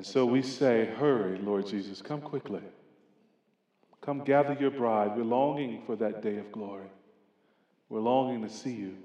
And 0.00 0.06
so 0.06 0.24
we 0.24 0.40
say, 0.40 0.86
Hurry, 0.86 1.36
Lord 1.40 1.66
Jesus, 1.66 2.00
come 2.00 2.22
quickly. 2.22 2.62
Come 4.00 4.24
gather 4.24 4.56
your 4.58 4.70
bride. 4.70 5.14
We're 5.14 5.24
longing 5.24 5.82
for 5.84 5.94
that 5.96 6.22
day 6.22 6.38
of 6.38 6.50
glory. 6.52 6.86
We're 7.90 8.00
longing 8.00 8.40
to 8.40 8.48
see 8.48 8.72
you. 8.72 8.96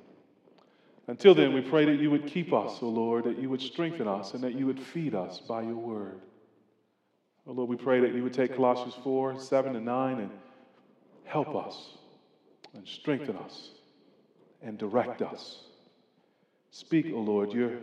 Until 1.07 1.35
then, 1.35 1.53
we 1.53 1.59
pray 1.59 1.83
that 1.83 1.99
you 1.99 2.09
would 2.11 2.25
keep 2.25 2.53
us, 2.53 2.81
O 2.81 2.87
Lord, 2.87 3.25
that 3.25 3.37
you 3.37 3.49
would 3.49 3.59
strengthen 3.59 4.07
us, 4.07 4.35
and 4.35 4.43
that 4.45 4.55
you 4.55 4.67
would 4.67 4.79
feed 4.79 5.13
us 5.13 5.41
by 5.41 5.63
your 5.63 5.75
word. 5.75 6.21
Oh 7.45 7.51
Lord, 7.51 7.69
we 7.69 7.75
pray 7.75 7.99
that 7.99 8.13
you 8.13 8.23
would 8.23 8.33
take 8.33 8.55
Colossians 8.55 8.95
4, 9.03 9.37
7, 9.37 9.75
and 9.75 9.85
9 9.85 10.19
and 10.21 10.31
help 11.25 11.57
us 11.57 11.97
and 12.73 12.87
strengthen 12.87 13.35
us 13.35 13.71
and 14.61 14.77
direct 14.77 15.21
us. 15.21 15.59
Speak, 16.71 17.07
O 17.13 17.19
Lord, 17.19 17.51
your, 17.51 17.79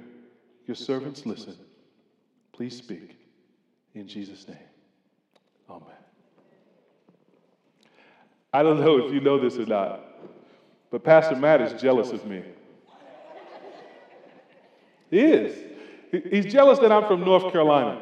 your 0.67 0.77
servants 0.77 1.27
listen. 1.27 1.59
Please 2.53 2.77
speak. 2.77 3.17
In 3.95 4.07
Jesus' 4.07 4.47
name. 4.47 4.57
Amen. 5.69 5.89
I 8.53 8.63
don't 8.63 8.81
know 8.81 9.07
if 9.07 9.13
you 9.13 9.21
know 9.21 9.39
this 9.39 9.57
or 9.57 9.67
not, 9.67 10.01
but 10.91 11.03
Pastor 11.03 11.37
Matt 11.37 11.61
is 11.63 11.81
jealous 11.81 12.13
of 12.13 12.27
me. 12.27 12.43
He 15.11 15.21
is. 15.21 15.73
He's 16.31 16.53
jealous 16.53 16.79
that 16.81 16.93
I'm 16.93 17.07
from 17.07 17.21
North 17.21 17.51
Carolina. 17.53 18.01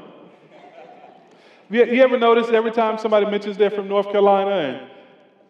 You, 1.70 1.84
ever 2.02 2.18
notice 2.18 2.48
every 2.48 2.72
time 2.72 2.98
somebody 2.98 3.26
mentions 3.26 3.56
they're 3.56 3.70
from 3.70 3.86
North 3.86 4.10
Carolina 4.10 4.50
and 4.50 4.90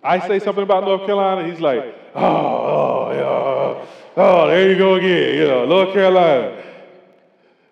I 0.03 0.27
say 0.27 0.39
something 0.39 0.63
about 0.63 0.85
North 0.85 1.07
Carolina, 1.07 1.51
he's 1.51 1.61
like, 1.61 1.83
oh, 2.15 2.23
oh, 2.23 3.13
yeah, 3.13 4.23
oh, 4.23 4.47
there 4.47 4.71
you 4.71 4.77
go 4.77 4.95
again, 4.97 5.39
you 5.39 5.47
know, 5.47 5.65
North 5.65 5.95
Carolina. 5.95 6.60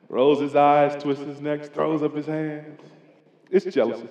Rolls 0.08 0.40
his 0.40 0.56
eyes, 0.56 1.00
twists 1.02 1.24
his 1.24 1.40
neck, 1.40 1.72
throws 1.72 2.02
up 2.02 2.16
his 2.16 2.26
hands. 2.26 2.80
It's 3.50 3.66
jealousy. 3.66 4.08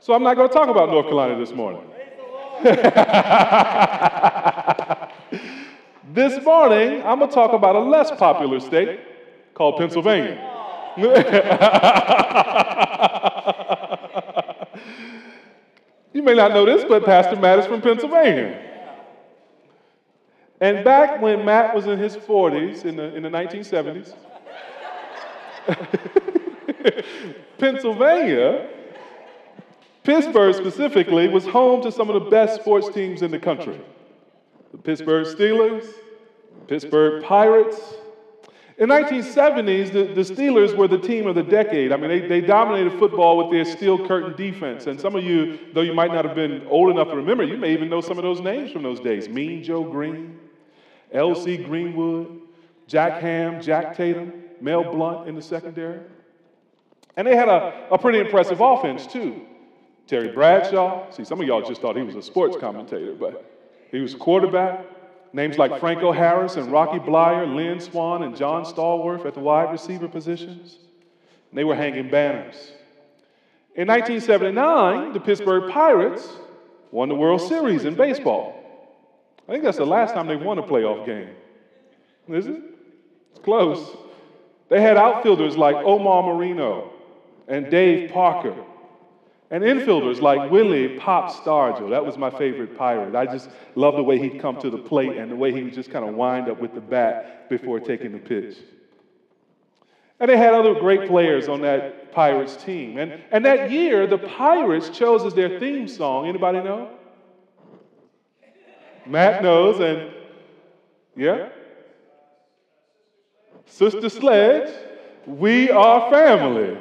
So 0.00 0.12
I'm 0.12 0.22
not 0.22 0.36
going 0.36 0.48
to 0.48 0.54
talk 0.54 0.68
about 0.68 0.90
North 0.90 1.06
Carolina 1.06 1.38
this 1.38 1.52
morning. 1.52 1.82
this 6.14 6.44
morning, 6.44 7.02
I'm 7.02 7.18
going 7.18 7.30
to 7.30 7.34
talk 7.34 7.52
about 7.52 7.74
a 7.74 7.80
less 7.80 8.12
popular 8.12 8.60
state 8.60 9.00
called 9.54 9.78
Pennsylvania. 9.78 10.52
you 16.12 16.22
may 16.22 16.34
not 16.34 16.52
know 16.52 16.64
this, 16.64 16.84
but 16.84 17.04
Pastor 17.04 17.36
Matt 17.36 17.58
is 17.60 17.66
from 17.66 17.82
Pennsylvania. 17.82 18.65
And 20.60 20.84
back 20.84 21.20
when 21.20 21.44
Matt 21.44 21.74
was 21.74 21.86
in 21.86 21.98
his 21.98 22.16
40s, 22.16 22.84
in 22.84 22.96
the, 22.96 23.14
in 23.14 23.22
the 23.22 23.28
1970s, 23.28 24.14
Pennsylvania, 27.58 28.68
Pittsburgh 30.02 30.54
specifically, 30.54 31.28
was 31.28 31.44
home 31.44 31.82
to 31.82 31.92
some 31.92 32.08
of 32.08 32.22
the 32.22 32.30
best 32.30 32.60
sports 32.60 32.88
teams 32.88 33.22
in 33.22 33.30
the 33.30 33.38
country. 33.38 33.78
The 34.72 34.78
Pittsburgh 34.78 35.26
Steelers, 35.26 35.86
Pittsburgh 36.68 37.22
Pirates, 37.22 37.78
in 38.78 38.90
the 38.90 38.94
1970s, 38.94 39.90
the, 39.90 40.04
the, 40.12 40.20
Steelers 40.20 40.76
were 40.76 40.86
the 40.86 40.98
team 40.98 41.26
of 41.26 41.34
the 41.34 41.42
decade. 41.42 41.92
I 41.92 41.96
mean, 41.96 42.10
they, 42.10 42.20
they 42.20 42.40
dominated 42.42 42.98
football 42.98 43.38
with 43.38 43.50
their 43.50 43.64
steel 43.64 44.06
curtain 44.06 44.36
defense. 44.36 44.86
And 44.86 45.00
some 45.00 45.16
of 45.16 45.24
you, 45.24 45.58
though 45.72 45.80
you 45.80 45.94
might 45.94 46.12
not 46.12 46.26
have 46.26 46.34
been 46.34 46.66
old 46.66 46.90
enough 46.90 47.08
to 47.08 47.16
remember, 47.16 47.42
you 47.42 47.56
may 47.56 47.72
even 47.72 47.88
know 47.88 48.02
some 48.02 48.18
of 48.18 48.22
those 48.22 48.40
names 48.40 48.70
from 48.70 48.82
those 48.82 49.00
days. 49.00 49.30
Mean 49.30 49.64
Joe 49.64 49.82
Greene, 49.82 50.38
L.C. 51.16 51.56
Greenwood, 51.56 52.40
Jack 52.86 53.20
Ham, 53.22 53.60
Jack 53.60 53.96
Tatum, 53.96 54.32
Mel 54.60 54.84
Blount 54.84 55.28
in 55.28 55.34
the 55.34 55.42
secondary. 55.42 56.00
And 57.16 57.26
they 57.26 57.34
had 57.34 57.48
a, 57.48 57.88
a 57.90 57.98
pretty 57.98 58.20
impressive 58.20 58.60
offense, 58.60 59.06
too. 59.06 59.40
Terry 60.06 60.28
Bradshaw. 60.28 61.10
See, 61.10 61.24
some 61.24 61.40
of 61.40 61.46
y'all 61.46 61.62
just 61.62 61.80
thought 61.80 61.96
he 61.96 62.02
was 62.02 62.14
a 62.14 62.22
sports 62.22 62.56
commentator, 62.56 63.14
but 63.14 63.50
he 63.90 63.98
was 63.98 64.14
a 64.14 64.18
quarterback. 64.18 64.84
Names 65.32 65.58
like 65.58 65.80
Franco 65.80 66.12
Harris 66.12 66.56
and 66.56 66.70
Rocky 66.70 66.98
Bleier, 66.98 67.52
Lynn 67.52 67.80
Swann 67.80 68.22
and 68.22 68.36
John 68.36 68.64
Stallworth 68.64 69.26
at 69.26 69.34
the 69.34 69.40
wide 69.40 69.72
receiver 69.72 70.08
positions. 70.08 70.78
They 71.52 71.64
were 71.64 71.74
hanging 71.74 72.10
banners. 72.10 72.72
In 73.74 73.88
1979, 73.88 75.12
the 75.12 75.20
Pittsburgh 75.20 75.70
Pirates 75.70 76.28
won 76.90 77.08
the 77.08 77.14
World 77.14 77.40
Series 77.40 77.84
in 77.84 77.94
baseball. 77.94 78.55
I 79.48 79.52
think 79.52 79.64
that's 79.64 79.78
the 79.78 79.86
last 79.86 80.14
time 80.14 80.26
they 80.26 80.36
won 80.36 80.58
a 80.58 80.62
playoff 80.62 81.06
game. 81.06 81.30
Is 82.28 82.46
it? 82.46 82.62
It's 83.30 83.40
close. 83.40 83.96
They 84.68 84.80
had 84.80 84.96
outfielders 84.96 85.56
like 85.56 85.76
Omar 85.76 86.22
Moreno 86.22 86.92
and 87.46 87.70
Dave 87.70 88.10
Parker 88.10 88.56
and 89.50 89.62
infielders 89.62 90.20
like 90.20 90.50
Willie 90.50 90.98
Pop 90.98 91.30
Stargell. 91.32 91.90
That 91.90 92.04
was 92.04 92.18
my 92.18 92.30
favorite 92.30 92.76
pirate. 92.76 93.14
I 93.14 93.26
just 93.26 93.48
loved 93.76 93.98
the 93.98 94.02
way 94.02 94.18
he'd 94.18 94.40
come 94.40 94.60
to 94.60 94.70
the 94.70 94.78
plate 94.78 95.16
and 95.16 95.30
the 95.30 95.36
way 95.36 95.52
he 95.52 95.62
would 95.62 95.74
just 95.74 95.90
kind 95.90 96.08
of 96.08 96.14
wind 96.14 96.48
up 96.48 96.60
with 96.60 96.74
the 96.74 96.80
bat 96.80 97.48
before 97.48 97.78
taking 97.78 98.12
the 98.12 98.18
pitch. 98.18 98.56
And 100.18 100.30
they 100.30 100.36
had 100.36 100.54
other 100.54 100.74
great 100.74 101.06
players 101.08 101.46
on 101.46 101.60
that 101.60 102.10
Pirates 102.10 102.56
team. 102.56 102.98
And, 102.98 103.22
and 103.30 103.44
that 103.44 103.70
year, 103.70 104.06
the 104.06 104.18
Pirates 104.18 104.88
chose 104.88 105.24
as 105.24 105.34
their 105.34 105.60
theme 105.60 105.86
song. 105.86 106.26
Anybody 106.26 106.62
know? 106.62 106.90
Matt 109.06 109.42
knows, 109.42 109.80
and 109.80 110.10
yeah? 111.14 111.48
Sister 113.66 114.08
Sledge, 114.08 114.72
we 115.26 115.70
are 115.70 116.10
family. 116.10 116.78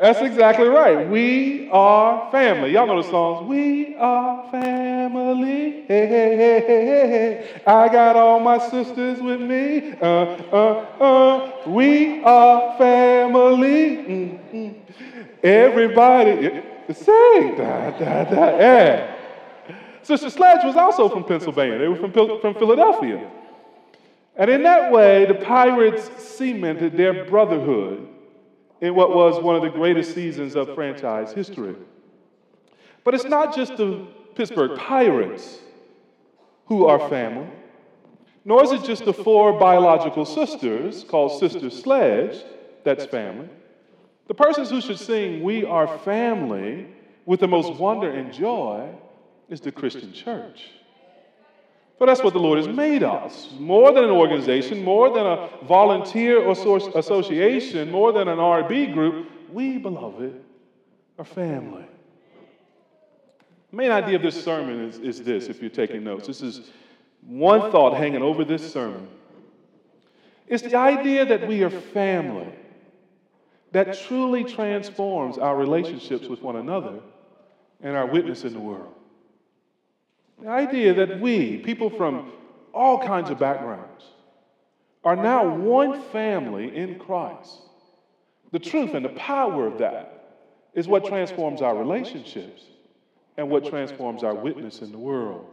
That's 0.00 0.20
exactly 0.20 0.68
right. 0.68 1.08
We 1.08 1.70
are 1.70 2.30
family. 2.30 2.72
Y'all 2.72 2.86
know 2.86 3.02
the 3.02 3.08
songs. 3.08 3.48
We 3.48 3.96
are 3.96 4.50
family. 4.50 5.84
Hey, 5.88 6.06
hey, 6.06 6.36
hey, 6.36 6.60
hey, 6.66 7.08
hey. 7.08 7.62
I 7.66 7.88
got 7.88 8.14
all 8.14 8.38
my 8.38 8.58
sisters 8.58 9.22
with 9.22 9.40
me. 9.40 9.94
Uh, 10.00 10.06
uh, 10.52 10.86
uh. 11.00 11.70
We 11.70 12.22
are 12.22 12.76
family. 12.76 13.96
Mm-hmm. 13.96 14.68
Everybody 15.42 16.62
sing. 16.92 17.56
Da, 17.56 17.90
da, 17.92 18.24
da. 18.24 18.58
Yeah. 18.58 19.15
Sister 20.06 20.30
Sledge 20.30 20.64
was 20.64 20.76
also 20.76 21.08
from 21.08 21.24
Pennsylvania. 21.24 21.78
They 21.78 21.88
were 21.88 21.96
from, 21.96 22.12
from 22.12 22.54
Philadelphia. 22.54 23.28
And 24.36 24.48
in 24.48 24.62
that 24.62 24.92
way, 24.92 25.26
the 25.26 25.34
pirates 25.34 26.08
cemented 26.22 26.96
their 26.96 27.24
brotherhood 27.24 28.06
in 28.80 28.94
what 28.94 29.12
was 29.12 29.42
one 29.42 29.56
of 29.56 29.62
the 29.62 29.68
greatest 29.68 30.14
seasons 30.14 30.54
of 30.54 30.72
franchise 30.76 31.32
history. 31.32 31.74
But 33.02 33.14
it's 33.14 33.24
not 33.24 33.56
just 33.56 33.76
the 33.78 34.06
Pittsburgh 34.36 34.78
Pirates 34.78 35.58
who 36.66 36.86
are 36.86 37.08
family, 37.08 37.48
nor 38.44 38.62
is 38.62 38.70
it 38.70 38.84
just 38.84 39.04
the 39.04 39.12
four 39.12 39.58
biological 39.58 40.24
sisters 40.24 41.02
called 41.02 41.40
Sister 41.40 41.68
Sledge 41.68 42.44
that's 42.84 43.06
family. 43.06 43.48
The 44.28 44.34
persons 44.34 44.70
who 44.70 44.80
should 44.80 45.00
sing 45.00 45.42
We 45.42 45.64
Are 45.64 45.98
Family 45.98 46.86
with 47.24 47.40
the 47.40 47.48
most 47.48 47.80
wonder 47.80 48.08
and 48.08 48.32
joy 48.32 48.88
is 49.48 49.60
the 49.60 49.72
Christian 49.72 50.12
church. 50.12 50.70
But 51.98 52.06
that's 52.06 52.22
what 52.22 52.34
the 52.34 52.38
Lord 52.38 52.58
has 52.58 52.68
made 52.68 53.02
us. 53.02 53.48
More 53.58 53.92
than 53.92 54.04
an 54.04 54.10
organization, 54.10 54.84
more 54.84 55.10
than 55.10 55.24
a 55.24 55.48
volunteer 55.66 56.42
or 56.42 56.52
association, 56.52 57.90
more 57.90 58.12
than 58.12 58.28
an 58.28 58.38
RB 58.38 58.92
group, 58.92 59.30
we, 59.50 59.78
beloved, 59.78 60.42
are 61.18 61.24
family. 61.24 61.86
The 63.70 63.76
main 63.76 63.90
idea 63.90 64.16
of 64.16 64.22
this 64.22 64.42
sermon 64.42 64.84
is, 64.88 64.98
is 64.98 65.22
this, 65.22 65.48
if 65.48 65.60
you're 65.60 65.70
taking 65.70 66.04
notes. 66.04 66.26
This 66.26 66.42
is 66.42 66.70
one 67.22 67.72
thought 67.72 67.96
hanging 67.96 68.22
over 68.22 68.44
this 68.44 68.72
sermon. 68.72 69.08
It's 70.46 70.62
the 70.62 70.76
idea 70.76 71.24
that 71.24 71.48
we 71.48 71.64
are 71.64 71.70
family 71.70 72.52
that 73.72 73.98
truly 74.06 74.44
transforms 74.44 75.38
our 75.38 75.56
relationships 75.56 76.28
with 76.28 76.42
one 76.42 76.56
another 76.56 77.00
and 77.82 77.96
our 77.96 78.06
witness 78.06 78.44
in 78.44 78.52
the 78.52 78.60
world. 78.60 78.94
The 80.42 80.48
idea 80.48 80.94
that 80.94 81.20
we, 81.20 81.58
people 81.58 81.90
from 81.90 82.32
all 82.72 82.98
kinds 82.98 83.30
of 83.30 83.38
backgrounds, 83.38 84.04
are 85.04 85.16
now 85.16 85.48
one 85.48 86.02
family 86.02 86.76
in 86.76 86.98
Christ. 86.98 87.60
The 88.52 88.58
truth 88.58 88.94
and 88.94 89.04
the 89.04 89.10
power 89.10 89.66
of 89.66 89.78
that 89.78 90.40
is 90.74 90.86
what 90.86 91.06
transforms 91.06 91.62
our 91.62 91.76
relationships 91.76 92.62
and 93.36 93.48
what 93.48 93.66
transforms 93.66 94.22
our 94.22 94.34
witness 94.34 94.82
in 94.82 94.92
the 94.92 94.98
world. 94.98 95.46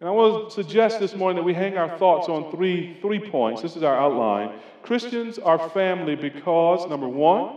And 0.00 0.08
I 0.08 0.12
want 0.12 0.50
to 0.50 0.54
suggest 0.54 1.00
this 1.00 1.14
morning 1.14 1.36
that 1.36 1.44
we 1.44 1.54
hang 1.54 1.78
our 1.78 1.96
thoughts 1.98 2.28
on 2.28 2.50
three, 2.50 2.98
three 3.00 3.18
points. 3.18 3.62
This 3.62 3.76
is 3.76 3.82
our 3.82 3.96
outline. 3.96 4.58
Christians 4.82 5.38
are 5.38 5.70
family 5.70 6.14
because, 6.14 6.88
number 6.88 7.08
one, 7.08 7.56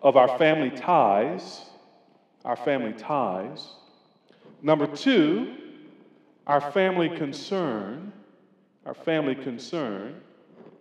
of 0.00 0.16
our 0.16 0.38
family 0.38 0.70
ties, 0.70 1.62
our 2.44 2.56
family 2.56 2.92
ties. 2.92 3.68
Number 4.62 4.86
two, 4.86 5.54
our 6.46 6.60
family 6.72 7.08
concern, 7.08 8.12
our 8.86 8.94
family 8.94 9.34
concern. 9.34 10.20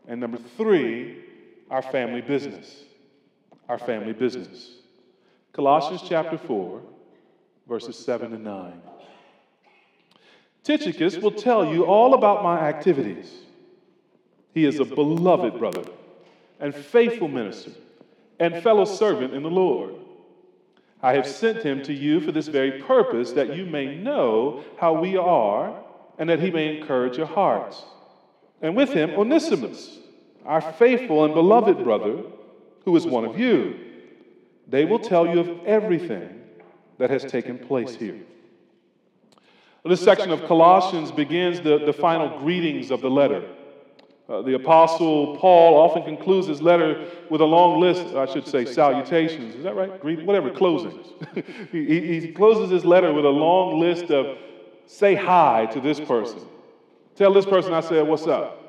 And 0.07 0.21
number 0.21 0.38
three, 0.57 1.24
our 1.69 1.81
family 1.81 2.21
business. 2.21 2.83
Our 3.68 3.77
family 3.77 4.13
business. 4.13 4.77
Colossians 5.51 6.01
chapter 6.07 6.38
4, 6.38 6.81
verses 7.68 7.97
7 7.97 8.33
and 8.33 8.44
9. 8.44 8.81
Tychicus 10.63 11.18
will 11.18 11.31
tell 11.31 11.65
you 11.65 11.85
all 11.85 12.13
about 12.13 12.44
my 12.44 12.59
activities. 12.59 13.31
He 14.53 14.65
is 14.65 14.79
a 14.79 14.85
beloved 14.85 15.57
brother 15.59 15.83
and 16.59 16.74
faithful 16.74 17.27
minister 17.27 17.71
and 18.39 18.62
fellow 18.63 18.85
servant 18.85 19.33
in 19.33 19.44
the 19.44 19.50
Lord. 19.50 19.95
I 21.02 21.14
have 21.14 21.28
sent 21.28 21.64
him 21.64 21.84
to 21.84 21.94
you 21.94 22.20
for 22.20 22.32
this 22.32 22.48
very 22.48 22.82
purpose, 22.82 23.34
that 23.34 23.56
you 23.56 23.66
may 23.66 23.96
know 23.96 24.64
how 24.80 25.00
we 25.00 25.16
are, 25.16 25.80
and 26.18 26.30
that 26.30 26.40
he 26.40 26.50
may 26.50 26.78
encourage 26.78 27.18
your 27.18 27.28
hearts. 27.28 27.84
And 28.62 28.76
with 28.76 28.90
him, 28.90 29.12
Onesimus, 29.12 30.00
our 30.46 30.62
faithful 30.62 31.26
and 31.26 31.34
beloved 31.34 31.84
brother, 31.84 32.24
who 32.86 32.96
is 32.96 33.06
one 33.06 33.26
of 33.26 33.38
you. 33.38 33.76
They 34.68 34.86
will 34.86 35.00
tell 35.00 35.28
you 35.28 35.40
of 35.40 35.66
everything 35.66 36.42
that 36.98 37.10
has 37.10 37.24
taken 37.24 37.60
place 37.60 37.96
here. 37.96 38.20
This 39.86 40.02
section 40.02 40.32
of 40.32 40.46
Colossians 40.46 41.12
begins 41.12 41.62
the, 41.62 41.78
the 41.86 41.94
final 41.94 42.40
greetings 42.40 42.92
of 42.92 43.02
the 43.02 43.10
letter. 43.10 43.48
Uh, 44.29 44.41
the 44.41 44.56
Apostle 44.56 45.38
Paul 45.38 45.75
often 45.75 46.03
concludes 46.03 46.47
his 46.47 46.62
letter 46.62 47.09
with 47.29 47.39
a 47.39 47.45
long 47.45 47.79
list, 47.79 48.13
I 48.13 48.25
should 48.25 48.45
say, 48.45 48.65
salutations. 48.65 49.56
Is 49.56 49.63
that 49.63 49.75
right? 49.75 50.03
Whatever, 50.25 50.50
closings. 50.50 51.06
he, 51.71 52.19
he 52.19 52.31
closes 52.33 52.69
his 52.69 52.83
letter 52.83 53.13
with 53.13 53.24
a 53.24 53.29
long 53.29 53.79
list 53.79 54.12
of 54.12 54.38
say 54.85 55.15
hi 55.15 55.68
to 55.68 55.79
this 55.79 56.00
person. 56.01 56.41
Tell 57.15 57.33
this 57.33 57.45
person 57.45 57.74
I 57.74 57.79
said, 57.79 58.06
what's 58.06 58.27
up? 58.27 58.63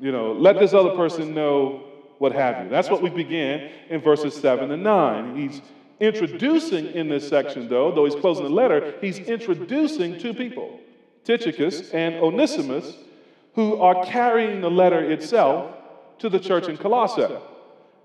You 0.00 0.12
know, 0.12 0.32
let 0.32 0.58
this 0.60 0.74
other 0.74 0.94
person 0.94 1.34
know 1.34 1.84
what 2.18 2.32
have 2.32 2.64
you. 2.64 2.70
That's 2.70 2.88
what 2.88 3.02
we 3.02 3.10
begin 3.10 3.70
in 3.88 4.00
verses 4.00 4.34
7 4.34 4.70
and 4.70 4.82
9. 4.82 5.36
He's 5.36 5.60
introducing 5.98 6.86
in 6.86 7.08
this 7.08 7.28
section, 7.28 7.68
though, 7.68 7.92
though 7.92 8.04
he's 8.04 8.14
closing 8.14 8.44
the 8.44 8.50
letter, 8.50 8.94
he's 9.00 9.18
introducing 9.18 10.18
two 10.20 10.34
people, 10.34 10.78
Tychicus 11.24 11.90
and 11.90 12.14
Onesimus 12.16 12.94
who 13.54 13.76
are 13.80 14.04
carrying 14.04 14.60
the 14.60 14.70
letter 14.70 15.10
itself 15.10 15.74
to 16.18 16.28
the 16.28 16.38
church 16.38 16.68
in 16.68 16.76
Colossae. 16.76 17.34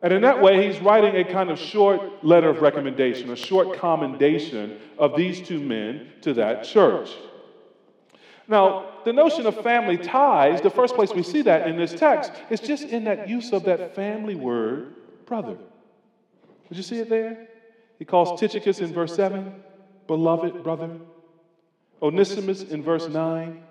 And 0.02 0.14
in 0.14 0.22
that 0.22 0.42
way, 0.42 0.68
he's 0.68 0.82
writing 0.82 1.16
a 1.16 1.24
kind 1.24 1.50
of 1.50 1.58
short 1.58 2.24
letter 2.24 2.50
of 2.50 2.62
recommendation, 2.62 3.32
a 3.32 3.36
short 3.36 3.78
commendation 3.78 4.80
of 4.98 5.16
these 5.16 5.46
two 5.46 5.60
men 5.60 6.10
to 6.22 6.34
that 6.36 6.64
church. 6.64 7.10
Now, 8.48 8.92
the 9.06 9.14
notion 9.14 9.48
of 9.48 9.60
family 9.64 9.98
ties, 9.98 10.62
the 10.62 10.70
first 10.70 10.96
place 10.96 11.12
we 11.12 11.24
see 11.24 11.42
that 11.44 11.68
in 11.68 11.78
this 11.78 11.94
text 11.94 12.32
is 12.50 12.60
just 12.60 12.84
in 12.84 13.06
that 13.06 13.28
use 13.28 13.52
of 13.52 13.64
that 13.64 13.96
family 13.96 14.36
word, 14.36 14.94
brother. 15.26 15.58
Did 16.70 16.78
you 16.78 16.84
see 16.84 17.00
it 17.00 17.10
there? 17.10 17.48
He 17.98 18.06
calls 18.06 18.40
Tychicus 18.40 18.80
in 18.80 18.94
verse 18.94 19.16
7, 19.16 19.64
beloved 20.08 20.64
brother. 20.64 21.00
Onesimus 22.02 22.62
in 22.64 22.84
verse 22.84 23.08
9, 23.08 23.64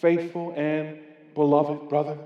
faithful 0.00 0.54
and 0.56 0.98
beloved 1.34 1.88
brother. 1.88 2.18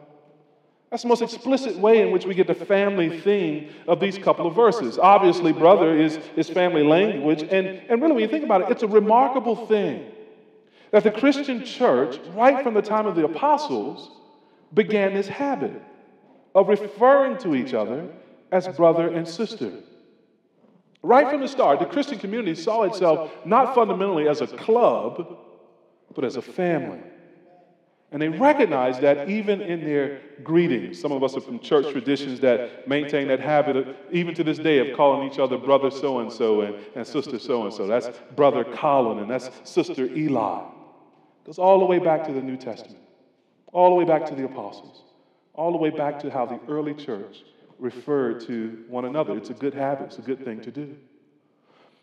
That's 0.90 1.02
the 1.02 1.08
most 1.08 1.20
explicit 1.20 1.76
way 1.76 2.00
in 2.00 2.12
which 2.12 2.24
we 2.24 2.34
get 2.34 2.46
the 2.46 2.54
family 2.54 3.20
theme 3.20 3.70
of 3.86 4.00
these 4.00 4.16
couple 4.16 4.46
of 4.46 4.54
verses. 4.54 4.98
Obviously, 4.98 5.52
brother 5.52 5.94
is, 5.94 6.18
is 6.34 6.48
family 6.48 6.82
language, 6.82 7.42
and, 7.42 7.66
and 7.66 8.00
really, 8.00 8.14
when 8.14 8.22
you 8.22 8.28
think 8.28 8.44
about 8.44 8.62
it, 8.62 8.70
it's 8.70 8.82
a 8.82 8.88
remarkable 8.88 9.66
thing 9.66 10.10
that 10.90 11.04
the 11.04 11.10
Christian 11.10 11.64
church, 11.64 12.18
right 12.34 12.62
from 12.62 12.72
the 12.72 12.80
time 12.80 13.06
of 13.06 13.16
the 13.16 13.24
apostles, 13.24 14.10
began 14.72 15.12
this 15.12 15.28
habit 15.28 15.82
of 16.54 16.68
referring 16.68 17.36
to 17.38 17.54
each 17.54 17.74
other 17.74 18.08
as 18.50 18.66
brother 18.68 19.08
and 19.08 19.28
sister. 19.28 19.72
Right 21.02 21.30
from 21.30 21.42
the 21.42 21.48
start, 21.48 21.78
the 21.78 21.86
Christian 21.86 22.18
community 22.18 22.54
saw 22.54 22.82
itself 22.84 23.30
not 23.44 23.74
fundamentally 23.74 24.26
as 24.26 24.40
a 24.40 24.46
club, 24.46 25.38
but 26.14 26.24
as 26.24 26.36
a 26.36 26.42
family. 26.42 27.00
And 28.10 28.22
they 28.22 28.28
recognize 28.28 28.98
that 29.00 29.28
even 29.28 29.60
in 29.60 29.84
their 29.84 30.20
greetings. 30.42 30.98
Some 30.98 31.12
of 31.12 31.22
us 31.22 31.36
are 31.36 31.42
from 31.42 31.58
church 31.58 31.90
traditions 31.92 32.40
that 32.40 32.88
maintain 32.88 33.28
that 33.28 33.40
habit, 33.40 33.76
of, 33.76 33.96
even 34.10 34.34
to 34.34 34.42
this 34.42 34.58
day, 34.58 34.78
of 34.78 34.96
calling 34.96 35.30
each 35.30 35.38
other 35.38 35.58
brother 35.58 35.90
so 35.90 36.20
and 36.20 36.32
so 36.32 36.62
and 36.62 37.06
sister 37.06 37.38
so 37.38 37.64
and 37.64 37.72
so. 37.72 37.86
That's 37.86 38.08
brother 38.34 38.64
Colin 38.64 39.18
and 39.18 39.30
that's 39.30 39.50
sister 39.64 40.06
Eli. 40.06 40.60
It 40.60 41.46
goes 41.46 41.58
all 41.58 41.78
the 41.78 41.84
way 41.84 41.98
back 41.98 42.24
to 42.24 42.32
the 42.32 42.40
New 42.40 42.56
Testament, 42.56 42.98
all 43.72 43.90
the 43.90 43.96
way 43.96 44.04
back 44.04 44.24
to 44.26 44.34
the 44.34 44.44
apostles, 44.44 45.04
all 45.52 45.70
the 45.72 45.78
way 45.78 45.90
back 45.90 46.18
to 46.20 46.30
how 46.30 46.46
the 46.46 46.60
early 46.66 46.94
church 46.94 47.42
referred 47.78 48.40
to 48.46 48.84
one 48.88 49.04
another. 49.04 49.36
It's 49.36 49.50
a 49.50 49.54
good 49.54 49.74
habit, 49.74 50.06
it's 50.06 50.18
a 50.18 50.22
good 50.22 50.42
thing 50.42 50.62
to 50.62 50.70
do. 50.70 50.96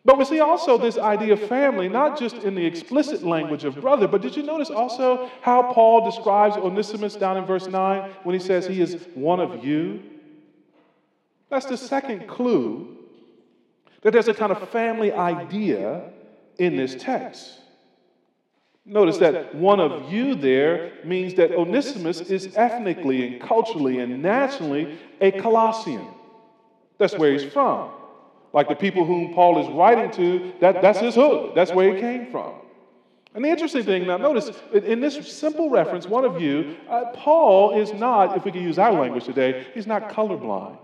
But 0.06 0.20
we 0.20 0.26
see 0.26 0.40
also 0.40 0.78
this 0.78 1.00
idea 1.00 1.34
of 1.34 1.42
family, 1.50 1.90
not 1.90 2.18
just 2.20 2.36
in 2.38 2.54
the 2.54 2.64
explicit 2.64 3.24
language 3.24 3.64
of 3.64 3.82
brother, 3.82 4.08
but 4.08 4.22
did 4.22 4.38
you 4.38 4.44
notice 4.44 4.70
also 4.70 5.32
how 5.42 5.74
Paul 5.74 6.10
describes 6.10 6.56
Onesimus 6.58 7.16
down 7.16 7.38
in 7.38 7.46
verse 7.46 7.66
9 7.66 8.12
when 8.22 8.34
he 8.34 8.40
says 8.40 8.68
he 8.68 8.82
is 8.82 9.08
one 9.16 9.40
of 9.40 9.66
you? 9.66 10.04
That's 11.50 11.66
the 11.66 11.78
second 11.78 12.28
clue 12.28 12.98
that 14.04 14.14
there's 14.14 14.28
a 14.28 14.34
kind 14.36 14.52
of 14.52 14.70
family 14.70 15.12
idea 15.12 16.12
in 16.60 16.78
this 16.78 16.96
text. 17.00 17.62
Notice 18.86 19.18
that 19.18 19.56
one 19.56 19.80
of 19.80 20.14
you 20.14 20.36
there 20.36 20.94
means 21.04 21.34
that 21.34 21.52
Onesimus 21.52 22.22
is 22.22 22.56
ethnically 22.56 23.26
and 23.26 23.42
culturally 23.42 23.98
and 23.98 24.22
nationally 24.22 25.00
a 25.20 25.32
Colossian. 25.32 26.08
That's 27.00 27.18
where 27.18 27.34
he's 27.34 27.52
from 27.52 27.90
like 28.56 28.70
the 28.70 28.76
people 28.76 29.04
whom 29.04 29.34
Paul 29.34 29.60
is 29.60 29.68
writing 29.68 30.10
to, 30.12 30.54
that, 30.62 30.82
that's 30.82 31.00
his 31.00 31.14
hood. 31.14 31.52
That's 31.56 31.74
where 31.74 31.94
he 31.94 32.00
came 32.00 32.32
from. 32.32 32.54
And 33.34 33.44
the 33.44 33.50
interesting 33.50 33.84
thing, 33.84 34.08
now 34.08 34.16
notice, 34.16 34.50
in 34.72 35.02
this 35.02 35.30
simple 35.30 35.70
reference, 35.70 36.08
one 36.08 36.24
of 36.24 36.42
you, 36.42 36.78
uh, 36.90 37.12
Paul 37.14 37.78
is 37.78 37.92
not, 37.92 38.38
if 38.38 38.46
we 38.46 38.54
can 38.54 38.64
use 38.64 38.80
our 38.80 38.94
language 38.94 39.26
today, 39.26 39.68
he's 39.74 39.86
not 39.86 40.08
colorblind, 40.08 40.78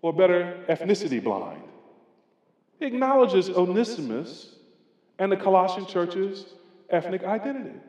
or 0.00 0.12
better, 0.12 0.64
ethnicity 0.68 1.22
blind. 1.22 1.60
He 2.78 2.86
acknowledges 2.86 3.50
Onesimus 3.50 4.54
and 5.18 5.32
the 5.32 5.36
Colossian 5.36 5.86
church's 5.86 6.46
ethnic 6.88 7.24
identity. 7.24 7.80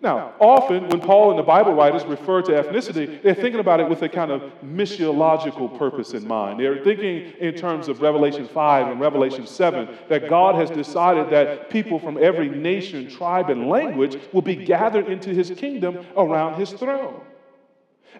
Now, 0.00 0.34
often 0.38 0.88
when 0.88 1.00
Paul 1.00 1.30
and 1.30 1.38
the 1.38 1.44
Bible 1.44 1.72
writers 1.72 2.04
refer 2.04 2.42
to 2.42 2.52
ethnicity, 2.52 3.22
they're 3.22 3.34
thinking 3.34 3.60
about 3.60 3.80
it 3.80 3.88
with 3.88 4.02
a 4.02 4.08
kind 4.08 4.30
of 4.30 4.42
missiological 4.62 5.78
purpose 5.78 6.12
in 6.12 6.26
mind. 6.26 6.60
They're 6.60 6.82
thinking 6.84 7.32
in 7.38 7.54
terms 7.54 7.88
of 7.88 8.02
Revelation 8.02 8.46
5 8.46 8.88
and 8.88 9.00
Revelation 9.00 9.46
7 9.46 9.88
that 10.08 10.28
God 10.28 10.56
has 10.56 10.70
decided 10.70 11.30
that 11.30 11.70
people 11.70 11.98
from 11.98 12.22
every 12.22 12.48
nation, 12.48 13.08
tribe, 13.08 13.50
and 13.50 13.68
language 13.68 14.18
will 14.32 14.42
be 14.42 14.56
gathered 14.56 15.06
into 15.06 15.30
his 15.30 15.50
kingdom 15.56 16.04
around 16.16 16.58
his 16.58 16.72
throne. 16.72 17.20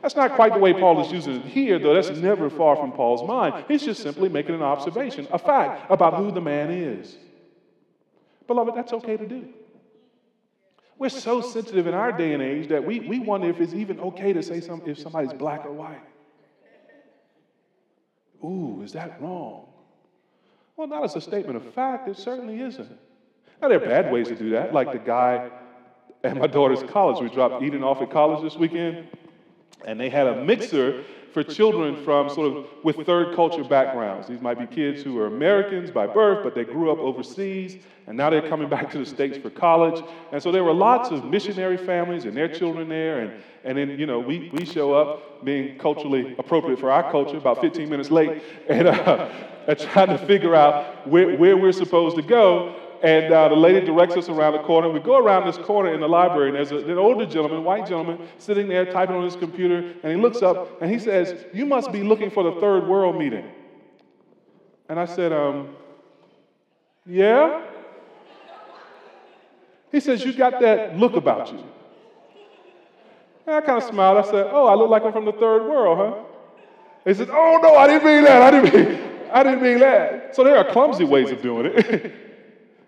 That's 0.01 0.17
not 0.17 0.33
quite 0.33 0.53
the 0.53 0.61
way 0.61 0.73
Paul 0.73 1.05
is 1.05 1.13
using 1.13 1.37
it 1.37 1.47
here, 1.47 1.79
though 1.79 1.95
that's 1.95 2.11
never 2.11 2.51
far 2.51 2.77
from 2.77 2.93
Paul's 2.93 3.27
mind. 3.27 3.65
He's 3.69 3.83
just 3.83 4.03
simply 4.03 4.29
making 4.29 4.55
an 4.55 4.63
observation, 4.63 5.27
a 5.33 5.39
fact 5.39 5.91
about 5.91 6.15
who 6.15 6.31
the 6.31 6.41
man 6.41 6.71
is. 6.71 7.17
Beloved, 8.47 8.75
that's 8.75 8.93
okay 8.93 9.17
to 9.17 9.27
do. 9.27 9.49
We're 10.99 11.09
so 11.09 11.41
sensitive 11.41 11.87
in 11.87 11.95
our 11.95 12.13
day 12.13 12.35
and 12.35 12.43
age 12.43 12.69
that 12.69 12.85
we, 12.85 13.01
we 13.01 13.19
wonder 13.19 13.49
if 13.49 13.61
it's 13.61 13.75
even 13.75 13.99
okay 14.01 14.33
to 14.33 14.43
say 14.43 14.61
some, 14.61 14.83
if 14.87 14.99
somebody's 14.99 15.33
black 15.33 15.67
or 15.67 15.73
white. 15.73 16.03
Ooh, 18.45 18.83
is 18.83 18.93
that 18.93 19.21
wrong? 19.21 19.67
Well, 20.77 20.87
not 20.87 21.05
as 21.05 21.17
a 21.17 21.21
statement 21.21 21.57
of 21.57 21.75
fact, 21.75 22.09
it 22.09 22.17
certainly 22.17 22.61
isn't. 22.61 22.99
Now, 23.61 23.69
there 23.69 23.83
are 23.83 23.87
bad 23.87 24.13
ways 24.13 24.29
to 24.29 24.35
do 24.35 24.51
that, 24.51 24.75
like 24.75 24.93
the 24.93 24.99
guy 24.99 25.51
at 26.23 26.37
my 26.37 26.47
daughter's 26.47 26.83
college. 26.83 27.23
We 27.23 27.29
dropped 27.29 27.63
Eden 27.63 27.83
off 27.83 28.03
at 28.03 28.11
college 28.11 28.43
this 28.43 28.57
weekend, 28.59 29.09
and 29.87 29.99
they 29.99 30.11
had 30.11 30.27
a 30.27 30.45
mixer 30.45 31.05
for 31.35 31.43
children 31.43 32.03
from 32.05 32.31
sort 32.31 32.57
of 32.57 32.67
with 32.85 33.05
third 33.05 33.35
culture 33.35 33.65
backgrounds. 33.65 34.29
These 34.29 34.41
might 34.41 34.57
be 34.57 34.73
kids 34.73 35.03
who 35.03 35.19
are 35.19 35.27
Americans 35.27 35.91
by 35.91 36.07
birth, 36.07 36.45
but 36.45 36.55
they 36.55 36.63
grew 36.63 36.93
up 36.93 36.99
overseas, 36.99 37.77
and 38.07 38.17
now 38.17 38.31
they're 38.31 38.49
coming 38.49 38.69
back 38.69 38.89
to 38.93 38.99
the 38.99 39.05
States 39.05 39.37
for 39.37 39.51
college. 39.51 40.01
And 40.31 40.41
so 40.41 40.53
there 40.53 40.63
were 40.63 40.73
lots 40.73 41.11
of 41.11 41.25
missionary 41.25 41.77
families 41.77 42.25
and 42.25 42.37
their 42.37 42.47
children 42.47 42.89
there. 42.89 43.19
And, 43.19 43.43
and 43.65 43.77
then, 43.77 43.99
you 43.99 44.07
know, 44.07 44.21
we, 44.21 44.49
we 44.53 44.65
show 44.65 44.95
up 44.95 45.45
being 45.45 45.77
culturally 45.77 46.37
appropriate 46.39 46.79
for 46.79 46.93
our 46.93 47.11
culture, 47.11 47.37
about 47.37 47.61
15 47.61 47.91
minutes 47.91 48.13
late, 48.13 48.41
and, 48.69 48.87
uh, 48.87 49.29
and 49.67 49.77
trying 49.77 50.17
to 50.17 50.19
figure 50.19 50.55
out 50.55 51.09
where, 51.09 51.37
where 51.37 51.57
we're 51.57 51.73
supposed 51.73 52.15
to 52.15 52.23
go. 52.23 52.77
And 53.05 53.35
uh, 53.35 53.51
the 53.51 53.55
lady 53.55 53.85
directs 53.85 54.17
us 54.17 54.31
around 54.31 54.55
the 54.55 54.61
corner. 54.61 54.89
We 54.89 54.99
go 54.99 55.19
around 55.19 55.47
this 55.47 55.59
corner 55.59 55.93
in 55.93 56.01
the 56.01 56.09
library, 56.09 56.49
and 56.49 56.57
there's 56.57 56.73
a, 56.73 56.79
an 56.91 56.97
older 56.97 57.27
gentleman, 57.27 57.63
white 57.63 57.87
gentleman, 57.87 58.27
sitting 58.39 58.67
there 58.67 58.91
typing 58.91 59.15
on 59.15 59.25
his 59.25 59.37
computer. 59.37 59.93
And 60.03 60.11
he 60.11 60.17
looks 60.17 60.41
up 60.41 60.81
and 60.81 60.91
he 60.91 60.99
says, 60.99 61.45
You 61.53 61.67
must 61.67 61.93
be 61.93 62.03
looking 62.03 62.31
for 62.31 62.43
the 62.43 62.59
third 62.63 62.89
world 62.89 63.19
meeting. 63.19 63.45
And 64.89 64.99
I 64.99 65.05
said, 65.05 65.35
um, 65.35 65.77
Yeah? 67.05 67.67
He 69.93 70.01
says, 70.01 70.25
You 70.25 70.33
got 70.33 70.59
that 70.63 70.97
look 70.97 71.15
about 71.15 71.53
you. 71.53 71.63
And 73.47 73.57
I 73.57 73.61
kind 73.61 73.83
of 73.83 73.85
smiled. 73.85 74.17
I 74.17 74.31
said, 74.31 74.47
Oh, 74.51 74.67
I 74.67 74.75
look 74.77 74.89
like 74.89 75.03
I'm 75.05 75.13
from 75.13 75.27
the 75.27 75.33
third 75.33 75.69
world, 75.69 75.99
huh? 75.99 76.25
He 77.05 77.13
said, 77.13 77.29
Oh 77.29 77.61
no, 77.63 77.77
I 77.77 77.87
didn't 77.87 78.07
mean 78.07 78.25
that. 78.25 78.41
I 78.41 78.51
didn't 78.51 78.75
mean, 78.75 79.11
I 79.31 79.43
didn't 79.43 79.63
mean 79.63 79.81
that. 79.81 80.35
So 80.35 80.43
there 80.43 80.57
are 80.57 80.65
clumsy 80.65 81.05
ways 81.05 81.31
of 81.31 81.43
doing 81.43 81.67
it. 81.67 82.15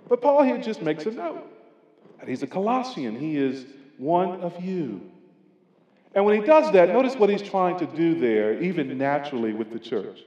but 0.08 0.20
Paul 0.20 0.42
here 0.42 0.58
just 0.58 0.82
makes 0.82 1.06
a 1.06 1.10
note 1.10 1.46
that 2.18 2.28
he's 2.28 2.42
a 2.42 2.46
Colossian. 2.46 3.18
He 3.18 3.36
is 3.36 3.66
one 3.98 4.40
of 4.40 4.62
you. 4.62 5.00
And 6.14 6.24
when 6.24 6.40
he 6.40 6.46
does 6.46 6.72
that, 6.72 6.88
notice 6.88 7.14
what 7.16 7.28
he's 7.28 7.42
trying 7.42 7.78
to 7.78 7.86
do 7.86 8.18
there, 8.18 8.62
even 8.62 8.96
naturally 8.96 9.52
with 9.52 9.70
the 9.70 9.78
church. 9.78 10.20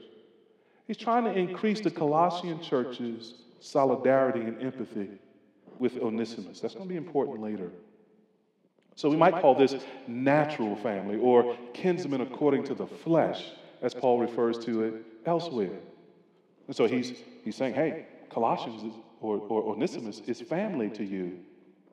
He's 0.85 0.97
trying 0.97 1.23
to 1.23 1.33
increase 1.33 1.81
the 1.81 1.91
Colossian 1.91 2.61
church's 2.61 3.33
solidarity 3.59 4.41
and 4.41 4.61
empathy 4.61 5.09
with 5.79 5.97
Onesimus. 5.97 6.59
That's 6.59 6.75
going 6.75 6.87
to 6.87 6.89
be 6.89 6.97
important 6.97 7.41
later. 7.41 7.71
So 8.95 9.09
we 9.09 9.15
might 9.15 9.35
call 9.41 9.55
this 9.55 9.75
natural 10.07 10.75
family 10.75 11.17
or 11.17 11.57
kinsmen 11.73 12.21
according 12.21 12.65
to 12.65 12.75
the 12.75 12.85
flesh, 12.85 13.45
as 13.81 13.93
Paul 13.93 14.19
refers 14.19 14.57
to 14.65 14.83
it 14.83 14.93
elsewhere. 15.25 15.79
And 16.67 16.75
so 16.75 16.85
he's, 16.85 17.13
he's 17.43 17.55
saying, 17.55 17.73
hey, 17.73 18.05
Colossians 18.29 18.93
or, 19.21 19.37
or 19.37 19.73
Onesimus 19.73 20.21
is 20.27 20.41
family 20.41 20.89
to 20.91 21.03
you, 21.03 21.39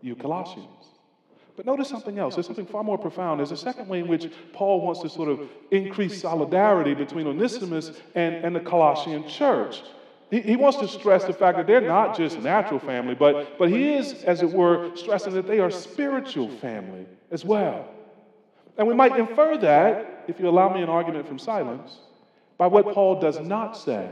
you 0.00 0.14
Colossians. 0.14 0.86
But 1.56 1.64
notice 1.64 1.88
something 1.88 2.18
else. 2.18 2.34
There's 2.34 2.46
something 2.46 2.66
far 2.66 2.84
more 2.84 2.98
profound. 2.98 3.40
There's 3.40 3.50
a 3.50 3.56
second 3.56 3.88
way 3.88 4.00
in 4.00 4.08
which 4.08 4.30
Paul 4.52 4.82
wants 4.82 5.00
to 5.00 5.08
sort 5.08 5.30
of 5.30 5.48
increase 5.70 6.20
solidarity 6.20 6.94
between 6.94 7.26
Onesimus 7.26 7.92
and, 8.14 8.34
and 8.36 8.54
the 8.54 8.60
Colossian 8.60 9.26
church. 9.26 9.82
He, 10.30 10.40
he 10.40 10.56
wants 10.56 10.78
to 10.78 10.88
stress 10.88 11.24
the 11.24 11.32
fact 11.32 11.56
that 11.56 11.66
they're 11.66 11.80
not 11.80 12.16
just 12.16 12.40
natural 12.40 12.80
family, 12.80 13.14
but, 13.14 13.58
but 13.58 13.70
he 13.70 13.94
is, 13.94 14.24
as 14.24 14.42
it 14.42 14.50
were, 14.50 14.94
stressing 14.96 15.32
that 15.34 15.46
they 15.46 15.60
are 15.60 15.70
spiritual 15.70 16.50
family 16.58 17.06
as 17.30 17.44
well. 17.44 17.88
And 18.76 18.86
we 18.86 18.94
might 18.94 19.16
infer 19.18 19.56
that, 19.58 20.24
if 20.28 20.38
you 20.38 20.48
allow 20.48 20.72
me 20.74 20.82
an 20.82 20.90
argument 20.90 21.26
from 21.26 21.38
silence, 21.38 21.98
by 22.58 22.66
what 22.66 22.92
Paul 22.92 23.20
does 23.20 23.40
not 23.40 23.76
say 23.76 24.10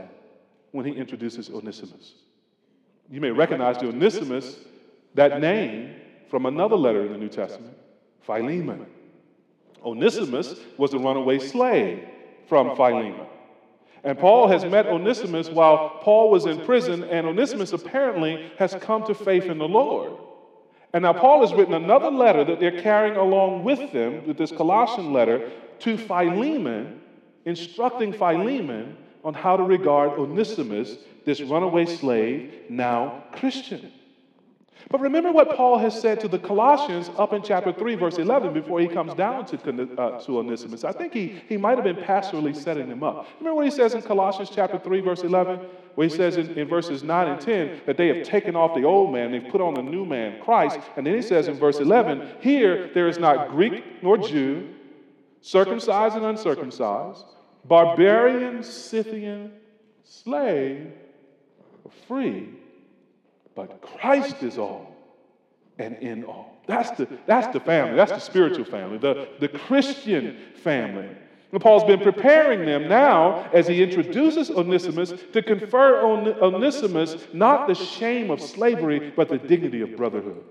when 0.71 0.85
he 0.85 0.93
introduces 0.93 1.49
Onesimus. 1.49 2.13
You 3.09 3.21
may 3.21 3.31
recognize 3.31 3.77
Onesimus, 3.77 4.57
that 5.13 5.39
name, 5.39 5.95
from 6.29 6.45
another 6.45 6.75
letter 6.75 7.05
in 7.05 7.11
the 7.11 7.17
New 7.17 7.29
Testament, 7.29 7.77
Philemon. 8.21 8.85
Onesimus 9.83 10.55
was 10.77 10.93
a 10.93 10.99
runaway 10.99 11.39
slave 11.39 12.03
from 12.47 12.75
Philemon. 12.75 13.27
And 14.03 14.17
Paul 14.17 14.47
has 14.47 14.65
met 14.65 14.87
Onesimus 14.87 15.49
while 15.49 15.99
Paul 16.01 16.29
was 16.29 16.45
in 16.45 16.63
prison, 16.65 17.03
and 17.03 17.25
Onesimus 17.27 17.73
apparently 17.73 18.51
has 18.57 18.75
come 18.75 19.03
to 19.05 19.13
faith 19.13 19.45
in 19.45 19.57
the 19.57 19.67
Lord. 19.67 20.13
And 20.93 21.03
now 21.03 21.13
Paul 21.13 21.41
has 21.41 21.53
written 21.53 21.73
another 21.73 22.09
letter 22.09 22.43
that 22.45 22.59
they're 22.59 22.81
carrying 22.81 23.17
along 23.17 23.63
with 23.63 23.91
them, 23.91 24.25
with 24.25 24.37
this 24.37 24.51
Colossian 24.51 25.11
letter, 25.11 25.51
to 25.79 25.97
Philemon, 25.97 27.01
instructing 27.45 28.13
Philemon 28.13 28.97
on 29.25 29.33
how 29.33 29.57
to 29.57 29.63
regard 29.63 30.11
Onesimus, 30.19 30.97
this 31.25 31.41
runaway 31.41 31.85
slave, 31.87 32.53
now 32.69 33.23
Christian. 33.33 33.91
But 34.91 35.01
remember 35.01 35.31
what 35.31 35.55
Paul 35.55 35.79
has 35.79 35.99
said 35.99 36.19
to 36.19 36.27
the 36.27 36.37
Colossians 36.37 37.09
up 37.17 37.33
in 37.33 37.41
chapter 37.41 37.73
3, 37.73 37.95
verse 37.95 38.19
11, 38.19 38.53
before 38.53 38.79
he 38.79 38.87
comes 38.87 39.15
down 39.15 39.47
to, 39.47 39.57
uh, 39.97 40.21
to 40.21 40.37
Onesimus. 40.37 40.83
I 40.83 40.91
think 40.91 41.11
he, 41.11 41.41
he 41.49 41.57
might 41.57 41.75
have 41.75 41.83
been 41.83 41.95
pastorally 41.95 42.55
setting 42.55 42.87
them 42.87 43.01
up. 43.01 43.25
Remember 43.39 43.55
what 43.55 43.65
he 43.65 43.71
says 43.71 43.95
in 43.95 44.03
Colossians 44.03 44.51
chapter 44.53 44.77
3, 44.77 45.01
verse 45.01 45.23
11? 45.23 45.59
Where 45.95 46.07
he 46.07 46.15
says 46.15 46.37
in, 46.37 46.51
in 46.51 46.67
verses 46.67 47.01
9 47.01 47.27
and 47.27 47.41
10 47.41 47.81
that 47.87 47.97
they 47.97 48.15
have 48.15 48.27
taken 48.27 48.55
off 48.55 48.75
the 48.75 48.83
old 48.83 49.11
man, 49.11 49.31
they've 49.31 49.51
put 49.51 49.59
on 49.61 49.73
the 49.73 49.81
new 49.81 50.05
man, 50.05 50.39
Christ. 50.43 50.79
And 50.97 51.07
then 51.07 51.15
he 51.15 51.23
says 51.23 51.47
in 51.47 51.55
verse 51.55 51.79
11, 51.79 52.41
here 52.41 52.91
there 52.93 53.07
is 53.07 53.17
not 53.17 53.49
Greek 53.49 54.03
nor 54.03 54.19
Jew, 54.19 54.69
circumcised 55.41 56.15
and 56.15 56.25
uncircumcised, 56.25 57.25
barbarian, 57.67 58.63
Scythian, 58.63 59.51
slave, 60.03 60.91
or 61.83 61.91
free 62.07 62.49
but 63.55 63.81
Christ 63.81 64.43
is 64.43 64.57
all 64.57 64.93
and 65.79 65.95
in 65.97 66.25
all. 66.25 66.57
That's 66.67 66.91
the, 66.91 67.07
that's 67.25 67.47
the 67.53 67.59
family. 67.59 67.95
That's 67.95 68.11
the 68.11 68.19
spiritual 68.19 68.65
family, 68.65 68.97
the, 68.97 69.29
the 69.39 69.47
Christian 69.47 70.37
family. 70.55 71.09
Paul's 71.59 71.85
been 71.85 72.01
preparing 72.01 72.65
them 72.65 72.89
now 72.89 73.49
as 73.53 73.65
he 73.67 73.81
introduces 73.81 74.51
Onesimus 74.51 75.13
to 75.31 75.41
confer 75.41 76.01
on 76.05 76.27
Onesimus 76.41 77.15
not 77.31 77.69
the 77.69 77.75
shame 77.75 78.29
of 78.29 78.41
slavery, 78.41 79.13
but 79.15 79.29
the 79.29 79.37
dignity 79.37 79.79
of 79.79 79.95
brotherhood. 79.95 80.43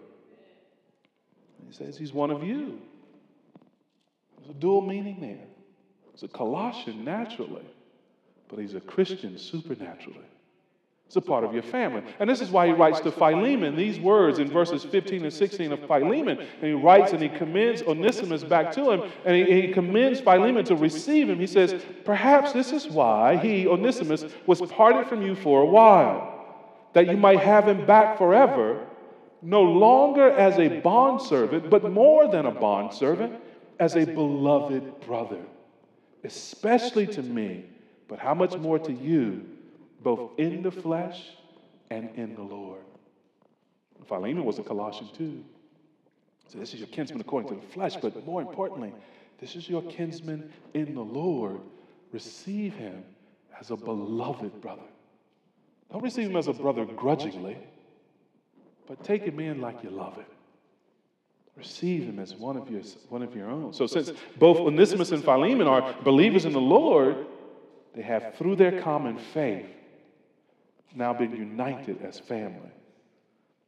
He 1.69 1.75
says 1.75 1.99
he's 1.99 2.15
one 2.15 2.31
of 2.31 2.43
you. 2.43 2.81
There's 4.39 4.57
a 4.57 4.59
dual 4.59 4.81
meaning 4.81 5.21
there. 5.21 5.47
He's 6.15 6.23
a 6.23 6.29
Colossian 6.29 7.05
naturally, 7.05 7.65
but 8.49 8.61
he's 8.61 8.75
a 8.75 8.81
Christian 8.81 9.37
supernaturally. 9.37 10.25
It's 11.07 11.17
a 11.17 11.21
part 11.21 11.45
of 11.45 11.53
your 11.53 11.63
family. 11.63 12.03
And 12.19 12.31
this 12.31 12.41
is 12.41 12.51
why 12.51 12.67
he 12.67 12.73
writes 12.73 13.01
to 13.01 13.13
Philemon 13.13 13.77
these 13.77 14.01
words 14.01 14.39
in 14.39 14.51
verses 14.51 14.85
15 14.85 15.25
and 15.25 15.33
16 15.33 15.73
of 15.73 15.81
Philemon. 15.81 16.39
And 16.39 16.63
he 16.63 16.73
writes 16.73 17.13
and 17.13 17.23
he 17.23 17.29
commends 17.29 17.83
Onesimus 17.83 18.43
back 18.43 18.73
to 18.73 18.91
him. 18.91 19.13
And 19.25 19.37
he, 19.37 19.63
he 19.63 19.73
commends 19.73 20.21
Philemon 20.21 20.65
to 20.65 20.77
receive 20.77 21.29
him. 21.29 21.39
He 21.39 21.47
says, 21.47 21.85
Perhaps 22.05 22.53
this 22.53 22.73
is 22.73 22.89
why 22.89 23.37
he, 23.37 23.69
Onesimus, 23.69 24.25
was 24.47 24.63
parted 24.63 25.07
from 25.07 25.21
you 25.23 25.35
for 25.35 25.61
a 25.61 25.67
while, 25.67 26.47
that 26.95 27.07
you 27.07 27.17
might 27.17 27.41
have 27.41 27.69
him 27.69 27.85
back 27.85 28.17
forever, 28.17 28.87
no 29.43 29.63
longer 29.63 30.31
as 30.31 30.59
a 30.59 30.81
bondservant, 30.81 31.69
but 31.69 31.91
more 31.93 32.29
than 32.29 32.47
a 32.47 32.51
bondservant, 32.51 33.35
as 33.79 33.97
a 33.97 34.05
beloved 34.05 35.01
brother, 35.01 35.41
especially 36.25 37.07
to 37.07 37.23
me, 37.23 37.65
but 38.09 38.19
how 38.19 38.35
much 38.35 38.57
more 38.57 38.79
to 38.79 38.93
you 38.93 39.45
both 40.03 40.33
in 40.39 40.63
the 40.63 40.71
flesh 40.71 41.31
and 41.91 42.11
in 42.17 42.35
the 42.35 42.43
Lord. 42.43 42.83
Philemon 44.07 44.45
was 44.45 44.59
a 44.59 44.63
Colossian 44.63 45.09
too. 45.17 45.43
So 46.49 46.59
this 46.59 46.75
is 46.75 46.81
your 46.81 46.89
kinsman 46.89 47.21
according 47.21 47.49
to 47.49 47.55
the 47.55 47.73
flesh, 47.73 47.97
but 47.97 48.27
more 48.27 48.43
importantly, 48.43 48.93
this 49.41 49.57
is 49.57 49.69
your 49.69 49.83
kinsman 49.83 50.53
in 50.75 50.95
the 50.95 51.01
Lord. 51.01 51.61
Receive 52.13 52.75
him 52.75 53.03
as 53.59 53.71
a 53.71 53.77
beloved 53.77 54.61
brother. 54.61 54.83
Don't 55.91 56.03
receive 56.03 56.29
him 56.29 56.37
as 56.37 56.49
a 56.49 56.53
brother 56.53 56.85
grudgingly, 56.85 57.57
but 58.87 59.03
take 59.03 59.23
him 59.23 59.41
in 59.41 59.61
like 59.61 59.83
you 59.83 59.91
love 59.91 60.17
him. 60.17 60.27
Receive 61.57 62.05
him 62.05 62.19
as 62.19 62.35
one 62.35 62.57
of 62.57 62.69
your, 62.69 62.83
one 63.09 63.23
of 63.23 63.35
your 63.37 63.49
own. 63.49 63.73
So, 63.73 63.87
since 63.87 64.13
both 64.39 64.59
Onesimus 64.59 65.13
and 65.13 65.23
Philemon 65.23 65.69
are 65.69 65.95
believers 66.03 66.45
in 66.45 66.53
the 66.53 66.61
Lord, 66.61 67.27
they 67.95 68.03
have, 68.03 68.35
through 68.37 68.57
their 68.57 68.83
common 68.83 69.19
faith, 69.19 69.67
now 70.95 71.13
been 71.13 71.35
united 71.35 72.03
as 72.03 72.19
family. 72.19 72.71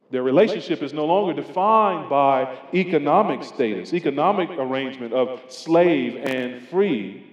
Their 0.09 0.23
relationship 0.23 0.81
is 0.81 0.93
no 0.93 1.05
longer 1.05 1.33
defined 1.33 2.09
by 2.09 2.57
economic 2.73 3.43
status, 3.43 3.93
economic 3.93 4.49
arrangement 4.51 5.13
of 5.13 5.41
slave 5.49 6.15
and 6.15 6.65
free, 6.69 7.25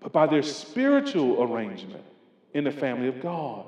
but 0.00 0.12
by 0.12 0.26
their 0.26 0.42
spiritual 0.42 1.42
arrangement 1.42 2.04
in 2.52 2.64
the 2.64 2.72
family 2.72 3.06
of 3.08 3.20
God. 3.20 3.64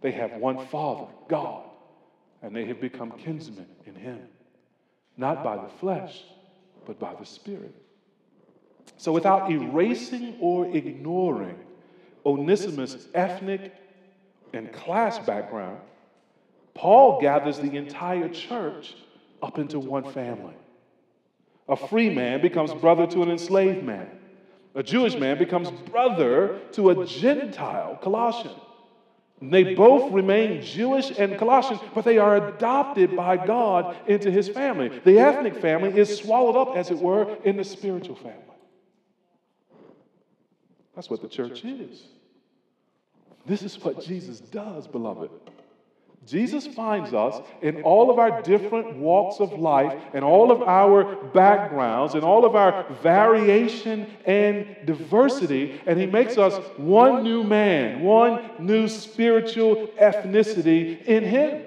They 0.00 0.12
have 0.12 0.32
one 0.32 0.66
Father, 0.66 1.06
God, 1.28 1.64
and 2.42 2.54
they 2.54 2.66
have 2.66 2.80
become 2.80 3.12
kinsmen 3.12 3.66
in 3.86 3.94
Him, 3.94 4.20
not 5.18 5.44
by 5.44 5.56
the 5.56 5.68
flesh, 5.80 6.22
but 6.86 6.98
by 6.98 7.14
the 7.14 7.26
Spirit. 7.26 7.74
So, 8.96 9.12
without 9.12 9.50
erasing 9.50 10.36
or 10.40 10.66
ignoring 10.74 11.58
Onesimus' 12.24 13.08
ethnic 13.12 13.74
and 14.54 14.72
class 14.72 15.18
background, 15.18 15.80
Paul 16.74 17.20
gathers 17.20 17.58
the 17.58 17.76
entire 17.76 18.28
church 18.28 18.94
up 19.42 19.58
into 19.58 19.78
one 19.78 20.10
family. 20.12 20.54
A 21.68 21.76
free 21.76 22.08
man 22.08 22.40
becomes 22.40 22.72
brother 22.72 23.06
to 23.08 23.22
an 23.22 23.30
enslaved 23.30 23.84
man. 23.84 24.08
A 24.74 24.82
Jewish 24.82 25.16
man 25.16 25.38
becomes 25.38 25.70
brother 25.90 26.60
to 26.72 26.90
a 26.90 27.06
Gentile, 27.06 27.98
Colossian. 28.00 28.54
They 29.40 29.74
both 29.74 30.12
remain 30.12 30.62
Jewish 30.62 31.16
and 31.16 31.38
Colossian, 31.38 31.78
but 31.94 32.04
they 32.04 32.18
are 32.18 32.48
adopted 32.48 33.14
by 33.14 33.36
God 33.36 33.96
into 34.06 34.30
his 34.30 34.48
family. 34.48 34.88
The 35.04 35.20
ethnic 35.20 35.56
family 35.60 35.96
is 35.96 36.18
swallowed 36.18 36.56
up, 36.56 36.76
as 36.76 36.90
it 36.90 36.98
were, 36.98 37.36
in 37.44 37.56
the 37.56 37.64
spiritual 37.64 38.16
family. 38.16 38.42
That's 40.94 41.08
what 41.08 41.22
the 41.22 41.28
church 41.28 41.64
is. 41.64 42.02
This 43.46 43.62
is 43.62 43.78
what 43.82 44.02
Jesus 44.02 44.40
does, 44.40 44.88
beloved. 44.88 45.30
Jesus 46.28 46.66
finds 46.66 47.14
us 47.14 47.40
in 47.62 47.82
all 47.82 48.10
of 48.10 48.18
our 48.18 48.42
different 48.42 48.96
walks 48.96 49.40
of 49.40 49.58
life 49.58 49.98
and 50.12 50.22
all 50.22 50.52
of 50.52 50.60
our 50.62 51.16
backgrounds 51.28 52.14
and 52.14 52.22
all 52.22 52.44
of 52.44 52.54
our 52.54 52.84
variation 53.02 54.06
and 54.26 54.76
diversity, 54.84 55.80
and 55.86 55.98
He 55.98 56.04
makes 56.04 56.36
us 56.36 56.54
one 56.76 57.22
new 57.22 57.42
man, 57.42 58.02
one 58.02 58.50
new 58.58 58.88
spiritual 58.88 59.86
ethnicity 60.00 61.02
in 61.04 61.24
Him. 61.24 61.64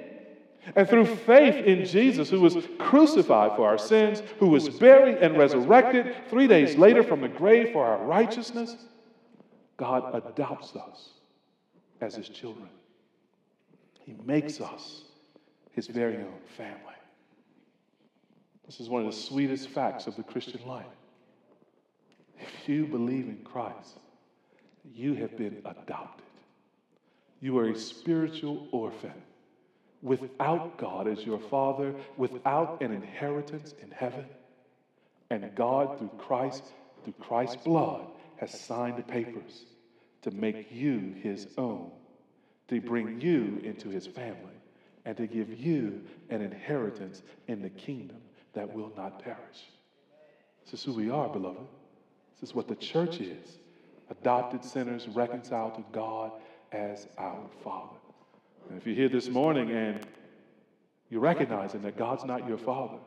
And 0.76 0.88
through 0.88 1.06
faith 1.06 1.66
in 1.66 1.86
Jesus, 1.86 2.30
who 2.30 2.40
was 2.40 2.56
crucified 2.78 3.56
for 3.56 3.68
our 3.68 3.80
sins, 3.80 4.22
who 4.38 4.50
was 4.50 4.70
buried 4.70 5.18
and 5.18 5.36
resurrected 5.38 6.16
three 6.30 6.46
days 6.46 6.78
later 6.78 7.02
from 7.02 7.22
the 7.22 7.28
grave 7.28 7.72
for 7.74 7.84
our 7.84 8.06
righteousness, 8.06 8.76
God 9.76 10.14
adopts 10.14 10.76
us 10.76 11.10
as 12.00 12.16
his 12.16 12.30
children. 12.30 12.70
He 14.12 14.26
makes 14.26 14.60
us 14.60 15.04
his 15.72 15.88
very 15.88 16.18
own 16.18 16.40
family. 16.58 16.76
This 18.66 18.82
is 18.82 18.90
one 18.90 19.06
of 19.06 19.08
the 19.08 19.18
sweetest 19.18 19.70
facts 19.70 20.06
of 20.06 20.18
the 20.18 20.24
Christian 20.24 20.66
life. 20.68 20.86
If 22.38 22.68
you 22.68 22.86
believe 22.88 23.28
in 23.28 23.40
Christ, 23.46 24.00
you 24.94 25.14
have 25.16 25.38
been 25.38 25.62
adopted. 25.64 26.26
You 27.40 27.58
are 27.60 27.70
a 27.70 27.78
spiritual 27.78 28.68
orphan 28.72 29.14
without 30.02 30.78
God 30.78 31.08
as 31.08 31.26
your 31.26 31.40
father, 31.40 31.94
without 32.18 32.82
an 32.82 32.92
inheritance 32.92 33.74
in 33.82 33.92
heaven. 33.92 34.26
And 35.30 35.56
God, 35.56 35.98
through 35.98 36.12
Christ, 36.18 36.64
through 37.04 37.14
Christ's 37.20 37.58
blood, 37.64 38.08
has 38.38 38.60
signed 38.60 38.98
the 38.98 39.04
papers 39.04 39.66
to 40.24 40.32
make 40.32 40.68
you 40.72 41.16
his 41.22 41.48
own, 41.58 41.92
to 42.72 42.82
bring 42.82 43.20
you 43.20 43.60
into 43.64 43.90
his 43.90 44.08
family, 44.08 44.56
and 45.06 45.18
to 45.18 45.28
give 45.28 45.60
you 45.60 46.02
an 46.30 46.42
inheritance 46.42 47.22
in 47.48 47.62
the 47.62 47.70
kingdom 47.70 48.18
that 48.54 48.74
will 48.74 48.92
not 48.96 49.22
perish. 49.22 49.70
This 50.64 50.80
is 50.80 50.86
who 50.86 50.94
we 50.94 51.10
are, 51.10 51.28
beloved. 51.28 51.68
This 52.40 52.50
is 52.50 52.56
what 52.56 52.68
the 52.68 52.76
church 52.76 53.20
is 53.20 53.58
adopted 54.10 54.64
sinners 54.64 55.08
reconciled 55.08 55.76
to 55.76 55.84
God 55.92 56.32
as 56.72 57.08
our 57.18 57.42
Father. 57.64 57.96
And 58.70 58.78
if 58.78 58.86
you're 58.86 58.96
here 58.96 59.10
this 59.10 59.30
morning 59.30 59.72
and 59.72 60.06
you're 61.10 61.22
recognizing 61.22 61.82
that 61.82 61.98
God's 61.98 62.26
not 62.26 62.48
your 62.48 62.58
Father, 62.58 62.98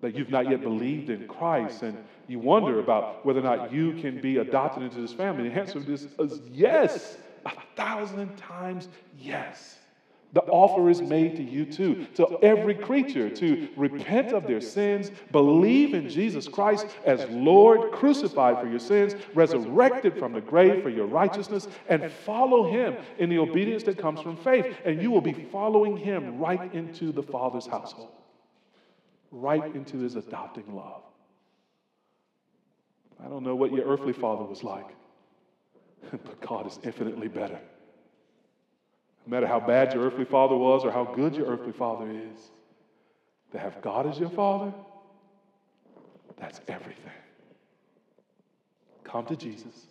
that 0.00 0.14
you've 0.14 0.30
not 0.30 0.48
yet 0.48 0.60
believed 0.60 1.10
in 1.10 1.26
Christ, 1.26 1.82
and 1.82 1.96
you 2.28 2.38
wonder 2.38 2.80
about 2.80 3.24
whether 3.24 3.40
or 3.40 3.44
not 3.44 3.72
you 3.72 3.94
can 3.94 4.20
be 4.20 4.38
adopted 4.38 4.82
into 4.82 5.00
this 5.00 5.12
family, 5.12 5.48
the 5.48 5.54
answer 5.54 5.82
is 5.88 6.40
yes, 6.52 7.16
a 7.46 7.52
thousand 7.76 8.36
times 8.36 8.88
yes. 9.18 9.78
The 10.32 10.42
offer 10.42 10.90
is 10.90 11.00
made 11.00 11.36
to 11.36 11.42
you 11.42 11.64
too, 11.64 12.06
to 12.16 12.38
every 12.42 12.74
creature, 12.74 13.30
to 13.30 13.68
repent 13.76 14.32
of 14.32 14.46
their 14.46 14.60
sins, 14.60 15.10
believe 15.32 15.94
in 15.94 16.10
Jesus 16.10 16.46
Christ 16.46 16.88
as 17.06 17.24
Lord, 17.30 17.92
crucified 17.92 18.60
for 18.60 18.68
your 18.68 18.80
sins, 18.80 19.14
resurrected 19.34 20.18
from 20.18 20.32
the 20.32 20.40
grave 20.42 20.82
for 20.82 20.90
your 20.90 21.06
righteousness, 21.06 21.68
and 21.88 22.10
follow 22.10 22.70
Him 22.70 22.96
in 23.18 23.30
the 23.30 23.38
obedience 23.38 23.82
that 23.84 23.96
comes 23.96 24.20
from 24.20 24.36
faith. 24.36 24.76
And 24.84 25.00
you 25.00 25.10
will 25.10 25.22
be 25.22 25.32
following 25.32 25.96
Him 25.96 26.38
right 26.38 26.74
into 26.74 27.12
the 27.12 27.22
Father's 27.22 27.66
household, 27.66 28.10
right 29.30 29.74
into 29.74 29.98
His 30.00 30.16
adopting 30.16 30.74
love. 30.74 31.02
I 33.24 33.28
don't 33.28 33.42
know 33.42 33.56
what 33.56 33.72
your 33.72 33.86
earthly 33.86 34.12
father 34.12 34.44
was 34.44 34.62
like, 34.62 34.86
but 36.24 36.40
God 36.40 36.66
is 36.66 36.78
infinitely 36.82 37.28
better. 37.28 37.58
No 39.26 39.30
matter 39.30 39.46
how 39.46 39.60
bad 39.60 39.92
your 39.92 40.04
earthly 40.04 40.24
father 40.24 40.56
was 40.56 40.84
or 40.84 40.90
how 40.90 41.04
good 41.04 41.34
your 41.34 41.46
earthly 41.46 41.72
father 41.72 42.08
is, 42.10 42.50
to 43.52 43.58
have 43.58 43.80
God 43.80 44.06
as 44.06 44.18
your 44.18 44.30
father, 44.30 44.72
that's 46.36 46.60
everything. 46.68 47.12
Come 49.04 49.26
to 49.26 49.36
Jesus, 49.36 49.86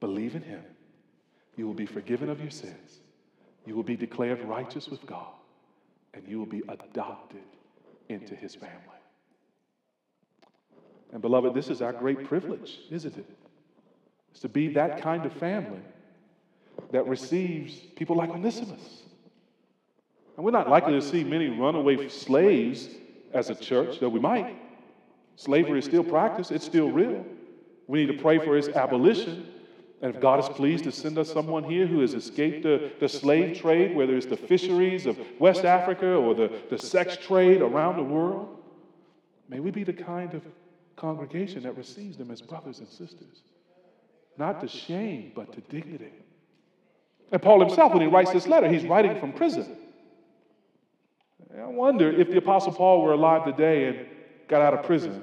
believe 0.00 0.34
in 0.34 0.42
him. 0.42 0.62
You 1.56 1.66
will 1.66 1.74
be 1.74 1.86
forgiven 1.86 2.28
of 2.28 2.40
your 2.40 2.50
sins. 2.50 3.00
You 3.66 3.74
will 3.74 3.82
be 3.82 3.96
declared 3.96 4.42
righteous 4.44 4.88
with 4.88 5.04
God, 5.06 5.32
and 6.14 6.26
you 6.26 6.38
will 6.38 6.46
be 6.46 6.62
adopted 6.68 7.42
into 8.08 8.34
his 8.34 8.54
family. 8.54 8.74
And 11.12 11.22
beloved, 11.22 11.54
this 11.54 11.68
is 11.68 11.82
our 11.82 11.92
great 11.92 12.24
privilege, 12.24 12.78
isn't 12.90 13.16
it? 13.16 13.26
To 14.40 14.48
be 14.48 14.68
that 14.68 15.02
kind 15.02 15.26
of 15.26 15.32
family 15.32 15.80
that 16.92 17.06
receives 17.06 17.74
people 17.96 18.16
like 18.16 18.30
Onesimus. 18.30 19.02
And 20.36 20.44
we're 20.44 20.52
not 20.52 20.68
likely 20.68 20.92
to 20.92 21.02
see 21.02 21.24
many 21.24 21.48
runaway 21.48 22.08
slaves 22.08 22.88
as 23.34 23.50
a 23.50 23.54
church, 23.54 23.98
though 23.98 24.08
we 24.08 24.20
might. 24.20 24.56
Slavery 25.34 25.80
is 25.80 25.84
still 25.84 26.04
practiced, 26.04 26.52
it's 26.52 26.64
still 26.64 26.90
real. 26.90 27.24
We 27.88 28.04
need 28.04 28.16
to 28.16 28.22
pray 28.22 28.38
for 28.38 28.56
its 28.56 28.68
abolition. 28.68 29.46
And 30.00 30.14
if 30.14 30.20
God 30.20 30.38
is 30.38 30.48
pleased 30.48 30.84
to 30.84 30.92
send 30.92 31.18
us 31.18 31.32
someone 31.32 31.64
here 31.64 31.86
who 31.86 32.00
has 32.00 32.14
escaped 32.14 32.62
the, 32.62 32.92
the 33.00 33.08
slave 33.08 33.58
trade, 33.58 33.96
whether 33.96 34.16
it's 34.16 34.26
the 34.26 34.36
fisheries 34.36 35.06
of 35.06 35.18
West 35.40 35.64
Africa 35.64 36.14
or 36.14 36.34
the, 36.34 36.52
the 36.70 36.78
sex 36.78 37.16
trade 37.16 37.60
around 37.60 37.96
the 37.96 38.04
world, 38.04 38.56
may 39.48 39.58
we 39.58 39.72
be 39.72 39.82
the 39.82 39.92
kind 39.92 40.34
of 40.34 40.42
congregation 40.94 41.64
that 41.64 41.76
receives 41.76 42.16
them 42.16 42.30
as 42.30 42.40
brothers 42.40 42.78
and 42.78 42.88
sisters. 42.88 43.42
Not 44.38 44.60
to 44.60 44.68
shame, 44.68 45.32
but 45.34 45.52
to 45.52 45.60
dignity. 45.62 46.12
And 47.32 47.42
Paul 47.42 47.60
himself, 47.60 47.92
when 47.92 48.02
he 48.02 48.08
writes 48.08 48.32
this 48.32 48.46
letter, 48.46 48.68
he's 48.68 48.84
writing 48.84 49.18
from 49.18 49.32
prison. 49.32 49.76
I 51.60 51.66
wonder 51.66 52.10
if 52.10 52.30
the 52.30 52.38
Apostle 52.38 52.72
Paul 52.72 53.02
were 53.02 53.12
alive 53.12 53.44
today 53.44 53.88
and 53.88 54.06
got 54.46 54.62
out 54.62 54.74
of 54.74 54.84
prison, 54.84 55.22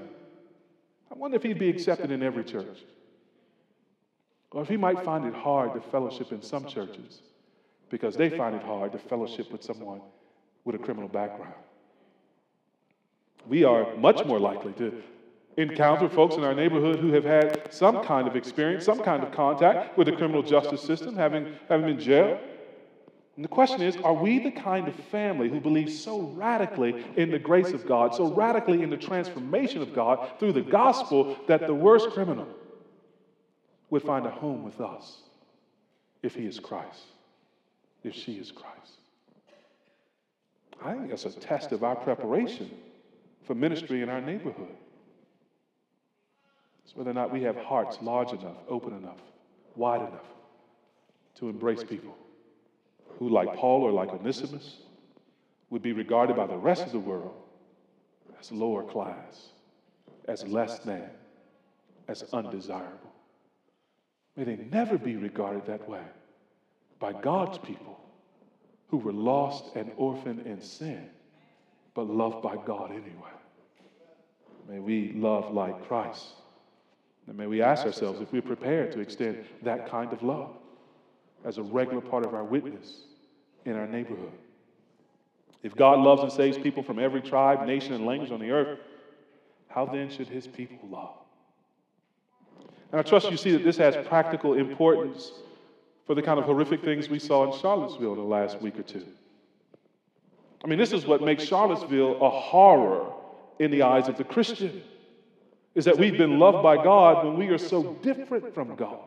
I 1.09 1.15
wonder 1.15 1.37
if 1.37 1.43
he'd 1.43 1.57
be 1.57 1.69
accepted 1.69 2.11
in 2.11 2.21
every 2.21 2.43
church. 2.43 2.79
Or 4.51 4.61
if 4.61 4.67
he 4.67 4.77
might 4.77 5.03
find 5.03 5.25
it 5.25 5.33
hard 5.33 5.73
to 5.73 5.81
fellowship 5.81 6.31
in 6.31 6.41
some 6.41 6.65
churches 6.65 7.21
because 7.89 8.15
they 8.15 8.29
find 8.29 8.55
it 8.55 8.63
hard 8.63 8.91
to 8.91 8.97
fellowship 8.97 9.51
with 9.51 9.63
someone 9.63 10.01
with 10.63 10.75
a 10.75 10.77
criminal 10.77 11.09
background. 11.09 11.53
We 13.47 13.63
are 13.63 13.95
much 13.95 14.25
more 14.25 14.39
likely 14.39 14.73
to 14.73 15.03
encounter 15.57 16.09
folks 16.09 16.35
in 16.35 16.43
our 16.43 16.53
neighborhood 16.53 16.99
who 16.99 17.11
have 17.13 17.23
had 17.23 17.73
some 17.73 18.03
kind 18.03 18.27
of 18.27 18.35
experience, 18.35 18.85
some 18.85 18.99
kind 18.99 19.23
of 19.23 19.31
contact 19.31 19.97
with 19.97 20.07
the 20.07 20.13
criminal 20.13 20.43
justice 20.43 20.81
system, 20.81 21.15
having, 21.15 21.53
having 21.69 21.85
been 21.85 21.99
jailed. 21.99 22.39
And 23.35 23.43
the 23.43 23.49
question 23.49 23.81
is 23.81 23.97
are 23.97 24.13
we 24.13 24.39
the 24.39 24.51
kind 24.51 24.87
of 24.87 24.95
family 24.95 25.49
who 25.49 25.59
believes 25.59 25.97
so 25.97 26.21
radically 26.21 27.05
in 27.17 27.31
the 27.31 27.39
grace 27.39 27.71
of 27.71 27.85
God, 27.85 28.15
so 28.15 28.33
radically 28.33 28.81
in 28.81 28.89
the 28.89 28.97
transformation 28.97 29.81
of 29.81 29.93
God 29.93 30.29
through 30.39 30.53
the 30.53 30.61
gospel 30.61 31.37
that 31.47 31.67
the 31.67 31.73
worst 31.73 32.09
criminal 32.11 32.47
would 33.89 34.03
find 34.03 34.25
a 34.25 34.31
home 34.31 34.63
with 34.63 34.79
us 34.81 35.21
if 36.23 36.35
he 36.35 36.45
is 36.45 36.59
Christ, 36.59 37.03
if 38.03 38.13
she 38.13 38.33
is 38.33 38.51
Christ? 38.51 38.75
I 40.83 40.93
think 40.93 41.09
that's 41.09 41.25
a 41.25 41.31
test 41.31 41.71
of 41.71 41.83
our 41.83 41.95
preparation 41.95 42.69
for 43.43 43.55
ministry 43.55 44.01
in 44.01 44.09
our 44.09 44.21
neighborhood. 44.21 44.75
It's 46.85 46.95
whether 46.95 47.09
or 47.09 47.13
not 47.15 47.33
we 47.33 47.41
have 47.43 47.57
hearts 47.57 47.97
large 48.01 48.31
enough, 48.31 48.57
open 48.69 48.95
enough, 48.95 49.19
wide 49.75 50.01
enough 50.01 50.27
to 51.39 51.49
embrace 51.49 51.83
people 51.83 52.15
who, 53.17 53.27
like 53.27 53.55
Paul 53.55 53.81
or 53.81 53.91
like 53.91 54.09
Onesimus, 54.09 54.77
would 55.71 55.81
be 55.81 55.93
regarded 55.93 56.35
by 56.35 56.45
the 56.45 56.57
rest 56.57 56.85
of 56.85 56.91
the 56.91 56.99
world 56.99 57.33
as 58.39 58.51
lower 58.51 58.83
class, 58.83 59.49
as 60.27 60.43
less 60.45 60.79
than, 60.79 61.09
as 62.07 62.23
undesirable. 62.31 63.11
May 64.37 64.43
they 64.43 64.57
never 64.71 64.97
be 64.97 65.15
regarded 65.15 65.65
that 65.65 65.89
way 65.89 66.03
by 66.99 67.13
God's 67.13 67.57
people 67.57 67.99
who 68.89 68.97
were 68.97 69.13
lost 69.13 69.75
and 69.75 69.91
orphaned 69.97 70.45
in 70.45 70.61
sin, 70.61 71.09
but 71.95 72.07
loved 72.07 72.43
by 72.43 72.57
God 72.63 72.91
anyway. 72.91 73.33
May 74.69 74.79
we 74.79 75.13
love 75.13 75.51
like 75.51 75.87
Christ. 75.87 76.25
And 77.27 77.37
may 77.37 77.47
we 77.47 77.61
ask 77.61 77.85
ourselves 77.85 78.21
if 78.21 78.31
we're 78.31 78.41
prepared 78.41 78.91
to 78.93 78.99
extend 78.99 79.45
that 79.63 79.89
kind 79.89 80.13
of 80.13 80.21
love 80.21 80.51
as 81.43 81.57
a 81.57 81.63
regular 81.63 82.01
part 82.01 82.25
of 82.25 82.33
our 82.33 82.43
witness 82.43 83.01
in 83.65 83.75
our 83.75 83.87
neighborhood. 83.87 84.31
If 85.63 85.75
God 85.75 85.99
loves 85.99 86.21
and 86.21 86.31
saves 86.31 86.57
people 86.57 86.83
from 86.83 86.99
every 86.99 87.21
tribe, 87.21 87.65
nation, 87.65 87.93
and 87.93 88.05
language 88.05 88.31
on 88.31 88.39
the 88.39 88.51
earth, 88.51 88.79
how 89.67 89.85
then 89.85 90.09
should 90.09 90.27
his 90.27 90.45
people 90.45 90.87
love? 90.89 91.15
And 92.91 92.99
I 92.99 93.03
trust 93.03 93.31
you 93.31 93.37
see 93.37 93.51
that 93.51 93.63
this 93.63 93.77
has 93.77 93.95
practical 94.07 94.53
importance 94.53 95.31
for 96.05 96.13
the 96.13 96.21
kind 96.21 96.39
of 96.39 96.45
horrific 96.45 96.83
things 96.83 97.09
we 97.09 97.19
saw 97.19 97.51
in 97.51 97.59
Charlottesville 97.59 98.13
in 98.13 98.19
the 98.19 98.23
last 98.23 98.61
week 98.61 98.77
or 98.77 98.83
two. 98.83 99.05
I 100.63 100.67
mean, 100.67 100.79
this 100.79 100.93
is 100.93 101.05
what 101.05 101.21
makes 101.21 101.43
Charlottesville 101.43 102.23
a 102.23 102.29
horror 102.29 103.11
in 103.59 103.71
the 103.71 103.81
eyes 103.81 104.07
of 104.07 104.17
the 104.17 104.23
Christian 104.23 104.83
is 105.75 105.85
that 105.85 105.97
we've 105.97 106.17
been 106.17 106.39
loved 106.39 106.63
by 106.63 106.81
God 106.81 107.25
when 107.25 107.37
we 107.37 107.49
are 107.49 107.57
so 107.57 107.93
different 108.01 108.53
from 108.53 108.75
God. 108.75 108.99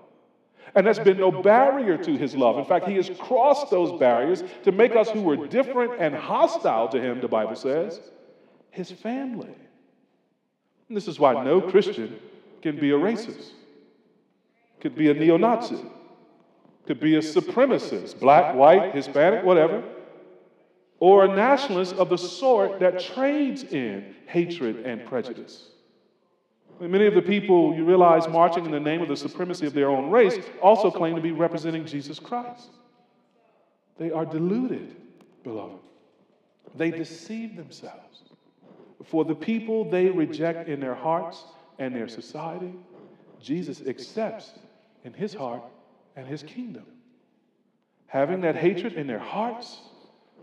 And 0.74 0.86
there's 0.86 0.98
been 0.98 1.18
no 1.18 1.32
barrier 1.32 1.96
to 1.96 2.16
his 2.16 2.36
love. 2.36 2.58
In 2.58 2.64
fact, 2.66 2.86
he 2.86 2.96
has 2.96 3.10
crossed 3.18 3.70
those 3.70 3.98
barriers 3.98 4.44
to 4.64 4.72
make 4.72 4.94
us 4.94 5.08
who 5.08 5.22
were 5.22 5.46
different 5.46 5.94
and 5.98 6.14
hostile 6.14 6.88
to 6.90 7.00
him, 7.00 7.20
the 7.20 7.28
Bible 7.28 7.56
says, 7.56 8.00
his 8.70 8.90
family. 8.90 9.54
And 10.88 10.96
this 10.96 11.08
is 11.08 11.18
why 11.18 11.42
no 11.42 11.62
Christian 11.62 12.18
can 12.60 12.78
be 12.78 12.90
a 12.90 12.98
racist, 12.98 13.52
could 14.80 14.94
be 14.94 15.10
a 15.10 15.14
neo 15.14 15.38
Nazi, 15.38 15.82
could 16.86 17.00
be 17.00 17.16
a 17.16 17.20
supremacist, 17.20 18.20
black, 18.20 18.54
white, 18.54 18.94
Hispanic, 18.94 19.44
whatever, 19.44 19.82
or 21.00 21.24
a 21.24 21.28
nationalist 21.28 21.94
of 21.94 22.10
the 22.10 22.18
sort 22.18 22.80
that 22.80 23.00
trades 23.00 23.62
in 23.62 24.14
hatred 24.26 24.84
and 24.84 25.06
prejudice. 25.06 25.68
Many 26.80 27.06
of 27.06 27.14
the 27.14 27.22
people 27.22 27.74
you 27.74 27.84
realize 27.84 28.28
marching 28.28 28.64
in 28.64 28.70
the 28.70 28.78
name 28.78 29.02
of 29.02 29.08
the 29.08 29.16
supremacy 29.16 29.66
of 29.66 29.74
their 29.74 29.90
own 29.90 30.10
race 30.10 30.38
also 30.62 30.90
claim 30.90 31.16
to 31.16 31.20
be 31.20 31.32
representing 31.32 31.84
Jesus 31.84 32.18
Christ. 32.20 32.70
They 33.98 34.12
are 34.12 34.24
deluded, 34.24 34.94
beloved. 35.42 35.78
They 36.76 36.90
deceive 36.90 37.56
themselves. 37.56 38.22
For 39.04 39.24
the 39.24 39.34
people 39.34 39.90
they 39.90 40.06
reject 40.06 40.68
in 40.68 40.78
their 40.78 40.94
hearts 40.94 41.44
and 41.78 41.94
their 41.94 42.08
society, 42.08 42.72
Jesus 43.40 43.82
accepts 43.86 44.52
in 45.04 45.12
his 45.12 45.34
heart 45.34 45.62
and 46.14 46.26
his 46.26 46.42
kingdom. 46.42 46.84
Having 48.06 48.42
that 48.42 48.56
hatred 48.56 48.94
in 48.94 49.06
their 49.06 49.18
hearts, 49.18 49.80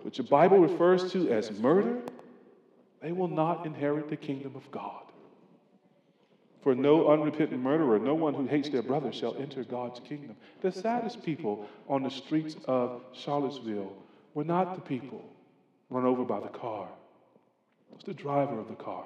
which 0.02 0.18
the 0.18 0.24
Bible 0.24 0.60
refers 0.60 1.12
to 1.14 1.30
as 1.32 1.52
murder, 1.60 2.02
they 3.02 3.12
will 3.12 3.28
not 3.28 3.66
inherit 3.66 4.10
the 4.10 4.18
kingdom 4.18 4.54
of 4.56 4.70
God. 4.72 5.05
For 6.66 6.74
no 6.74 7.10
unrepentant 7.10 7.62
murderer, 7.62 8.00
no 8.00 8.16
one 8.16 8.34
who 8.34 8.48
hates 8.48 8.70
their 8.70 8.82
brother 8.82 9.12
shall 9.14 9.38
enter 9.38 9.64
God's 9.64 10.00
kingdom. 10.00 10.36
The 10.62 10.72
saddest 10.72 11.22
people 11.24 11.70
on 11.88 12.02
the 12.02 12.10
streets 12.10 12.56
of 12.66 13.04
Charlottesville 13.14 13.94
were 14.34 14.44
not 14.44 14.74
the 14.74 14.82
people 14.82 15.24
run 15.92 16.06
over 16.06 16.26
by 16.26 16.40
the 16.40 16.48
car, 16.48 16.90
it 17.92 17.96
was 17.96 18.04
the 18.04 18.16
driver 18.16 18.60
of 18.60 18.68
the 18.68 18.74
car 18.74 19.06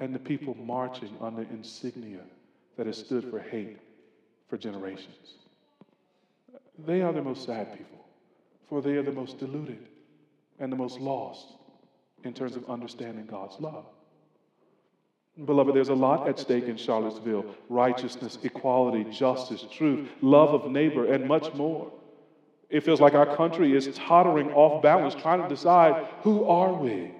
and 0.00 0.12
the 0.12 0.18
people 0.18 0.56
marching 0.56 1.16
under 1.20 1.42
insignia 1.42 2.22
that 2.76 2.88
has 2.88 2.98
stood 2.98 3.30
for 3.30 3.38
hate 3.38 3.78
for 4.48 4.58
generations. 4.58 5.34
They 6.84 7.00
are 7.00 7.12
the 7.12 7.22
most 7.22 7.44
sad 7.44 7.78
people, 7.78 8.04
for 8.68 8.82
they 8.82 8.96
are 8.96 9.04
the 9.04 9.12
most 9.12 9.38
deluded 9.38 9.86
and 10.58 10.72
the 10.72 10.76
most 10.76 10.98
lost 10.98 11.46
in 12.24 12.34
terms 12.34 12.56
of 12.56 12.68
understanding 12.68 13.26
God's 13.26 13.60
love. 13.60 13.86
Beloved, 15.44 15.74
there's 15.74 15.90
a 15.90 15.94
lot 15.94 16.26
at 16.28 16.38
stake 16.38 16.64
in 16.64 16.76
Charlottesville 16.78 17.44
righteousness, 17.68 18.38
equality, 18.42 19.04
justice, 19.10 19.64
truth, 19.70 20.08
love 20.22 20.54
of 20.54 20.70
neighbor, 20.70 21.12
and 21.12 21.26
much 21.26 21.52
more. 21.52 21.92
It 22.70 22.84
feels 22.84 23.00
like 23.00 23.14
our 23.14 23.36
country 23.36 23.76
is 23.76 23.94
tottering 23.94 24.50
off 24.52 24.82
balance, 24.82 25.14
trying 25.14 25.42
to 25.42 25.48
decide 25.48 26.06
who 26.22 26.44
are 26.44 26.72
we? 26.72 27.12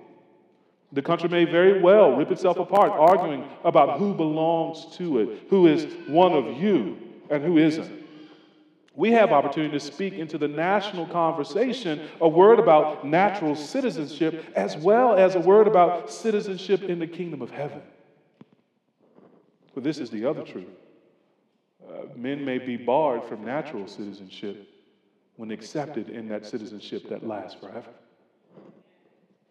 The 0.93 1.03
country 1.03 1.29
may 1.29 1.45
very 1.45 1.83
well 1.83 2.17
rip 2.17 2.31
itself 2.31 2.59
apart, 2.59 2.91
arguing 2.93 3.47
about 3.65 3.99
who 3.99 4.15
belongs 4.15 4.97
to 4.97 5.19
it, 5.19 5.43
who 5.51 5.67
is 5.67 5.87
one 6.09 6.33
of 6.33 6.57
you, 6.57 6.97
and 7.29 7.45
who 7.45 7.59
isn't. 7.59 8.05
We 8.95 9.13
have 9.13 9.31
opportunity 9.31 9.73
to 9.73 9.81
speak 9.81 10.15
into 10.15 10.39
the 10.39 10.49
national 10.49 11.07
conversation 11.09 12.09
a 12.19 12.29
word 12.29 12.59
about 12.59 13.07
natural 13.07 13.55
citizenship 13.55 14.43
as 14.57 14.75
well 14.75 15.15
as 15.15 15.35
a 15.35 15.41
word 15.41 15.67
about 15.67 16.11
citizenship 16.11 16.83
in 16.83 16.99
the 16.99 17.07
kingdom 17.07 17.43
of 17.43 17.51
heaven. 17.51 17.83
But 19.77 19.85
this 19.85 19.99
is 19.99 20.09
the 20.09 20.25
other 20.25 20.43
truth. 20.43 20.65
Uh, 21.87 22.05
men 22.17 22.47
may 22.47 22.57
be 22.57 22.79
barred 22.79 23.23
from 23.25 23.45
natural 23.45 23.87
citizenship 23.87 24.67
when 25.37 25.51
accepted 25.51 26.09
in 26.09 26.29
that 26.29 26.47
citizenship 26.47 27.11
that 27.11 27.29
lasts 27.29 27.61
forever. 27.61 27.91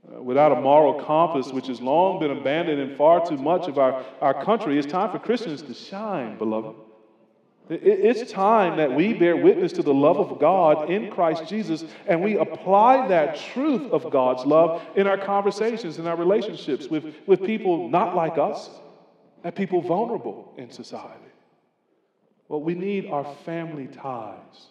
Uh, 0.03 0.23
without 0.23 0.51
a 0.51 0.59
moral 0.59 0.95
compass, 0.95 1.53
which 1.53 1.67
has 1.67 1.79
long 1.79 2.19
been 2.19 2.31
abandoned 2.31 2.81
in 2.81 2.95
far 2.95 3.23
too 3.23 3.37
much 3.37 3.67
of 3.67 3.77
our, 3.77 4.03
our 4.19 4.43
country, 4.43 4.79
it's 4.79 4.91
time 4.91 5.11
for 5.11 5.19
Christians 5.19 5.61
to 5.61 5.75
shine, 5.75 6.39
beloved. 6.39 6.75
It's 7.69 8.31
time 8.31 8.77
that 8.77 8.91
we 8.91 9.13
bear 9.13 9.37
witness 9.37 9.73
to 9.73 9.83
the 9.83 9.93
love 9.93 10.17
of 10.17 10.39
God 10.39 10.89
in 10.89 11.11
Christ 11.11 11.47
Jesus 11.47 11.85
and 12.07 12.23
we 12.23 12.37
apply 12.37 13.07
that 13.09 13.35
truth 13.35 13.91
of 13.91 14.09
God's 14.09 14.43
love 14.43 14.81
in 14.95 15.05
our 15.05 15.19
conversations, 15.19 15.99
in 15.99 16.07
our 16.07 16.15
relationships 16.15 16.87
with, 16.87 17.13
with 17.27 17.43
people 17.43 17.89
not 17.89 18.15
like 18.15 18.39
us, 18.39 18.71
and 19.45 19.53
people 19.53 19.79
vulnerable 19.79 20.51
in 20.57 20.71
society. 20.71 21.31
What 22.47 22.63
we 22.63 22.73
need 22.73 23.05
are 23.11 23.23
family 23.45 23.85
ties 23.85 24.69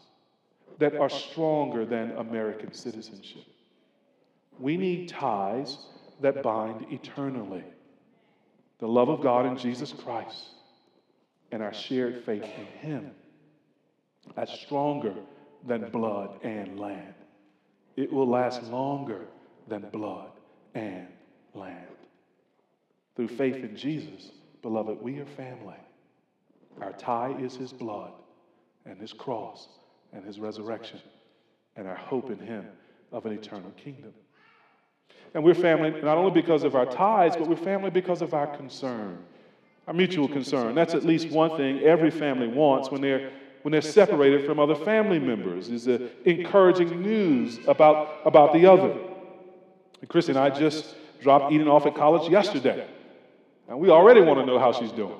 that 0.81 0.97
are 0.97 1.09
stronger 1.09 1.87
than 1.87 2.11
American 2.17 2.75
citizenship. 2.75 3.45
We 4.59 4.77
need 4.77 5.09
ties 5.09 5.79
that 6.23 6.43
bind 6.43 6.87
eternally. 6.91 7.63
The 8.81 8.89
love 8.89 9.09
of 9.09 9.23
God 9.23 9.47
in 9.47 9.57
Jesus 9.57 9.93
Christ 9.93 10.49
and 11.53 11.63
our 11.63 11.73
shared 11.73 12.25
faith 12.25 12.43
in 12.43 12.67
Him. 12.81 13.13
That's 14.35 14.53
stronger 14.61 15.15
than 15.65 15.89
blood 15.91 16.41
and 16.43 16.81
land. 16.81 17.15
It 17.95 18.13
will 18.13 18.29
last 18.29 18.65
longer 18.65 19.27
than 19.69 19.83
blood 19.93 20.31
and 20.75 21.07
land. 21.55 21.87
Through 23.15 23.29
faith 23.29 23.55
in 23.55 23.77
Jesus, 23.77 24.33
Beloved, 24.65 25.03
we 25.03 25.19
are 25.19 25.27
family. 25.27 25.77
Our 26.81 26.93
tie 26.93 27.37
is 27.39 27.55
his 27.55 27.71
blood 27.71 28.13
and 28.87 28.99
his 28.99 29.13
cross 29.13 29.69
and 30.15 30.25
his 30.25 30.41
resurrection 30.41 31.01
and 31.77 31.87
our 31.87 31.95
hope 31.95 32.31
in 32.31 32.39
him 32.39 32.65
of 33.13 33.27
an 33.27 33.33
eternal 33.33 33.71
kingdom. 33.73 34.15
And 35.35 35.45
we're 35.45 35.55
family 35.55 35.91
not 36.01 36.17
only 36.17 36.31
because 36.31 36.65
of 36.65 36.77
our 36.77 36.87
ties, 36.87 37.37
but 37.37 37.47
we're 37.47 37.57
family 37.57 37.91
because 37.91 38.23
of 38.23 38.33
our 38.33 38.47
concern, 38.57 39.19
our 39.87 39.93
mutual 39.93 40.29
concern. 40.29 40.75
That's 40.75 40.95
at 40.95 41.05
least 41.05 41.29
one 41.29 41.59
thing 41.59 41.81
every 41.81 42.11
family 42.11 42.49
wants 42.49 42.91
when 42.91 43.03
they're 43.03 43.33
when 43.61 43.73
they're 43.73 43.83
separated 43.83 44.47
from 44.47 44.59
other 44.59 44.77
family 44.77 45.19
members 45.19 45.69
is 45.69 45.85
the 45.85 46.11
encouraging 46.25 47.03
news 47.03 47.59
about, 47.67 48.21
about 48.25 48.55
the 48.55 48.65
other. 48.65 48.97
And 50.01 50.09
Christy 50.09 50.33
and 50.33 50.39
I 50.39 50.49
just 50.49 50.95
dropped 51.21 51.53
Eden 51.53 51.69
off 51.69 51.85
at 51.85 51.95
college 51.95 52.31
yesterday. 52.31 52.87
And 53.69 53.79
we 53.79 53.91
already 53.91 54.21
want 54.21 54.41
to 54.41 54.47
know 54.47 54.59
how 54.59 54.73
she's 54.73 54.93
doing. 54.93 55.17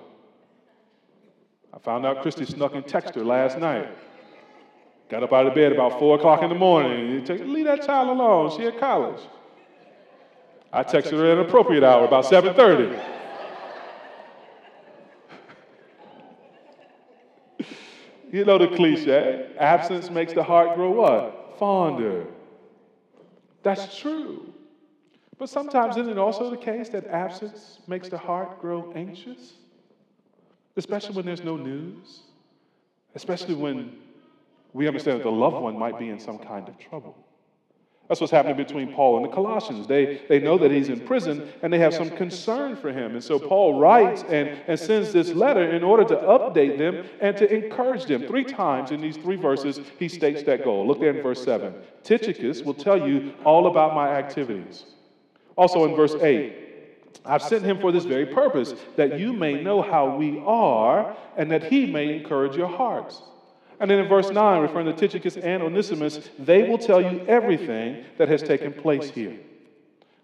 I 1.73 1.79
found 1.79 2.07
out 2.07 2.23
Christy 2.23 2.45
snuck 2.45 2.75
and 2.75 2.85
texted 2.85 3.17
her 3.17 3.25
last 3.25 3.59
night. 3.59 3.89
Got 5.09 5.23
up 5.23 5.33
out 5.33 5.47
of 5.47 5.55
bed 5.55 5.73
about 5.73 5.99
4 5.99 6.19
o'clock 6.19 6.43
in 6.43 6.49
the 6.49 6.55
morning. 6.55 7.25
Leave 7.53 7.65
that 7.67 7.85
child 7.85 8.09
alone. 8.09 8.57
She 8.57 8.67
at 8.67 8.79
college. 8.79 9.21
I 10.73 10.83
texted 10.83 11.13
her 11.13 11.33
at 11.33 11.39
an 11.39 11.47
appropriate 11.47 11.85
hour, 11.85 12.05
about 12.05 12.25
7.30. 12.25 13.01
you 18.33 18.45
know 18.45 18.59
the 18.59 18.69
cliche, 18.69 19.51
absence 19.59 20.11
makes 20.11 20.33
the 20.33 20.43
heart 20.43 20.75
grow 20.75 20.91
what? 20.91 21.57
Fonder. 21.59 22.27
That's 23.63 23.97
true. 23.97 24.54
But 25.39 25.49
sometimes 25.49 25.97
isn't 25.97 26.13
it 26.13 26.19
also 26.19 26.51
the 26.51 26.57
case 26.57 26.89
that 26.91 27.07
absence 27.07 27.79
makes 27.87 28.09
the 28.09 28.19
heart 28.19 28.61
grow 28.61 28.93
anxious? 28.95 29.55
Especially 30.77 31.15
when 31.15 31.27
there's 31.27 31.45
no 31.45 31.57
news, 31.57 32.23
especially 33.15 33.55
when 33.55 33.97
we 34.73 34.89
understand 34.89 35.21
that 35.21 35.25
the 35.25 35.31
loved 35.31 35.57
one 35.57 35.79
might 35.79 35.99
be 35.99 36.09
in 36.09 36.19
some 36.19 36.39
kind 36.39 36.69
of 36.69 36.79
trouble. 36.79 37.17
That's 38.09 38.21
what's 38.21 38.33
happening 38.33 38.57
between 38.57 38.93
Paul 38.93 39.17
and 39.17 39.25
the 39.25 39.35
Colossians. 39.35 39.87
They, 39.87 40.21
they 40.29 40.39
know 40.39 40.59
that 40.59 40.71
he's 40.71 40.91
in 40.91 41.01
prison 41.01 41.49
and 41.63 41.73
they 41.73 41.79
have 41.79 41.95
some 41.95 42.11
concern 42.11 42.77
for 42.77 42.93
him. 42.93 43.13
And 43.13 43.25
so 43.25 43.39
Paul 43.39 43.81
writes 43.81 44.23
and, 44.29 44.61
and 44.67 44.79
sends 44.79 45.13
this 45.13 45.31
letter 45.31 45.71
in 45.75 45.83
order 45.83 46.05
to 46.05 46.17
update 46.17 46.77
them 46.77 47.07
and 47.21 47.35
to 47.39 47.51
encourage 47.51 48.05
them. 48.05 48.27
Three 48.27 48.45
times 48.45 48.91
in 48.91 49.01
these 49.01 49.17
three 49.17 49.37
verses, 49.37 49.81
he 49.99 50.09
states 50.09 50.43
that 50.43 50.65
goal. 50.65 50.87
Look 50.87 51.01
there 51.01 51.17
in 51.17 51.23
verse 51.23 51.43
7. 51.43 51.73
Tychicus 52.03 52.61
will 52.61 52.75
tell 52.75 53.09
you 53.09 53.33
all 53.43 53.69
about 53.69 53.95
my 53.95 54.11
activities. 54.11 54.85
Also 55.57 55.85
in 55.85 55.95
verse 55.95 56.15
8, 56.15 56.53
I've 57.25 57.43
sent 57.43 57.65
him 57.65 57.79
for 57.81 57.93
this 57.93 58.05
very 58.05 58.27
purpose, 58.27 58.75
that 58.97 59.19
you 59.19 59.33
may 59.33 59.63
know 59.63 59.81
how 59.81 60.17
we 60.17 60.43
are, 60.45 61.17
and 61.37 61.51
that 61.51 61.65
he 61.65 61.87
may 61.87 62.17
encourage 62.17 62.57
your 62.57 62.69
hearts. 62.69 63.23
And 63.81 63.91
then 63.91 63.99
in 63.99 64.09
verse 64.09 64.31
9, 64.31 64.63
referring 64.63 64.87
to 64.87 64.93
Tychicus 64.93 65.37
and 65.37 65.63
Onesimus, 65.63 66.29
they 66.39 66.69
will 66.69 66.79
tell 66.79 67.01
you 67.01 67.25
everything 67.27 68.05
that 68.19 68.29
has 68.29 68.43
taken 68.43 68.73
place 68.73 69.11
here. 69.11 69.37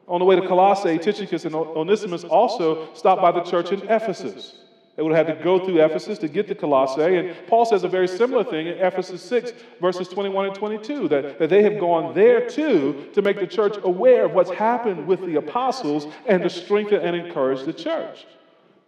On 0.06 0.18
the 0.18 0.24
way 0.24 0.36
to 0.36 0.46
Colossae, 0.46 0.98
Tychicus 0.98 1.44
and 1.44 1.54
Onesimus 1.54 2.24
also 2.24 2.92
stopped 2.94 3.22
by 3.22 3.32
the 3.32 3.42
church 3.42 3.70
in 3.70 3.80
Ephesus. 3.88 4.56
They 5.00 5.04
would 5.04 5.16
have 5.16 5.28
had 5.28 5.38
to 5.38 5.42
go 5.42 5.64
through 5.64 5.82
Ephesus 5.82 6.18
to 6.18 6.28
get 6.28 6.46
to 6.48 6.54
Colossae. 6.54 7.16
And 7.16 7.34
Paul 7.46 7.64
says 7.64 7.84
a 7.84 7.88
very 7.88 8.06
similar 8.06 8.44
thing 8.44 8.66
in 8.66 8.74
Ephesians 8.76 9.22
6, 9.22 9.52
verses 9.80 10.08
21 10.08 10.48
and 10.48 10.54
22, 10.54 11.08
that, 11.08 11.38
that 11.38 11.48
they 11.48 11.62
have 11.62 11.80
gone 11.80 12.14
there 12.14 12.46
too 12.46 13.08
to 13.14 13.22
make 13.22 13.40
the 13.40 13.46
church 13.46 13.78
aware 13.82 14.26
of 14.26 14.32
what's 14.32 14.50
happened 14.50 15.06
with 15.06 15.24
the 15.24 15.36
apostles 15.36 16.06
and 16.26 16.42
to 16.42 16.50
strengthen 16.50 17.00
and 17.00 17.16
encourage 17.16 17.64
the 17.64 17.72
church. 17.72 18.26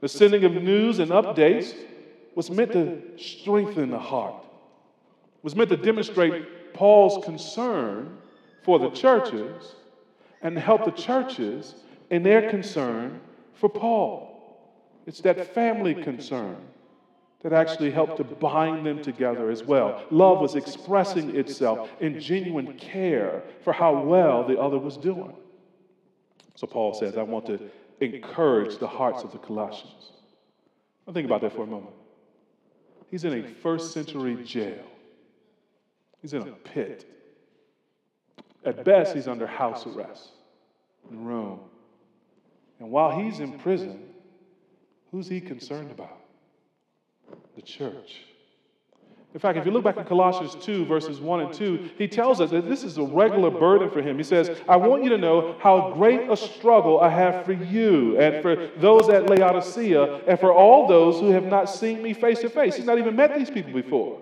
The 0.03 0.09
sending 0.09 0.45
of 0.45 0.53
news 0.53 0.99
and 0.99 1.11
updates 1.13 1.75
was 2.35 2.51
meant 2.51 2.73
to 2.73 3.01
strengthen 3.17 3.91
the 3.91 3.99
heart, 3.99 4.45
was 5.43 5.57
meant 5.57 5.71
to 5.71 5.79
demonstrate 5.79 6.75
Paul's 6.75 7.25
concern 7.25 8.19
for 8.65 8.79
the 8.79 8.91
churches 8.91 9.77
and 10.43 10.59
help 10.59 10.85
the 10.85 10.91
churches 10.91 11.75
in 12.11 12.23
their 12.23 12.51
concern 12.51 13.19
for 13.55 13.71
Paul. 13.71 14.32
It's 15.07 15.21
that 15.21 15.55
family 15.55 15.95
concern 15.95 16.57
that 17.43 17.53
actually 17.53 17.91
helped 17.91 18.19
to 18.19 18.25
bind 18.25 18.87
them 18.87 19.03
together 19.03 19.51
as 19.51 19.65
well. 19.65 20.05
Love 20.11 20.41
was 20.41 20.55
expressing 20.55 21.35
itself 21.35 21.91
in 22.01 22.21
genuine 22.21 22.79
care 22.79 23.43
for 23.65 23.73
how 23.73 24.01
well 24.01 24.47
the 24.47 24.59
other 24.59 24.79
was 24.79 24.97
doing. 24.97 25.35
So 26.55 26.67
Paul 26.67 26.95
says, 26.95 27.17
I 27.17 27.23
want 27.23 27.47
to 27.47 27.59
encourage 28.01 28.79
the 28.79 28.87
hearts 28.87 29.25
of 29.25 29.33
the 29.33 29.39
Colossians. 29.39 30.13
Now 31.07 31.13
think 31.13 31.27
about 31.27 31.41
that 31.41 31.53
for 31.53 31.65
a 31.65 31.67
moment. 31.67 31.95
He's 33.11 33.25
in 33.25 33.33
a 33.33 33.43
first 33.43 33.93
century 33.93 34.37
jail. 34.45 34.85
He's 36.21 36.33
in 36.33 36.43
a 36.43 36.53
pit. 36.53 37.05
At 38.65 38.85
best, 38.85 39.15
he's 39.15 39.27
under 39.27 39.47
house 39.47 39.87
arrest 39.87 40.31
in 41.11 41.25
Rome. 41.25 41.61
And 42.79 42.91
while 42.91 43.19
he's 43.19 43.41
in 43.41 43.59
prison, 43.59 44.01
who's 45.13 45.29
he 45.29 45.41
concerned 45.41 45.91
about? 45.91 46.19
The 47.55 47.63
church. 47.63 48.23
In 49.35 49.41
fact, 49.41 49.57
if 49.57 49.65
you 49.65 49.73
look 49.73 49.85
back 49.85 49.97
at 49.97 50.07
Colossians 50.07 50.63
2, 50.63 50.85
verses 50.85 51.19
1 51.19 51.41
and 51.41 51.55
2, 51.55 51.91
he 51.97 52.07
tells 52.07 52.39
us 52.41 52.51
that 52.51 52.69
this 52.69 52.85
is 52.85 52.99
a 52.99 53.03
regular 53.03 53.51
burden 53.51 53.89
for 53.91 54.03
him. 54.03 54.19
He 54.19 54.25
says, 54.25 54.61
I 54.69 54.77
want 54.77 55.05
you 55.05 55.09
to 55.11 55.17
know 55.17 55.57
how 55.59 55.93
great 55.95 56.31
a 56.31 56.37
struggle 56.37 57.01
I 57.01 57.09
have 57.09 57.47
for 57.47 57.53
you 57.53 58.19
and 58.19 58.43
for 58.43 58.69
those 58.77 59.09
at 59.09 59.31
Laodicea 59.31 60.25
and 60.27 60.39
for 60.39 60.53
all 60.53 60.87
those 60.87 61.19
who 61.19 61.31
have 61.31 61.45
not 61.45 61.71
seen 61.71 62.03
me 62.03 62.13
face 62.13 62.41
to 62.41 62.51
face. 62.51 62.77
He's 62.77 62.85
not 62.85 62.99
even 62.99 63.17
met 63.17 63.35
these 63.35 63.49
people 63.49 63.73
before. 63.73 64.21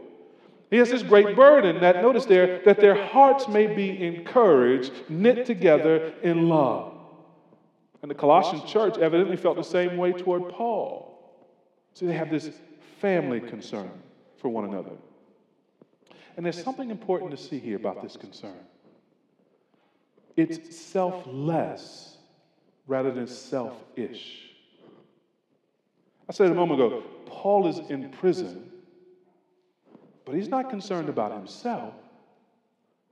He 0.71 0.77
has 0.77 0.91
this 0.91 1.03
great 1.03 1.35
burden 1.35 1.81
that, 1.81 1.97
notice 1.97 2.27
there, 2.27 2.63
that 2.65 2.79
their 2.79 3.07
hearts 3.07 3.49
may 3.49 3.67
be 3.67 4.01
encouraged, 4.07 4.93
knit 5.09 5.45
together 5.45 6.15
in 6.23 6.49
love. 6.49 6.90
And 8.03 8.11
the 8.11 8.15
Colossian 8.15 8.67
church 8.67 8.97
evidently 8.99 9.37
felt 9.37 9.57
the 9.57 9.63
same 9.63 9.97
way 9.97 10.13
toward 10.13 10.49
Paul. 10.49 11.11
So 11.95 12.07
they 12.07 12.15
have 12.15 12.31
this 12.31 12.51
family 13.01 13.41
concern 13.41 13.91
for 14.39 14.49
one 14.49 14.65
another. 14.65 14.93
And 16.37 16.47
there's 16.47 16.63
something 16.63 16.91
important 16.91 17.31
to 17.33 17.37
see 17.37 17.59
here 17.59 17.77
about 17.77 18.03
this 18.03 18.17
concern 18.17 18.57
it's 20.37 20.75
selfless 20.75 22.17
rather 22.87 23.11
than 23.11 23.27
selfish. 23.27 24.51
I 26.29 26.33
said 26.33 26.51
a 26.51 26.55
moment 26.55 26.81
ago, 26.81 27.03
Paul 27.27 27.67
is 27.67 27.79
in 27.91 28.09
prison, 28.11 28.71
but 30.25 30.35
he's 30.35 30.49
not 30.49 30.71
concerned 30.71 31.09
about 31.09 31.33
himself, 31.33 31.93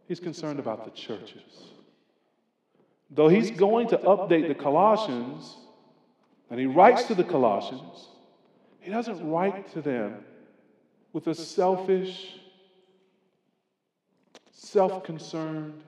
he's 0.07 0.20
concerned 0.20 0.59
about 0.59 0.85
the 0.85 0.90
churches. 0.92 1.68
Though 3.11 3.29
he's 3.29 3.51
going 3.51 3.88
to 3.88 3.99
update 3.99 4.49
the 4.49 4.55
Colossians, 4.55 5.57
and 6.51 6.61
he 6.61 6.66
writes 6.66 7.05
to 7.05 7.14
the 7.14 7.25
Colossians, 7.25 8.09
he 8.81 8.90
doesn't 8.90 9.29
write 9.31 9.73
to 9.73 9.81
them 9.81 10.25
with 11.12 11.27
a 11.27 11.35
selfish, 11.35 12.38
self 14.53 15.05
concerned, 15.05 15.83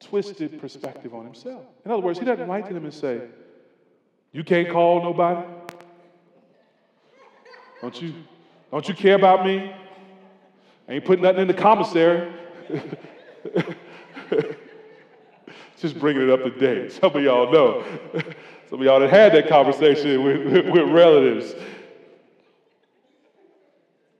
twisted 0.00 0.60
perspective 0.60 1.14
on 1.14 1.24
himself. 1.24 1.62
In 1.84 1.92
other 1.92 2.02
words, 2.02 2.18
he 2.18 2.24
doesn't 2.24 2.48
write 2.48 2.66
to 2.66 2.74
them 2.74 2.84
and 2.84 2.94
say, 2.94 3.22
You 4.32 4.42
can't 4.42 4.68
call 4.68 5.02
nobody? 5.02 5.46
Don't 7.80 8.02
you, 8.02 8.14
don't 8.72 8.86
you 8.88 8.94
care 8.94 9.14
about 9.14 9.46
me? 9.46 9.72
I 10.88 10.94
ain't 10.94 11.04
putting 11.04 11.22
nothing 11.22 11.42
in 11.42 11.48
the 11.48 11.54
commissary. 11.54 12.32
Just 15.80 15.98
bringing 15.98 16.22
it 16.22 16.30
up 16.30 16.42
to 16.42 16.50
date. 16.50 16.92
Some 17.00 17.16
of 17.16 17.22
y'all 17.22 17.50
know. 17.50 17.84
Some 18.68 18.80
of 18.80 18.84
y'all 18.84 19.00
that 19.00 19.10
had 19.10 19.32
that 19.32 19.48
conversation 19.48 20.22
with, 20.22 20.68
with 20.68 20.88
relatives. 20.90 21.54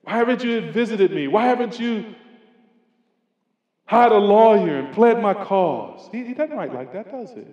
Why 0.03 0.17
haven't 0.17 0.43
you 0.43 0.73
visited 0.73 1.13
me? 1.13 1.29
Why 1.29 1.47
haven't 1.47 1.79
you 1.79 2.15
hired 3.85 4.13
a 4.13 4.17
lawyer 4.17 4.79
and 4.79 4.95
pled 4.95 5.21
my 5.21 5.35
cause? 5.35 6.09
He, 6.11 6.25
he 6.25 6.35
doesn't 6.35 6.57
write 6.57 6.75
like 6.75 6.93
that, 6.95 7.13
does 7.13 7.31
he? 7.31 7.45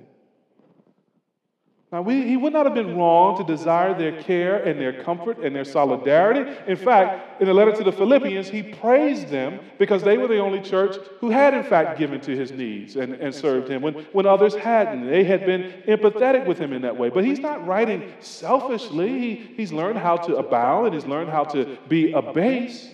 Now, 1.89 2.01
we, 2.01 2.27
he 2.27 2.35
would 2.35 2.51
not 2.51 2.65
have 2.65 2.75
been 2.75 2.97
wrong 2.97 3.37
to 3.37 3.45
desire 3.45 3.97
their 3.97 4.21
care 4.21 4.61
and 4.61 4.77
their 4.77 5.03
comfort 5.03 5.37
and 5.37 5.55
their 5.55 5.63
solidarity. 5.63 6.51
In 6.67 6.75
fact, 6.75 7.39
in 7.39 7.47
the 7.47 7.53
letter 7.53 7.71
to 7.71 7.83
the 7.83 7.93
Philippians, 7.93 8.49
he 8.49 8.61
praised 8.61 9.29
them 9.29 9.61
because 9.79 10.03
they 10.03 10.17
were 10.17 10.27
the 10.27 10.39
only 10.39 10.59
church 10.59 10.97
who 11.21 11.29
had, 11.29 11.53
in 11.53 11.63
fact, 11.63 11.97
given 11.97 12.19
to 12.21 12.35
his 12.35 12.51
needs 12.51 12.97
and, 12.97 13.13
and 13.13 13.33
served 13.33 13.69
him 13.69 13.81
when, 13.81 13.93
when 14.11 14.25
others 14.25 14.53
hadn't. 14.53 15.09
They 15.09 15.23
had 15.23 15.45
been 15.45 15.81
empathetic 15.87 16.45
with 16.45 16.59
him 16.59 16.73
in 16.73 16.81
that 16.81 16.97
way. 16.97 17.09
But 17.09 17.23
he's 17.23 17.39
not 17.39 17.65
writing 17.65 18.11
selfishly. 18.19 19.19
He, 19.19 19.35
he's 19.55 19.71
learned 19.71 19.97
how 19.97 20.17
to 20.17 20.35
abound 20.35 20.87
and 20.87 20.93
he's 20.93 21.05
learned 21.05 21.29
how 21.29 21.45
to 21.45 21.77
be 21.87 22.11
abased. 22.11 22.89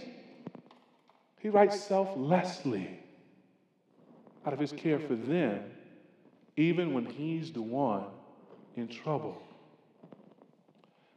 He 1.39 1.49
writes 1.49 1.81
selflessly 1.81 2.99
out 4.45 4.53
of 4.53 4.59
his 4.59 4.71
care 4.71 4.99
for 4.99 5.15
them, 5.15 5.63
even 6.55 6.93
when 6.93 7.05
he's 7.05 7.51
the 7.51 7.61
one 7.63 8.03
in 8.75 8.87
trouble. 8.87 9.41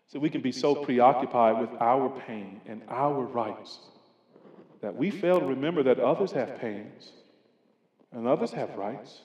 So 0.08 0.18
we 0.18 0.30
can 0.30 0.40
be 0.40 0.52
so 0.52 0.74
preoccupied 0.74 1.60
with 1.60 1.70
our 1.80 2.08
pain 2.26 2.60
and 2.66 2.82
our 2.88 3.22
rights 3.24 3.80
that 4.80 4.94
we 4.94 5.10
fail 5.10 5.40
to 5.40 5.46
remember 5.46 5.82
that 5.82 5.98
others 5.98 6.32
have 6.32 6.58
pains 6.58 7.12
and 8.12 8.26
others 8.26 8.52
have 8.52 8.76
rights. 8.76 9.22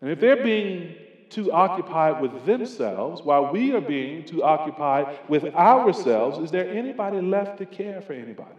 And 0.00 0.10
if 0.10 0.20
they're 0.20 0.42
being 0.42 0.96
too 1.30 1.52
occupied 1.52 2.20
with 2.20 2.44
themselves 2.44 3.22
while 3.22 3.52
we 3.52 3.72
are 3.72 3.80
being 3.80 4.24
too 4.24 4.42
occupied 4.42 5.18
with 5.28 5.44
ourselves, 5.54 6.38
is 6.38 6.50
there 6.50 6.68
anybody 6.68 7.20
left 7.20 7.58
to 7.58 7.66
care 7.66 8.02
for 8.02 8.12
anybody? 8.12 8.50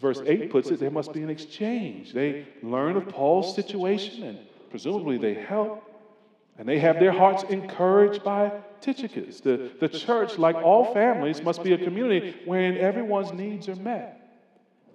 Verse 0.00 0.20
8 0.24 0.50
puts 0.50 0.70
it, 0.70 0.80
there 0.80 0.90
must 0.90 1.12
be 1.12 1.22
an 1.22 1.30
exchange. 1.30 2.12
They 2.12 2.46
learn 2.62 2.96
of 2.96 3.08
Paul's 3.08 3.54
situation 3.54 4.22
and 4.24 4.38
presumably 4.70 5.18
they 5.18 5.34
help. 5.34 5.84
And 6.58 6.68
they 6.68 6.80
have 6.80 6.98
their 6.98 7.12
hearts 7.12 7.44
encouraged 7.44 8.24
by 8.24 8.50
Tychicus. 8.80 9.40
The, 9.40 9.70
the 9.78 9.88
church, 9.88 10.38
like 10.38 10.56
all 10.56 10.92
families, 10.92 11.40
must 11.40 11.62
be 11.62 11.72
a 11.72 11.78
community 11.78 12.34
wherein 12.46 12.76
everyone's 12.76 13.32
needs 13.32 13.68
are 13.68 13.76
met. 13.76 14.18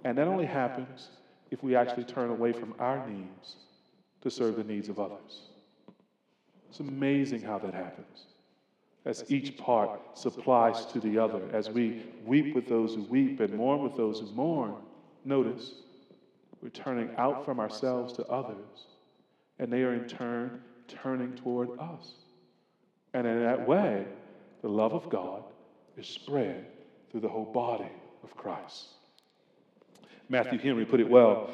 And 0.03 0.17
that 0.17 0.27
only 0.27 0.45
happens 0.45 1.09
if 1.51 1.63
we 1.63 1.75
actually 1.75 2.03
turn 2.03 2.29
away 2.29 2.51
from 2.51 2.75
our 2.79 3.07
needs 3.07 3.55
to 4.21 4.29
serve 4.29 4.57
the 4.57 4.63
needs 4.65 4.89
of 4.89 4.99
others. 4.99 5.43
It's 6.69 6.79
amazing 6.79 7.41
how 7.41 7.59
that 7.59 7.73
happens. 7.73 8.25
As 9.05 9.23
each 9.29 9.57
part 9.57 10.17
supplies 10.17 10.85
to 10.87 10.99
the 10.99 11.17
other, 11.17 11.41
as 11.53 11.69
we 11.69 12.03
weep 12.25 12.55
with 12.55 12.67
those 12.67 12.95
who 12.95 13.03
weep 13.03 13.39
and 13.39 13.53
mourn 13.53 13.83
with 13.83 13.95
those 13.95 14.19
who 14.19 14.27
mourn, 14.31 14.75
notice, 15.25 15.73
we're 16.61 16.69
turning 16.69 17.09
out 17.17 17.45
from 17.45 17.59
ourselves 17.59 18.13
to 18.13 18.25
others, 18.25 18.87
and 19.59 19.71
they 19.71 19.81
are 19.81 19.93
in 19.93 20.07
turn 20.07 20.61
turning 20.87 21.33
toward 21.33 21.79
us. 21.79 22.13
And 23.13 23.27
in 23.27 23.43
that 23.43 23.67
way, 23.67 24.05
the 24.61 24.69
love 24.69 24.93
of 24.93 25.09
God 25.09 25.43
is 25.97 26.07
spread 26.07 26.65
through 27.11 27.21
the 27.21 27.29
whole 27.29 27.45
body 27.45 27.91
of 28.23 28.35
Christ. 28.35 28.87
Matthew 30.29 30.59
Henry 30.59 30.85
put 30.85 30.99
it 30.99 31.09
well, 31.09 31.49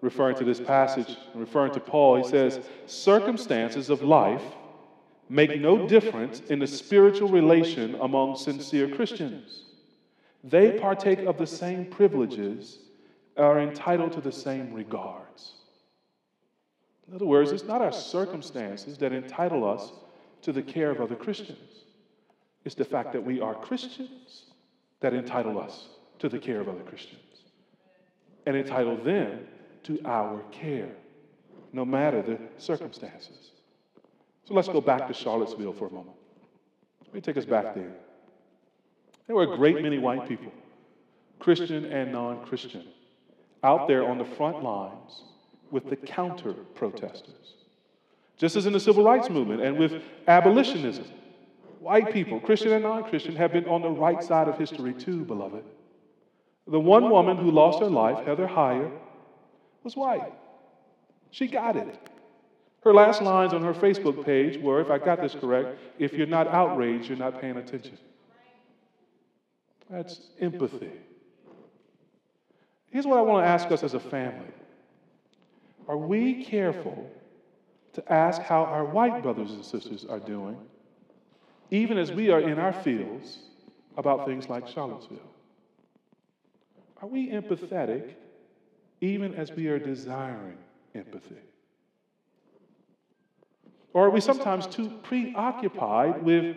referring 0.00 0.36
to 0.36 0.44
this 0.44 0.60
passage 0.60 1.16
and 1.32 1.40
referring 1.40 1.72
to 1.72 1.80
Paul. 1.80 2.16
He 2.16 2.28
says, 2.28 2.60
Circumstances 2.86 3.90
of 3.90 4.02
life 4.02 4.42
make 5.28 5.60
no 5.60 5.86
difference 5.86 6.40
in 6.48 6.58
the 6.58 6.66
spiritual 6.66 7.28
relation 7.28 7.94
among 8.00 8.36
sincere 8.36 8.88
Christians. 8.88 9.64
They 10.44 10.78
partake 10.78 11.20
of 11.20 11.38
the 11.38 11.46
same 11.46 11.86
privileges, 11.86 12.78
are 13.38 13.60
entitled 13.60 14.12
to 14.12 14.20
the 14.20 14.32
same 14.32 14.72
regards. 14.72 15.54
In 17.08 17.14
other 17.14 17.26
words, 17.26 17.52
it's 17.52 17.64
not 17.64 17.80
our 17.80 17.92
circumstances 17.92 18.98
that 18.98 19.12
entitle 19.12 19.68
us 19.68 19.92
to 20.42 20.52
the 20.52 20.62
care 20.62 20.90
of 20.90 21.00
other 21.00 21.16
Christians. 21.16 21.84
It's 22.64 22.74
the 22.74 22.84
fact 22.84 23.12
that 23.12 23.24
we 23.24 23.40
are 23.40 23.54
Christians 23.54 24.44
that 25.00 25.14
entitle 25.14 25.58
us 25.58 25.88
to 26.18 26.28
the 26.28 26.38
care 26.38 26.60
of 26.60 26.68
other 26.68 26.82
Christians 26.82 27.22
and 28.46 28.56
entitle 28.56 28.96
them 28.96 29.46
to 29.84 30.00
our 30.04 30.42
care, 30.50 30.90
no 31.72 31.84
matter 31.84 32.20
the 32.20 32.38
circumstances. 32.58 33.52
So 34.44 34.54
let's 34.54 34.68
go 34.68 34.80
back 34.80 35.06
to 35.08 35.14
Charlottesville 35.14 35.72
for 35.72 35.86
a 35.86 35.90
moment. 35.90 36.16
Let 37.04 37.14
me 37.14 37.20
take 37.20 37.36
us 37.36 37.44
back 37.44 37.74
there. 37.74 37.92
There 39.26 39.36
were 39.36 39.52
a 39.52 39.56
great 39.56 39.82
many 39.82 39.98
white 39.98 40.28
people, 40.28 40.52
Christian 41.38 41.84
and 41.86 42.12
non 42.12 42.44
Christian, 42.44 42.84
out 43.62 43.88
there 43.88 44.06
on 44.08 44.18
the 44.18 44.24
front 44.24 44.62
lines 44.62 45.22
with 45.70 45.88
the 45.90 45.96
counter 45.96 46.52
protesters. 46.74 47.54
Just 48.36 48.56
as 48.56 48.66
in 48.66 48.72
the 48.72 48.80
civil 48.80 49.04
rights 49.04 49.28
movement 49.28 49.62
and 49.62 49.76
with 49.76 50.02
abolitionism, 50.28 51.04
white 51.80 52.12
people, 52.12 52.40
Christian 52.40 52.72
and 52.72 52.84
non 52.84 53.04
Christian, 53.04 53.34
have 53.36 53.52
been 53.52 53.66
on 53.66 53.82
the 53.82 53.90
right 53.90 54.22
side 54.22 54.48
of 54.48 54.56
history 54.56 54.94
too, 54.94 55.24
beloved. 55.24 55.64
The 56.66 56.78
one 56.78 57.10
woman 57.10 57.36
who 57.36 57.50
lost 57.50 57.80
her 57.80 57.90
life, 57.90 58.24
Heather 58.26 58.46
Heyer, 58.46 58.90
was 59.82 59.96
white. 59.96 60.32
She 61.30 61.46
got 61.46 61.76
it. 61.76 61.98
Her 62.84 62.94
last 62.94 63.22
lines 63.22 63.52
on 63.52 63.62
her 63.62 63.74
Facebook 63.74 64.24
page 64.24 64.60
were, 64.60 64.80
if 64.80 64.90
I 64.90 64.98
got 64.98 65.20
this 65.20 65.34
correct, 65.34 65.78
if 65.98 66.12
you're 66.12 66.26
not 66.26 66.46
outraged, 66.48 67.08
you're 67.08 67.18
not 67.18 67.40
paying 67.40 67.56
attention. 67.56 67.98
That's 69.90 70.20
empathy. 70.40 70.92
Here's 72.90 73.06
what 73.06 73.18
I 73.18 73.22
want 73.22 73.44
to 73.44 73.48
ask 73.48 73.70
us 73.70 73.82
as 73.82 73.94
a 73.94 74.00
family 74.00 74.52
Are 75.86 75.96
we 75.96 76.44
careful 76.44 77.10
to 77.92 78.12
ask 78.12 78.40
how 78.42 78.64
our 78.64 78.84
white 78.84 79.22
brothers 79.22 79.50
and 79.50 79.64
sisters 79.64 80.04
are 80.04 80.20
doing, 80.20 80.56
even 81.70 81.98
as 81.98 82.12
we 82.12 82.30
are 82.30 82.40
in 82.40 82.58
our 82.58 82.72
fields 82.72 83.38
about 83.96 84.26
things 84.26 84.48
like 84.48 84.68
Charlottesville? 84.68 85.18
Are 87.02 87.08
we 87.08 87.30
empathetic 87.30 88.14
even 89.00 89.34
as 89.34 89.52
we 89.52 89.68
are 89.68 89.78
desiring 89.78 90.58
empathy? 90.94 91.36
Or 93.92 94.06
are 94.06 94.10
we 94.10 94.20
sometimes 94.20 94.66
too 94.66 94.90
preoccupied 95.02 96.22
with 96.22 96.56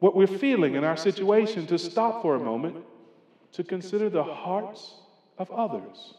what 0.00 0.14
we're 0.14 0.26
feeling 0.26 0.74
in 0.74 0.84
our 0.84 0.96
situation 0.96 1.66
to 1.66 1.78
stop 1.78 2.22
for 2.22 2.34
a 2.34 2.38
moment 2.38 2.76
to 3.52 3.64
consider 3.64 4.08
the 4.08 4.22
hearts 4.22 4.94
of 5.38 5.50
others? 5.50 6.14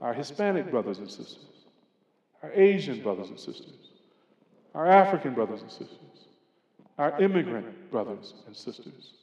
Our 0.00 0.12
Hispanic 0.12 0.70
brothers 0.70 0.98
and 0.98 1.08
sisters, 1.08 1.46
our 2.42 2.52
Asian 2.52 3.02
brothers 3.02 3.28
and 3.28 3.38
sisters, 3.38 3.90
our 4.74 4.86
African 4.86 5.32
brothers 5.32 5.62
and 5.62 5.70
sisters, 5.70 6.26
our 6.98 7.20
immigrant 7.20 7.90
brothers 7.90 8.34
and 8.46 8.56
sisters. 8.56 9.14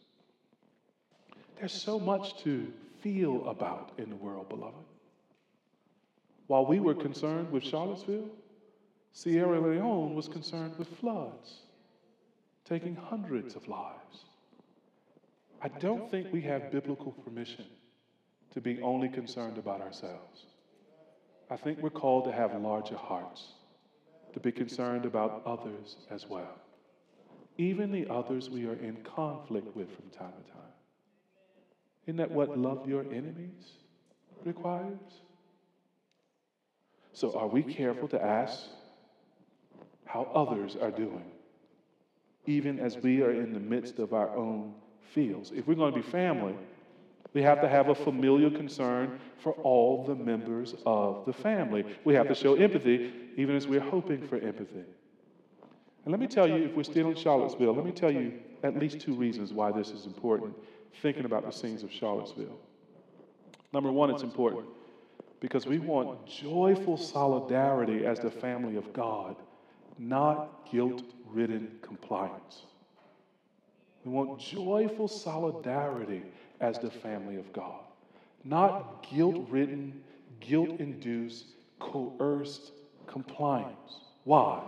There's 1.58 1.74
so 1.74 2.00
much 2.00 2.42
to 2.44 2.72
feel 3.02 3.48
about 3.50 3.92
in 3.98 4.10
the 4.10 4.16
world, 4.16 4.48
beloved. 4.48 4.76
While 6.48 6.66
we 6.66 6.80
were 6.80 6.96
concerned 6.96 7.52
with 7.52 7.64
Charlottesville, 7.64 8.30
Sierra 9.12 9.60
Leone 9.60 10.16
was 10.16 10.28
concerned 10.28 10.78
with 10.78 10.88
floods, 11.00 11.60
taking 12.64 12.96
hundreds 12.96 13.56
of 13.56 13.68
lives. 13.68 14.26
I 15.62 15.68
don't 15.68 16.10
think 16.10 16.32
we 16.32 16.42
have 16.42 16.72
biblical 16.72 17.12
permission 17.12 17.66
to 18.54 18.62
be 18.62 18.82
only 18.82 19.10
concerned 19.10 19.58
about 19.58 19.82
ourselves. 19.82 20.46
I 21.50 21.58
think 21.58 21.80
we're 21.82 21.90
called 21.90 22.26
to 22.26 22.32
have 22.32 22.60
larger 22.60 22.96
hearts, 22.96 23.54
to 24.34 24.40
be 24.40 24.52
concerned 24.52 25.06
about 25.06 25.42
others 25.46 25.98
as 26.10 26.28
well, 26.28 26.60
even 27.58 27.92
the 27.92 28.08
others 28.10 28.50
we 28.50 28.66
are 28.68 28.76
in 28.76 28.98
conflict 29.04 29.76
with 29.76 29.90
from 29.96 30.10
time 30.10 30.34
to 30.34 30.52
time. 30.52 30.62
Isn't 32.06 32.18
that 32.18 32.32
what 32.32 32.58
love 32.58 32.88
your 32.88 33.04
enemies 33.04 33.78
requires? 34.44 35.22
So, 37.14 37.38
are 37.38 37.48
we 37.48 37.64
careful 37.64 38.08
to 38.10 38.24
ask 38.24 38.62
how 40.10 40.24
others 40.34 40.76
are 40.76 40.90
doing, 40.90 41.26
even 42.48 42.80
as 42.80 42.98
we 42.98 43.22
are 43.22 43.32
in 43.32 43.54
the 43.54 43.60
midst 43.60 44.00
of 44.00 44.12
our 44.12 44.36
own 44.36 44.74
fields. 45.14 45.52
If 45.54 45.68
we're 45.68 45.76
going 45.76 45.94
to 45.94 46.02
be 46.02 46.10
family, 46.10 46.56
we 47.34 47.42
have 47.44 47.62
to 47.62 47.70
have 47.70 47.90
a 47.90 47.96
familial 47.96 48.50
concern 48.50 49.20
for 49.38 49.54
all 49.54 50.04
the 50.06 50.16
members 50.16 50.76
of 50.86 51.26
the 51.26 51.34
family. 51.34 51.86
We 52.04 52.16
have 52.16 52.28
to 52.28 52.36
show 52.36 52.56
empathy, 52.56 53.14
even 53.38 53.56
as 53.56 53.68
we're 53.68 53.80
hoping 53.80 54.28
for 54.28 54.38
empathy. 54.38 54.84
And 56.06 56.12
let 56.12 56.20
me 56.20 56.28
tell 56.28 56.48
you, 56.48 56.56
if 56.56 56.76
we're 56.76 56.84
still 56.84 57.10
in 57.10 57.16
Charlottesville, 57.16 57.74
let 57.74 57.86
me 57.86 57.92
tell 57.92 58.12
you 58.12 58.40
at 58.64 58.78
least 58.78 59.00
two 59.00 59.14
reasons 59.14 59.54
why 59.54 59.72
this 59.72 59.90
is 59.90 60.06
important, 60.06 60.56
thinking 61.02 61.26
about 61.26 61.46
the 61.46 61.52
scenes 61.52 61.84
of 61.84 61.92
Charlottesville. 61.92 62.58
Number 63.74 63.92
one, 63.92 64.10
it's 64.10 64.24
important 64.24 64.66
because 65.40 65.68
we 65.68 65.78
want 65.78 66.26
joyful 66.26 66.98
solidarity 66.98 68.06
as 68.06 68.20
the 68.20 68.32
family 68.32 68.76
of 68.76 68.92
God 68.92 69.36
not 70.00 70.70
guilt 70.72 71.04
ridden 71.28 71.78
compliance. 71.82 72.64
We 74.04 74.12
want 74.12 74.40
joyful 74.40 75.08
solidarity 75.08 76.24
as 76.60 76.80
the 76.80 76.90
family 76.90 77.38
of 77.38 77.52
God, 77.54 77.80
not 78.44 79.08
guilt 79.10 79.48
ridden, 79.50 80.02
guilt 80.40 80.80
induced, 80.80 81.46
coerced 81.80 82.72
compliance. 83.08 84.02
Why? 84.24 84.62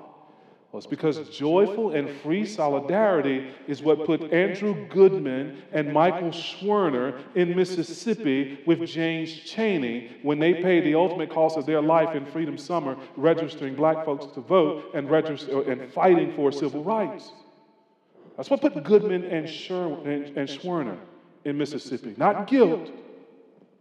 Well, 0.72 0.78
it's 0.78 0.88
because 0.88 1.28
joyful 1.30 1.92
and 1.92 2.10
free 2.22 2.46
solidarity 2.46 3.52
is 3.68 3.82
what 3.82 4.06
put 4.06 4.32
Andrew 4.32 4.88
Goodman 4.88 5.62
and 5.74 5.92
Michael 5.92 6.30
Schwerner 6.30 7.20
in 7.36 7.58
Mississippi 7.58 8.60
with 8.66 8.86
James 8.86 9.34
Chaney 9.34 10.18
when 10.24 10.40
they 10.40 10.54
paid 10.54 10.86
the 10.86 10.96
ultimate 10.96 11.30
cost 11.30 11.58
of 11.58 11.66
their 11.66 11.82
life 11.82 12.16
in 12.16 12.26
Freedom 12.26 12.58
Summer, 12.58 12.96
registering 13.18 13.76
black 13.76 14.06
folks 14.06 14.28
to 14.34 14.40
vote 14.40 14.92
and, 14.94 15.12
register, 15.12 15.58
uh, 15.58 15.64
and 15.64 15.92
fighting 15.92 16.34
for 16.38 16.54
civil 16.54 16.86
rights. 16.86 17.34
That's 18.38 18.50
what 18.50 18.62
put 18.62 18.82
Goodman 18.86 19.26
and, 19.26 19.50
Sher- 19.50 20.00
and, 20.06 20.38
and 20.38 20.48
Schwerner 20.48 20.98
in 21.46 21.58
Mississippi. 21.58 22.16
Not 22.18 22.48
guilt, 22.48 22.92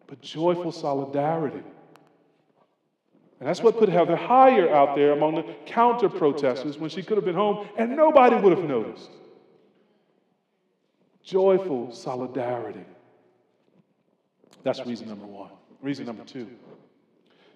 but 0.07 0.21
joyful 0.21 0.73
solidarity. 0.73 1.63
And 3.41 3.49
that's 3.49 3.63
what 3.63 3.79
put 3.79 3.89
Heather 3.89 4.17
Heyer 4.17 4.71
out 4.71 4.95
there 4.95 5.13
among 5.13 5.37
the 5.37 5.55
counter 5.65 6.11
protesters 6.11 6.77
when 6.77 6.91
she 6.91 7.03
could 7.03 7.17
have 7.17 7.25
been 7.25 7.35
home 7.35 7.67
and 7.79 7.97
nobody 7.97 8.37
would 8.37 8.57
have 8.57 8.69
noticed. 8.69 9.11
Joyful 11.23 11.93
solidarity. 11.93 12.85
That's 14.63 14.85
reason 14.85 15.09
number 15.09 15.27
one. 15.27 15.51
Reason 15.81 16.05
number 16.05 16.25
two. 16.25 16.49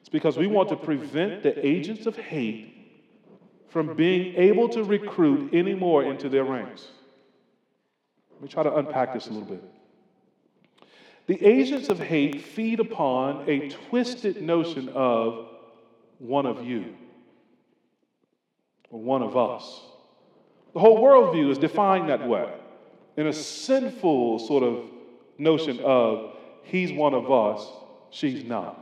It's 0.00 0.08
because 0.08 0.38
we 0.38 0.46
want 0.46 0.70
to 0.70 0.76
prevent 0.76 1.42
the 1.42 1.66
agents 1.66 2.06
of 2.06 2.16
hate 2.16 2.70
from 3.68 3.94
being 3.94 4.34
able 4.36 4.68
to 4.70 4.84
recruit 4.84 5.52
any 5.52 5.74
more 5.74 6.04
into 6.04 6.28
their 6.28 6.44
ranks. 6.44 6.88
Let 8.32 8.42
me 8.42 8.48
try 8.48 8.62
to 8.62 8.74
unpack 8.76 9.12
this 9.12 9.26
a 9.26 9.30
little 9.30 9.48
bit. 9.48 9.62
The 11.26 11.42
agents 11.44 11.88
of 11.88 11.98
hate 11.98 12.42
feed 12.42 12.80
upon 12.80 13.48
a 13.48 13.70
twisted 13.70 14.42
notion 14.42 14.90
of 14.90 15.48
one 16.18 16.46
of 16.46 16.64
you 16.64 16.94
or 18.90 19.00
one 19.00 19.22
of 19.22 19.36
us. 19.36 19.80
The 20.74 20.80
whole 20.80 21.00
worldview 21.00 21.50
is 21.50 21.58
defined 21.58 22.08
that 22.08 22.26
way 22.26 22.52
in 23.16 23.26
a 23.26 23.32
sinful 23.32 24.40
sort 24.40 24.62
of 24.62 24.84
notion 25.38 25.80
of 25.80 26.36
he's 26.64 26.92
one 26.92 27.14
of 27.14 27.30
us, 27.30 27.66
she's 28.10 28.44
not. 28.44 28.80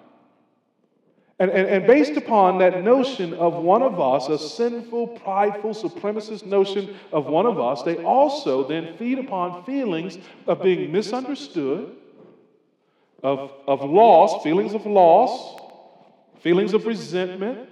And, 1.38 1.50
and, 1.50 1.66
and, 1.68 1.86
based 1.86 2.16
upon 2.16 2.58
that 2.58 2.84
notion 2.84 3.34
of 3.34 3.54
one 3.54 3.82
of 3.82 3.98
us, 3.98 4.28
a 4.28 4.38
sinful, 4.38 5.08
prideful, 5.08 5.74
supremacist 5.74 6.46
notion 6.46 6.94
of 7.10 7.26
one 7.26 7.46
of 7.46 7.58
us, 7.58 7.82
they 7.82 7.96
also 8.04 8.66
then 8.68 8.96
feed 8.96 9.18
upon 9.18 9.64
feelings 9.64 10.18
of 10.46 10.62
being 10.62 10.92
misunderstood, 10.92 11.96
of, 13.22 13.52
of 13.66 13.82
loss, 13.88 14.42
feelings 14.42 14.74
of 14.74 14.86
loss, 14.86 15.60
feelings 16.40 16.74
of 16.74 16.86
resentment, 16.86 17.68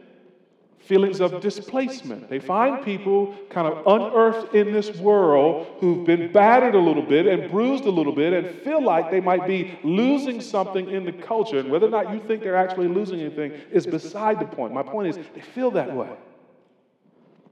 feelings 0.78 1.20
of 1.20 1.40
displacement. 1.40 2.28
They 2.28 2.38
find 2.38 2.84
people 2.84 3.36
kind 3.50 3.66
of 3.66 3.86
unearthed 3.86 4.54
in 4.54 4.72
this 4.72 4.96
world 4.96 5.66
who've 5.78 6.06
been 6.06 6.32
battered 6.32 6.74
a 6.74 6.78
little 6.78 7.02
bit 7.02 7.26
and 7.26 7.50
bruised 7.50 7.84
a 7.84 7.90
little 7.90 8.14
bit 8.14 8.32
and 8.32 8.62
feel 8.62 8.82
like 8.82 9.10
they 9.10 9.20
might 9.20 9.46
be 9.46 9.78
losing 9.84 10.40
something 10.40 10.88
in 10.88 11.04
the 11.04 11.12
culture. 11.12 11.58
And 11.58 11.70
whether 11.70 11.86
or 11.86 11.90
not 11.90 12.12
you 12.12 12.20
think 12.26 12.42
they're 12.42 12.56
actually 12.56 12.88
losing 12.88 13.20
anything 13.20 13.52
is 13.70 13.86
beside 13.86 14.40
the 14.40 14.46
point. 14.46 14.72
My 14.72 14.82
point 14.82 15.08
is, 15.08 15.18
they 15.34 15.40
feel 15.40 15.70
that 15.72 15.94
way. 15.94 16.10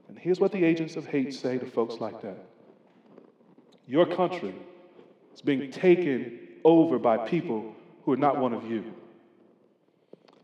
And 0.07 0.17
here's 0.17 0.39
what 0.39 0.51
the 0.51 0.63
agents 0.63 0.95
of 0.95 1.05
hate 1.05 1.33
say 1.33 1.57
to 1.57 1.65
folks 1.65 1.95
like 2.01 2.21
that 2.21 2.37
Your 3.87 4.05
country 4.05 4.55
is 5.33 5.41
being 5.41 5.71
taken 5.71 6.39
over 6.65 6.99
by 6.99 7.17
people 7.17 7.75
who 8.09 8.13
are 8.13 8.17
not 8.17 8.39
one 8.39 8.53
of 8.53 8.67
you. 8.67 8.83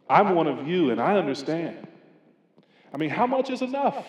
I'm 0.08 0.36
one 0.36 0.46
of 0.46 0.68
you, 0.68 0.92
and 0.92 1.02
I 1.02 1.18
understand. 1.18 1.88
I 2.94 2.98
mean, 2.98 3.10
how 3.10 3.26
much 3.26 3.50
is 3.50 3.64
enough? 3.64 4.06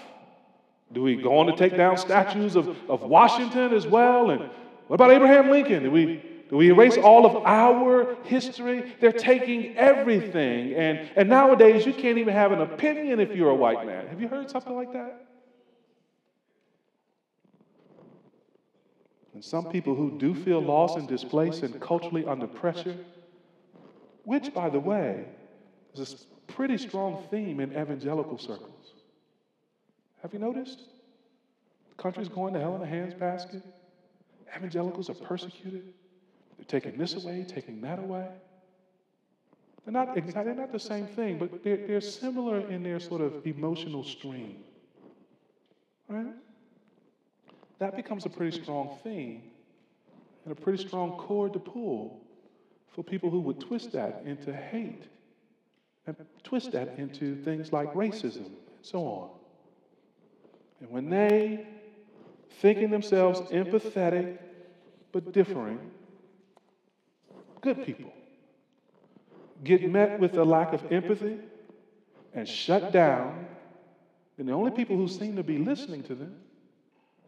Do 0.93 1.01
we 1.03 1.17
go 1.17 1.39
on 1.39 1.47
to 1.47 1.57
take 1.57 1.75
down 1.75 1.97
statues 1.97 2.55
of, 2.55 2.69
of 2.91 3.01
Washington 3.01 3.73
as 3.73 3.87
well? 3.87 4.29
And 4.31 4.43
what 4.89 4.97
about 4.97 5.11
Abraham 5.11 5.49
Lincoln? 5.49 5.85
Do 5.85 5.91
we, 5.91 6.23
do 6.51 6.59
we 6.59 6.69
erase 6.69 6.99
all 6.99 7.25
of 7.25 7.35
our 7.47 8.23
history? 8.25 8.93
They're 9.01 9.11
taking 9.11 9.75
everything. 9.79 10.75
And, 10.75 11.09
and 11.17 11.31
nowadays, 11.31 11.87
you 11.87 11.95
can't 11.95 12.19
even 12.19 12.35
have 12.35 12.53
an 12.53 12.61
opinion 12.61 13.21
if 13.21 13.35
you're 13.35 13.49
a 13.49 13.55
white 13.55 13.87
man. 13.87 14.07
Have 14.09 14.21
you 14.21 14.29
heard 14.29 14.51
something 14.51 14.75
like 14.75 14.93
that? 14.93 15.27
And 19.33 19.43
some 19.43 19.71
people 19.71 19.95
who 19.95 20.19
do 20.19 20.35
feel 20.35 20.61
lost 20.61 20.99
and 20.99 21.09
displaced 21.09 21.63
and 21.63 21.81
culturally 21.81 22.27
under 22.27 22.47
pressure, 22.47 22.97
which, 24.27 24.53
by 24.53 24.69
the 24.69 24.81
way, 24.81 25.25
is 25.95 26.27
a 26.49 26.53
pretty 26.53 26.77
strong 26.77 27.25
theme 27.31 27.61
in 27.61 27.71
evangelical 27.71 28.37
circles. 28.37 28.93
Have 30.21 30.33
you 30.33 30.41
noticed? 30.41 30.81
The 31.91 32.03
country's 32.03 32.29
going 32.29 32.53
to 32.55 32.61
hell 32.61 32.75
in 32.75 32.83
a 32.83 32.87
handbasket. 32.87 33.63
Evangelicals 34.55 35.09
are 35.09 35.15
persecuted. 35.15 35.95
They're 36.59 36.67
taking 36.67 36.99
this 36.99 37.15
away, 37.15 37.47
taking 37.49 37.81
that 37.83 38.01
away. 38.01 38.27
They're 39.85 39.93
not, 39.93 40.17
they're 40.17 40.55
not 40.55 40.73
the 40.73 40.81
same 40.81 41.07
thing, 41.07 41.39
but 41.39 41.63
they're, 41.63 41.87
they're 41.87 42.01
similar 42.01 42.69
in 42.69 42.83
their 42.83 42.99
sort 42.99 43.21
of 43.21 43.47
emotional 43.47 44.03
stream. 44.03 44.57
Right? 46.09 46.35
That 47.79 47.95
becomes 47.95 48.27
a 48.27 48.31
pretty 48.31 48.61
strong 48.61 48.99
theme 49.05 49.43
and 50.45 50.51
a 50.51 50.61
pretty 50.61 50.85
strong 50.85 51.13
cord 51.13 51.53
to 51.53 51.61
pull 51.61 52.26
for 52.97 53.03
people 53.03 53.29
who 53.29 53.41
would 53.41 53.61
twist 53.61 53.93
that 53.93 54.23
into 54.25 54.55
hate 54.55 55.05
and 56.07 56.17
twist 56.43 56.73
that 56.73 56.99
into 56.99 57.37
things 57.45 57.71
like 57.71 57.93
racism, 57.93 58.47
and 58.47 58.57
so 58.81 59.01
on. 59.01 59.29
And 60.81 60.91
when 60.91 61.11
they, 61.11 61.67
thinking 62.63 62.91
themselves 62.91 63.41
empathetic 63.51 64.39
but 65.13 65.33
differing, 65.33 65.79
good 67.61 67.85
people, 67.85 68.13
get 69.63 69.89
met 69.91 70.19
with 70.19 70.39
a 70.39 70.45
lack 70.45 70.73
of 70.73 70.91
empathy 70.91 71.37
and 72.33 72.49
shut 72.49 72.93
down, 72.93 73.47
then 74.39 74.47
the 74.47 74.53
only 74.53 74.71
people 74.71 74.97
who 74.97 75.09
seem 75.09 75.37
to 75.37 75.43
be 75.43 75.59
listening 75.59 76.03
to 76.05 76.15
them 76.15 76.35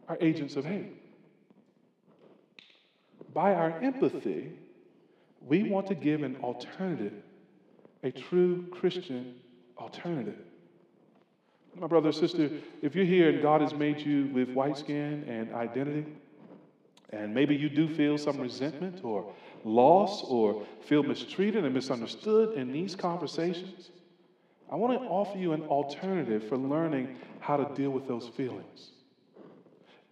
are 0.07 0.17
agents 0.19 0.55
of 0.55 0.65
hate. 0.65 0.95
By 3.33 3.53
our 3.53 3.77
empathy, 3.81 4.53
we 5.45 5.63
want 5.63 5.87
to 5.87 5.95
give 5.95 6.23
an 6.23 6.37
alternative, 6.37 7.13
a 8.03 8.11
true 8.11 8.67
Christian 8.71 9.35
alternative. 9.77 10.37
My 11.75 11.87
brother 11.87 12.11
sister, 12.11 12.49
if 12.81 12.95
you're 12.95 13.05
here 13.05 13.29
and 13.29 13.41
God 13.41 13.61
has 13.61 13.73
made 13.73 13.99
you 13.99 14.29
with 14.33 14.49
white 14.49 14.77
skin 14.77 15.23
and 15.27 15.53
identity, 15.53 16.05
and 17.11 17.33
maybe 17.33 17.55
you 17.55 17.69
do 17.69 17.87
feel 17.87 18.17
some 18.17 18.37
resentment 18.39 19.03
or 19.03 19.31
loss 19.63 20.23
or 20.23 20.65
feel 20.81 21.03
mistreated 21.03 21.63
and 21.63 21.73
misunderstood 21.73 22.57
in 22.57 22.71
these 22.71 22.95
conversations, 22.95 23.91
I 24.71 24.75
want 24.75 24.99
to 24.99 25.07
offer 25.07 25.37
you 25.37 25.53
an 25.53 25.63
alternative 25.63 26.47
for 26.47 26.57
learning 26.57 27.17
how 27.39 27.57
to 27.57 27.75
deal 27.75 27.89
with 27.89 28.07
those 28.07 28.27
feelings. 28.27 28.91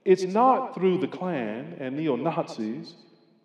It's 0.05 0.23
not 0.23 0.73
through 0.73 0.99
the 0.99 1.07
Klan 1.07 1.75
and 1.79 1.97
neo 1.97 2.15
Nazis 2.15 2.95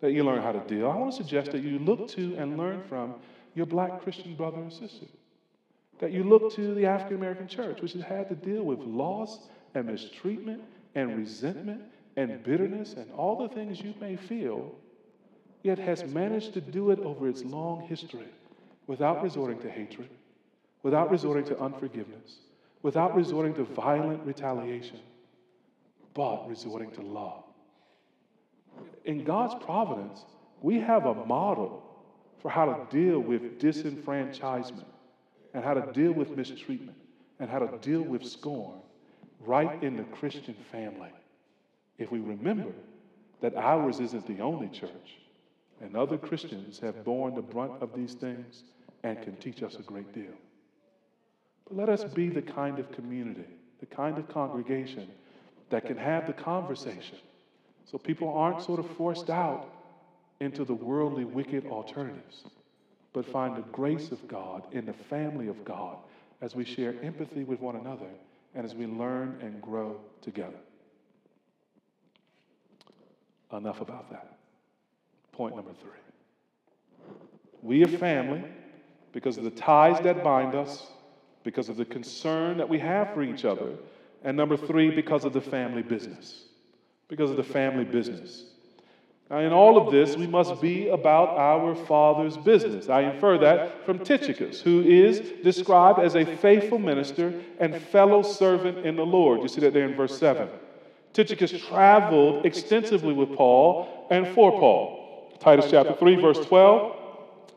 that 0.03 0.11
you 0.11 0.21
learn 0.21 0.41
how 0.41 0.51
to 0.51 0.59
deal. 0.67 0.91
I 0.91 0.97
want 0.97 1.11
to 1.13 1.15
suggest 1.15 1.53
that 1.53 1.63
you 1.63 1.79
look 1.79 2.09
to 2.09 2.35
and 2.35 2.57
learn 2.57 2.83
from 2.89 3.15
your 3.55 3.65
black 3.65 4.01
Christian 4.01 4.35
brother 4.35 4.57
and 4.57 4.71
sister. 4.71 5.05
That 5.99 6.11
you 6.11 6.25
look 6.25 6.53
to 6.55 6.75
the 6.75 6.85
African 6.85 7.15
American 7.15 7.47
church, 7.47 7.81
which 7.81 7.93
has 7.93 8.01
had 8.01 8.27
to 8.27 8.35
deal 8.35 8.63
with 8.63 8.79
loss 8.79 9.47
and 9.73 9.87
mistreatment 9.87 10.61
and 10.93 11.15
resentment 11.17 11.83
and 12.17 12.43
bitterness 12.43 12.95
and 12.95 13.09
all 13.13 13.47
the 13.47 13.55
things 13.55 13.79
you 13.79 13.93
may 14.01 14.17
feel, 14.17 14.75
yet 15.61 15.79
has 15.79 16.03
managed 16.03 16.53
to 16.55 16.59
do 16.59 16.91
it 16.91 16.99
over 16.99 17.29
its 17.29 17.45
long 17.45 17.87
history 17.87 18.27
without 18.87 19.23
resorting 19.23 19.59
to 19.59 19.71
hatred, 19.71 20.09
without 20.81 21.11
resorting 21.11 21.45
to 21.45 21.57
unforgiveness, 21.61 22.39
without 22.81 23.15
resorting 23.15 23.53
to 23.53 23.63
violent 23.63 24.21
retaliation, 24.25 24.99
but 26.13 26.45
resorting 26.49 26.91
to 26.91 27.01
love 27.01 27.42
in 29.05 29.23
God's 29.23 29.55
providence, 29.63 30.23
we 30.61 30.79
have 30.79 31.05
a 31.05 31.25
model 31.25 31.83
for 32.41 32.49
how 32.49 32.65
to 32.65 32.95
deal 32.95 33.19
with 33.19 33.59
disenfranchisement 33.59 34.85
and 35.53 35.63
how 35.63 35.73
to 35.73 35.91
deal 35.91 36.11
with 36.11 36.35
mistreatment 36.35 36.97
and 37.39 37.49
how 37.49 37.59
to 37.59 37.77
deal 37.79 38.01
with 38.01 38.25
scorn 38.25 38.79
right 39.45 39.81
in 39.83 39.97
the 39.97 40.03
Christian 40.03 40.55
family. 40.71 41.11
If 41.97 42.11
we 42.11 42.19
remember 42.19 42.71
that 43.41 43.55
ours 43.55 43.99
isn't 43.99 44.25
the 44.25 44.39
only 44.39 44.69
church, 44.69 45.19
and 45.81 45.97
other 45.97 46.17
Christians 46.17 46.79
have 46.79 47.03
borne 47.03 47.35
the 47.35 47.41
brunt 47.41 47.81
of 47.81 47.93
these 47.93 48.13
things 48.13 48.63
and 49.03 49.21
can 49.21 49.35
teach 49.35 49.61
us 49.63 49.75
a 49.75 49.81
great 49.81 50.13
deal. 50.13 50.31
But 51.65 51.75
let 51.75 51.89
us 51.89 52.05
be 52.05 52.29
the 52.29 52.41
kind 52.41 52.79
of 52.79 52.91
community, 52.93 53.45
the 53.81 53.85
kind 53.85 54.17
of 54.17 54.29
congregation 54.29 55.09
that 55.69 55.85
can 55.85 55.97
have 55.97 56.25
the 56.25 56.33
conversation 56.33 57.17
so 57.85 57.97
people 57.97 58.29
aren't 58.29 58.61
sort 58.61 58.79
of 58.79 58.89
forced 58.97 59.29
out 59.29 59.69
into 60.39 60.65
the 60.65 60.73
worldly, 60.73 61.25
wicked 61.25 61.65
alternatives, 61.67 62.43
but 63.13 63.25
find 63.25 63.55
the 63.55 63.61
grace 63.71 64.11
of 64.11 64.27
God 64.27 64.63
in 64.71 64.85
the 64.85 64.93
family 64.93 65.47
of 65.47 65.63
God 65.63 65.97
as 66.41 66.55
we 66.55 66.65
share 66.65 66.95
empathy 67.01 67.43
with 67.43 67.59
one 67.59 67.75
another 67.75 68.09
and 68.55 68.65
as 68.65 68.75
we 68.75 68.85
learn 68.85 69.37
and 69.41 69.61
grow 69.61 69.97
together. 70.21 70.59
Enough 73.51 73.81
about 73.81 74.09
that. 74.09 74.37
Point 75.31 75.55
number 75.55 75.71
three. 75.73 75.91
We 77.61 77.83
are 77.83 77.87
family 77.87 78.43
because 79.11 79.37
of 79.37 79.43
the 79.43 79.51
ties 79.51 80.01
that 80.01 80.23
bind 80.23 80.55
us, 80.55 80.87
because 81.43 81.69
of 81.69 81.77
the 81.77 81.85
concern 81.85 82.57
that 82.57 82.67
we 82.67 82.79
have 82.79 83.13
for 83.13 83.21
each 83.21 83.45
other, 83.45 83.75
and 84.23 84.35
number 84.35 84.57
three, 84.57 84.89
because 84.89 85.23
of 85.23 85.33
the 85.33 85.41
family 85.41 85.83
business 85.83 86.45
because 87.15 87.29
of 87.29 87.37
the 87.37 87.43
family 87.43 87.83
business. 87.83 88.45
Now, 89.29 89.37
in 89.37 89.53
all 89.53 89.77
of 89.77 89.91
this, 89.91 90.17
we 90.17 90.25
must 90.25 90.59
be 90.59 90.87
about 90.89 91.29
our 91.37 91.75
Father's 91.75 92.37
business. 92.37 92.89
I 92.89 93.01
infer 93.01 93.37
that 93.37 93.85
from 93.85 93.99
Tychicus, 93.99 94.61
who 94.61 94.81
is 94.81 95.19
described 95.43 95.99
as 95.99 96.15
a 96.15 96.25
faithful 96.37 96.79
minister 96.79 97.39
and 97.59 97.79
fellow 97.79 98.23
servant 98.23 98.79
in 98.79 98.95
the 98.95 99.05
Lord. 99.05 99.43
You 99.43 99.47
see 99.47 99.61
that 99.61 99.73
there 99.73 99.87
in 99.87 99.95
verse 99.95 100.17
7. 100.17 100.49
Tychicus 101.13 101.51
traveled 101.67 102.47
extensively 102.47 103.13
with 103.13 103.35
Paul 103.35 104.07
and 104.09 104.27
for 104.29 104.49
Paul. 104.51 105.37
Titus 105.39 105.69
chapter 105.69 105.93
3, 105.93 106.15
verse 106.15 106.43
12, 106.47 106.97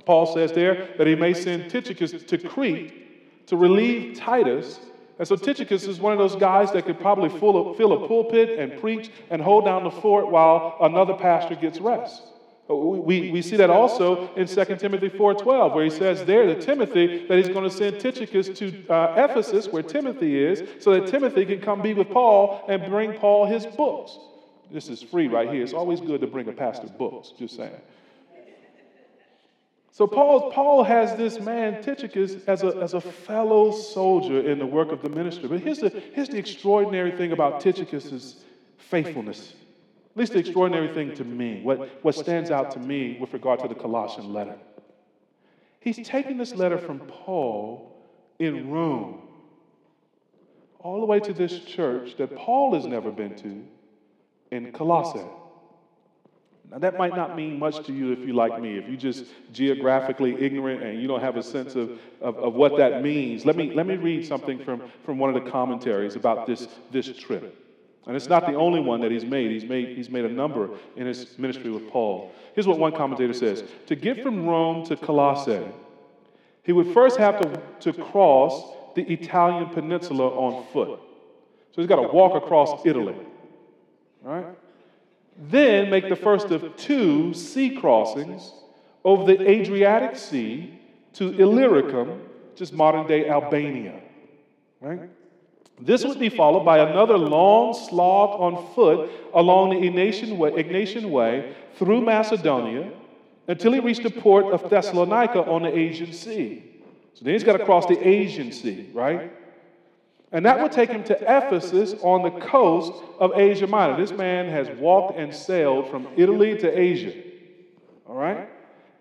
Paul 0.05 0.35
says 0.35 0.53
there 0.53 0.91
that 0.99 1.07
he 1.07 1.15
may 1.15 1.33
send 1.33 1.71
Tychicus 1.71 2.13
to 2.25 2.37
Crete 2.37 3.47
to 3.47 3.57
relieve 3.57 4.19
Titus 4.19 4.81
and 5.19 5.27
so 5.27 5.37
Tychicus 5.37 5.85
is 5.85 5.99
one 5.99 6.13
of 6.13 6.19
those 6.19 6.37
guys 6.37 6.73
that 6.73 6.85
could 6.85 7.01
probably 7.01 7.31
fill 7.39 7.71
a, 7.71 7.75
fill 7.75 8.05
a 8.05 8.07
pulpit 8.07 8.59
and 8.59 8.79
preach 8.81 9.11
and 9.31 9.41
hold 9.41 9.65
down 9.65 9.85
the 9.85 9.91
fort 9.91 10.31
while 10.31 10.77
another 10.81 11.15
pastor 11.15 11.55
gets 11.55 11.81
rest. 11.81 12.23
We, 12.69 13.31
we 13.31 13.43
see 13.43 13.57
that 13.57 13.71
also 13.71 14.35
in 14.35 14.49
2 14.49 14.65
Timothy 14.77 15.09
4.12, 15.09 15.75
where 15.75 15.85
he 15.85 15.91
says 15.91 16.25
there 16.25 16.47
to 16.47 16.61
Timothy 16.61 17.27
that 17.29 17.39
he's 17.39 17.49
going 17.49 17.63
to 17.63 17.71
send 17.71 18.01
Tychicus 18.01 18.49
to 18.59 18.89
uh, 18.89 19.15
Ephesus, 19.17 19.69
where 19.69 19.85
Timothy 19.85 20.37
is, 20.37 20.65
so 20.81 20.93
that 20.93 21.07
Timothy 21.07 21.47
can 21.47 21.61
come 21.61 21.81
be 21.81 21.95
with 21.95 22.11
Paul 22.11 22.65
and 22.69 22.85
bring 22.91 23.13
Paul 23.15 23.47
his 23.47 23.65
books. 23.65 24.19
This 24.73 24.89
is 24.89 25.01
free 25.01 25.29
right 25.29 25.49
here. 25.49 25.63
It's 25.63 25.73
always 25.73 26.01
good 26.01 26.21
to 26.23 26.27
bring 26.27 26.49
a 26.49 26.53
pastor 26.53 26.89
books, 26.89 27.33
just 27.39 27.57
saying. 27.57 27.81
So 29.97 30.07
Paul, 30.07 30.51
Paul 30.51 30.85
has 30.85 31.17
this 31.17 31.41
man, 31.41 31.83
Tychicus, 31.83 32.45
as 32.47 32.63
a, 32.63 32.77
as 32.83 32.93
a 32.93 33.01
fellow 33.01 33.73
soldier 33.73 34.43
in 34.43 34.59
the 34.59 34.67
work 34.67 34.93
of 34.93 35.01
the 35.01 35.09
ministry. 35.09 35.49
But 35.49 35.61
here's 35.61 35.79
the, 35.79 35.89
here's 35.89 36.29
the 36.29 36.37
extraordinary 36.37 37.13
thing 37.13 37.33
about 37.33 37.63
Tychicus' 37.63 38.45
faithfulness. 38.77 39.55
At 40.11 40.19
least 40.19 40.35
the 40.35 40.39
extraordinary 40.39 40.93
thing 40.93 41.15
to 41.15 41.25
me, 41.25 41.63
what, 41.63 42.05
what 42.05 42.15
stands 42.15 42.51
out 42.51 42.73
to 42.73 42.79
me 42.79 43.17
with 43.19 43.33
regard 43.33 43.61
to 43.61 43.69
the 43.69 43.75
Colossian 43.75 44.35
letter. 44.35 44.57
He's 45.81 46.07
taking 46.07 46.37
this 46.37 46.55
letter 46.55 46.77
from 46.77 46.99
Paul 46.99 47.99
in 48.39 48.71
Rome 48.71 49.23
all 50.79 51.01
the 51.01 51.07
way 51.07 51.21
to 51.21 51.33
this 51.33 51.61
church 51.61 52.19
that 52.19 52.37
Paul 52.37 52.75
has 52.75 52.85
never 52.85 53.11
been 53.11 53.35
to 53.37 53.65
in 54.51 54.73
Colossae. 54.73 55.25
Now, 56.71 56.79
that 56.79 56.99
might 56.99 57.15
not 57.15 57.37
mean 57.37 57.59
much 57.59 57.87
to 57.87 57.93
you 57.93 58.13
if 58.13 58.19
you 58.21 58.33
like 58.33 58.61
me, 58.61 58.77
if 58.77 58.89
you're 58.89 58.97
just 58.97 59.27
geographically 59.53 60.35
ignorant 60.43 60.83
and 60.83 61.01
you 61.01 61.07
don't 61.07 61.21
have 61.21 61.37
a 61.37 61.43
sense 61.43 61.77
of, 61.77 61.99
of, 62.21 62.37
of, 62.39 62.55
what 62.55 62.77
that 62.77 63.03
means. 63.03 63.45
Let 63.45 63.57
me, 63.57 63.73
let 63.73 63.87
me 63.87 63.97
read 63.97 64.27
something 64.27 64.59
from, 64.65 64.83
from 65.05 65.19
one 65.19 65.35
of 65.35 65.43
the 65.43 65.49
commentaries 65.49 66.17
about 66.17 66.47
this, 66.47 66.67
this 66.91 67.07
trip. 67.17 67.63
And 68.07 68.17
it's 68.17 68.29
not 68.29 68.47
the 68.47 68.55
only 68.55 68.81
one 68.81 69.01
that 69.01 69.11
he's 69.11 69.25
made. 69.25 69.51
He's 69.51 69.65
made, 69.65 69.97
he's 69.97 70.11
made 70.11 70.25
a 70.25 70.29
number 70.29 70.71
in 70.97 71.07
his 71.07 71.39
ministry 71.39 71.71
with 71.71 71.89
Paul. 71.89 72.33
Here's 72.55 72.67
what 72.67 72.79
one 72.79 72.93
commentator 72.93 73.33
says 73.33 73.65
To 73.87 73.95
get 73.95 74.23
from 74.23 74.47
Rome 74.47 74.85
to 74.87 74.97
Colossae, 74.97 75.67
he 76.63 76.73
would 76.73 76.93
first 76.93 77.17
have 77.19 77.41
to, 77.41 77.63
to 77.81 77.93
cross 78.05 78.75
the 78.95 79.03
Italian 79.03 79.71
peninsula 79.71 80.29
on 80.29 80.67
foot. 80.73 81.01
So 81.73 81.83
he's 81.83 81.87
got 81.87 81.97
to 81.97 82.09
walk 82.09 82.43
across 82.43 82.85
Italy. 82.87 83.15
All 84.25 84.33
right? 84.33 84.47
Then 85.39 85.91
make 85.91 86.09
the 86.09 86.17
first 86.17 86.51
of 86.51 86.77
two 86.77 87.35
sea 87.35 87.71
crossings 87.71 88.53
over 89.05 89.25
the 89.25 89.49
Adriatic 89.49 90.17
Sea 90.17 90.79
to 91.15 91.33
Illyricum, 91.39 92.23
just 92.55 92.73
modern 92.73 93.07
day 93.07 93.29
Albania. 93.29 94.01
Right? 94.81 95.09
This 95.81 96.05
would 96.05 96.19
be 96.19 96.31
followed 96.31 96.65
by 96.65 96.79
another 96.79 97.19
long 97.19 97.75
slog 97.75 98.41
on 98.41 98.75
foot 98.75 99.11
along 99.35 99.71
the 99.71 99.89
Egnatian 99.89 100.37
way, 100.39 100.51
Egnatian 100.53 101.11
way 101.11 101.55
through 101.75 102.01
Macedonia 102.01 102.91
until 103.47 103.73
he 103.73 103.81
reached 103.81 104.03
the 104.03 104.11
port 104.11 104.47
of 104.47 104.71
Thessalonica 104.71 105.45
on 105.45 105.63
the 105.63 105.77
Aegean 105.77 106.13
Sea. 106.13 106.65
So 107.15 107.25
then 107.25 107.35
he's 107.35 107.45
got 107.45 107.59
to 107.59 107.65
cross 107.65 107.87
the 107.87 107.99
Aegean 107.99 108.53
Sea, 108.53 108.91
right? 108.93 109.33
And 110.33 110.45
that 110.45 110.61
would 110.61 110.73
take 110.73 110.91
him 110.91 111.05
to 111.05 111.17
Ephesus 111.21 111.95
on 112.03 112.23
the 112.23 112.41
coast 112.47 112.93
of 113.21 113.33
Asia 113.35 113.67
Minor. 113.67 113.97
This 113.97 114.11
man 114.11 114.49
has 114.49 114.69
walked 114.79 115.19
and 115.19 115.35
sailed 115.35 115.89
from 115.89 116.09
Italy 116.17 116.59
to 116.59 116.69
Asia. 116.69 117.13
All 118.09 118.17
right? 118.17 118.49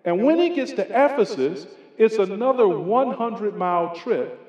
And 0.03 0.23
when 0.23 0.37
he 0.37 0.55
gets 0.55 0.71
to 0.73 0.83
Ephesus, 0.83 1.65
it's 1.97 2.17
another 2.17 2.67
100 2.67 3.55
mile 3.55 3.95
trip 3.95 4.39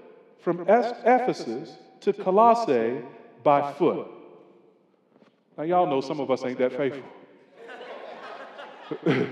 from 0.41 0.61
Ephesus 0.68 1.72
to 2.01 2.12
Colossae 2.12 3.01
by 3.43 3.72
foot. 3.72 4.07
Now, 5.57 5.64
y'all 5.64 5.87
know 5.87 6.03
some 6.03 6.20
of 6.20 6.31
us 6.31 6.45
ain't 6.45 6.59
that 6.59 6.77
faithful. 6.77 7.03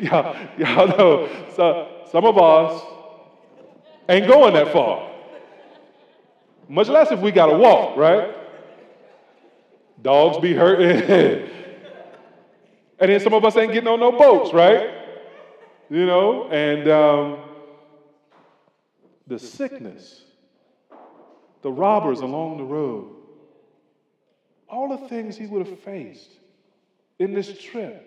y'all, 0.00 0.36
y'all 0.58 0.88
know 0.88 1.28
so, 1.54 2.04
some 2.10 2.24
of 2.24 2.38
us 2.38 2.82
ain't 4.08 4.26
going 4.26 4.54
that 4.54 4.72
far. 4.72 5.15
Much 6.68 6.88
less 6.88 7.10
if 7.10 7.20
we 7.20 7.30
got 7.30 7.46
to 7.46 7.56
walk, 7.56 7.96
right? 7.96 8.34
Dogs 10.02 10.38
be 10.38 10.52
hurting. 10.52 11.10
and 12.98 13.10
then 13.10 13.20
some 13.20 13.34
of 13.34 13.44
us 13.44 13.56
ain't 13.56 13.72
getting 13.72 13.88
on 13.88 14.00
no 14.00 14.12
boats, 14.12 14.52
right? 14.52 14.90
You 15.88 16.06
know, 16.06 16.48
and 16.50 16.88
um, 16.88 17.38
the 19.26 19.38
sickness, 19.38 20.22
the 21.62 21.70
robbers 21.70 22.20
along 22.20 22.58
the 22.58 22.64
road, 22.64 23.14
all 24.68 24.88
the 24.88 25.08
things 25.08 25.36
he 25.36 25.46
would 25.46 25.66
have 25.66 25.78
faced 25.80 26.30
in 27.18 27.32
this 27.32 27.56
trip, 27.58 28.02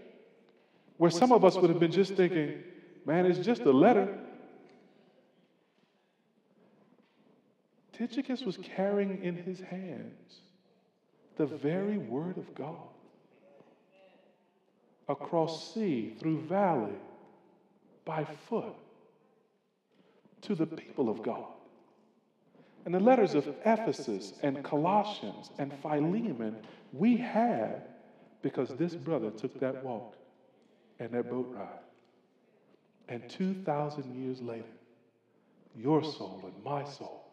where 0.97 1.11
some 1.11 1.31
of 1.31 1.45
us 1.45 1.55
would 1.55 1.69
have 1.69 1.79
been 1.79 1.91
just 1.91 2.13
thinking, 2.13 2.61
man, 3.05 3.25
it's 3.25 3.39
just 3.39 3.61
a 3.61 3.71
letter. 3.71 4.17
Tychicus 7.99 8.43
was 8.43 8.57
carrying 8.57 9.21
in 9.21 9.35
his 9.35 9.59
hands 9.59 10.39
the 11.35 11.45
very 11.45 11.97
word 11.97 12.37
of 12.37 12.55
God 12.55 12.87
across 15.09 15.73
sea, 15.73 16.15
through 16.17 16.39
valley, 16.41 16.95
by 18.05 18.23
foot, 18.47 18.75
to 20.41 20.55
the 20.55 20.65
people 20.65 21.09
of 21.09 21.21
God. 21.23 21.47
And 22.85 22.93
the 22.93 23.01
letters 23.01 23.35
of 23.35 23.53
Ephesus 23.65 24.33
and 24.43 24.63
Colossians 24.63 25.49
and 25.57 25.73
Philemon 25.81 26.55
we 26.93 27.17
have 27.17 27.81
because 28.41 28.69
this 28.69 28.95
brother 28.95 29.29
took 29.29 29.59
that 29.59 29.83
walk 29.83 30.15
and 30.99 31.11
that 31.11 31.29
boat 31.29 31.53
ride. 31.53 31.67
And 33.09 33.27
2,000 33.29 34.15
years 34.15 34.41
later, 34.41 34.63
your 35.75 36.01
soul 36.01 36.41
and 36.45 36.63
my 36.63 36.85
soul 36.85 37.28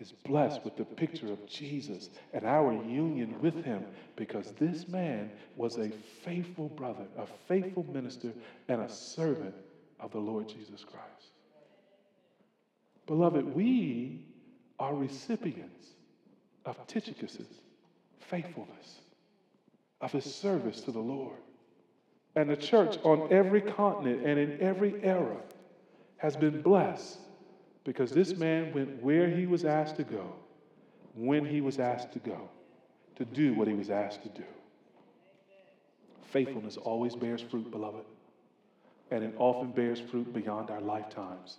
is 0.00 0.12
blessed 0.24 0.64
with 0.64 0.76
the 0.76 0.84
picture 0.84 1.32
of 1.32 1.46
Jesus 1.46 2.10
and 2.32 2.44
our 2.44 2.72
union 2.72 3.34
with 3.40 3.64
him 3.64 3.84
because 4.16 4.52
this 4.52 4.88
man 4.88 5.30
was 5.56 5.76
a 5.78 5.90
faithful 6.24 6.68
brother, 6.70 7.04
a 7.16 7.26
faithful 7.46 7.84
minister, 7.92 8.32
and 8.68 8.80
a 8.80 8.88
servant 8.88 9.54
of 10.00 10.12
the 10.12 10.18
Lord 10.18 10.48
Jesus 10.48 10.84
Christ. 10.84 11.32
Beloved, 13.06 13.54
we 13.54 14.26
are 14.78 14.94
recipients 14.94 15.88
of 16.64 16.76
Tychicus's 16.86 17.48
faithfulness, 18.20 19.00
of 20.00 20.12
his 20.12 20.32
service 20.32 20.80
to 20.82 20.92
the 20.92 20.98
Lord. 21.00 21.36
And 22.36 22.48
the 22.48 22.56
church 22.56 22.98
on 23.02 23.32
every 23.32 23.62
continent 23.62 24.24
and 24.24 24.38
in 24.38 24.60
every 24.60 25.02
era 25.02 25.38
has 26.18 26.36
been 26.36 26.62
blessed 26.62 27.18
because 27.88 28.10
this 28.10 28.36
man 28.36 28.70
went 28.74 29.02
where 29.02 29.30
he 29.30 29.46
was 29.46 29.64
asked 29.64 29.96
to 29.96 30.04
go, 30.04 30.34
when 31.14 31.42
he 31.42 31.62
was 31.62 31.78
asked 31.78 32.12
to 32.12 32.18
go, 32.18 32.50
to 33.16 33.24
do 33.24 33.54
what 33.54 33.66
he 33.66 33.72
was 33.72 33.88
asked 33.88 34.22
to 34.22 34.28
do. 34.28 34.44
Faithfulness 36.24 36.76
always 36.76 37.16
bears 37.16 37.40
fruit, 37.40 37.70
beloved, 37.70 38.04
and 39.10 39.24
it 39.24 39.34
often 39.38 39.70
bears 39.70 40.00
fruit 40.02 40.30
beyond 40.34 40.68
our 40.68 40.82
lifetimes, 40.82 41.56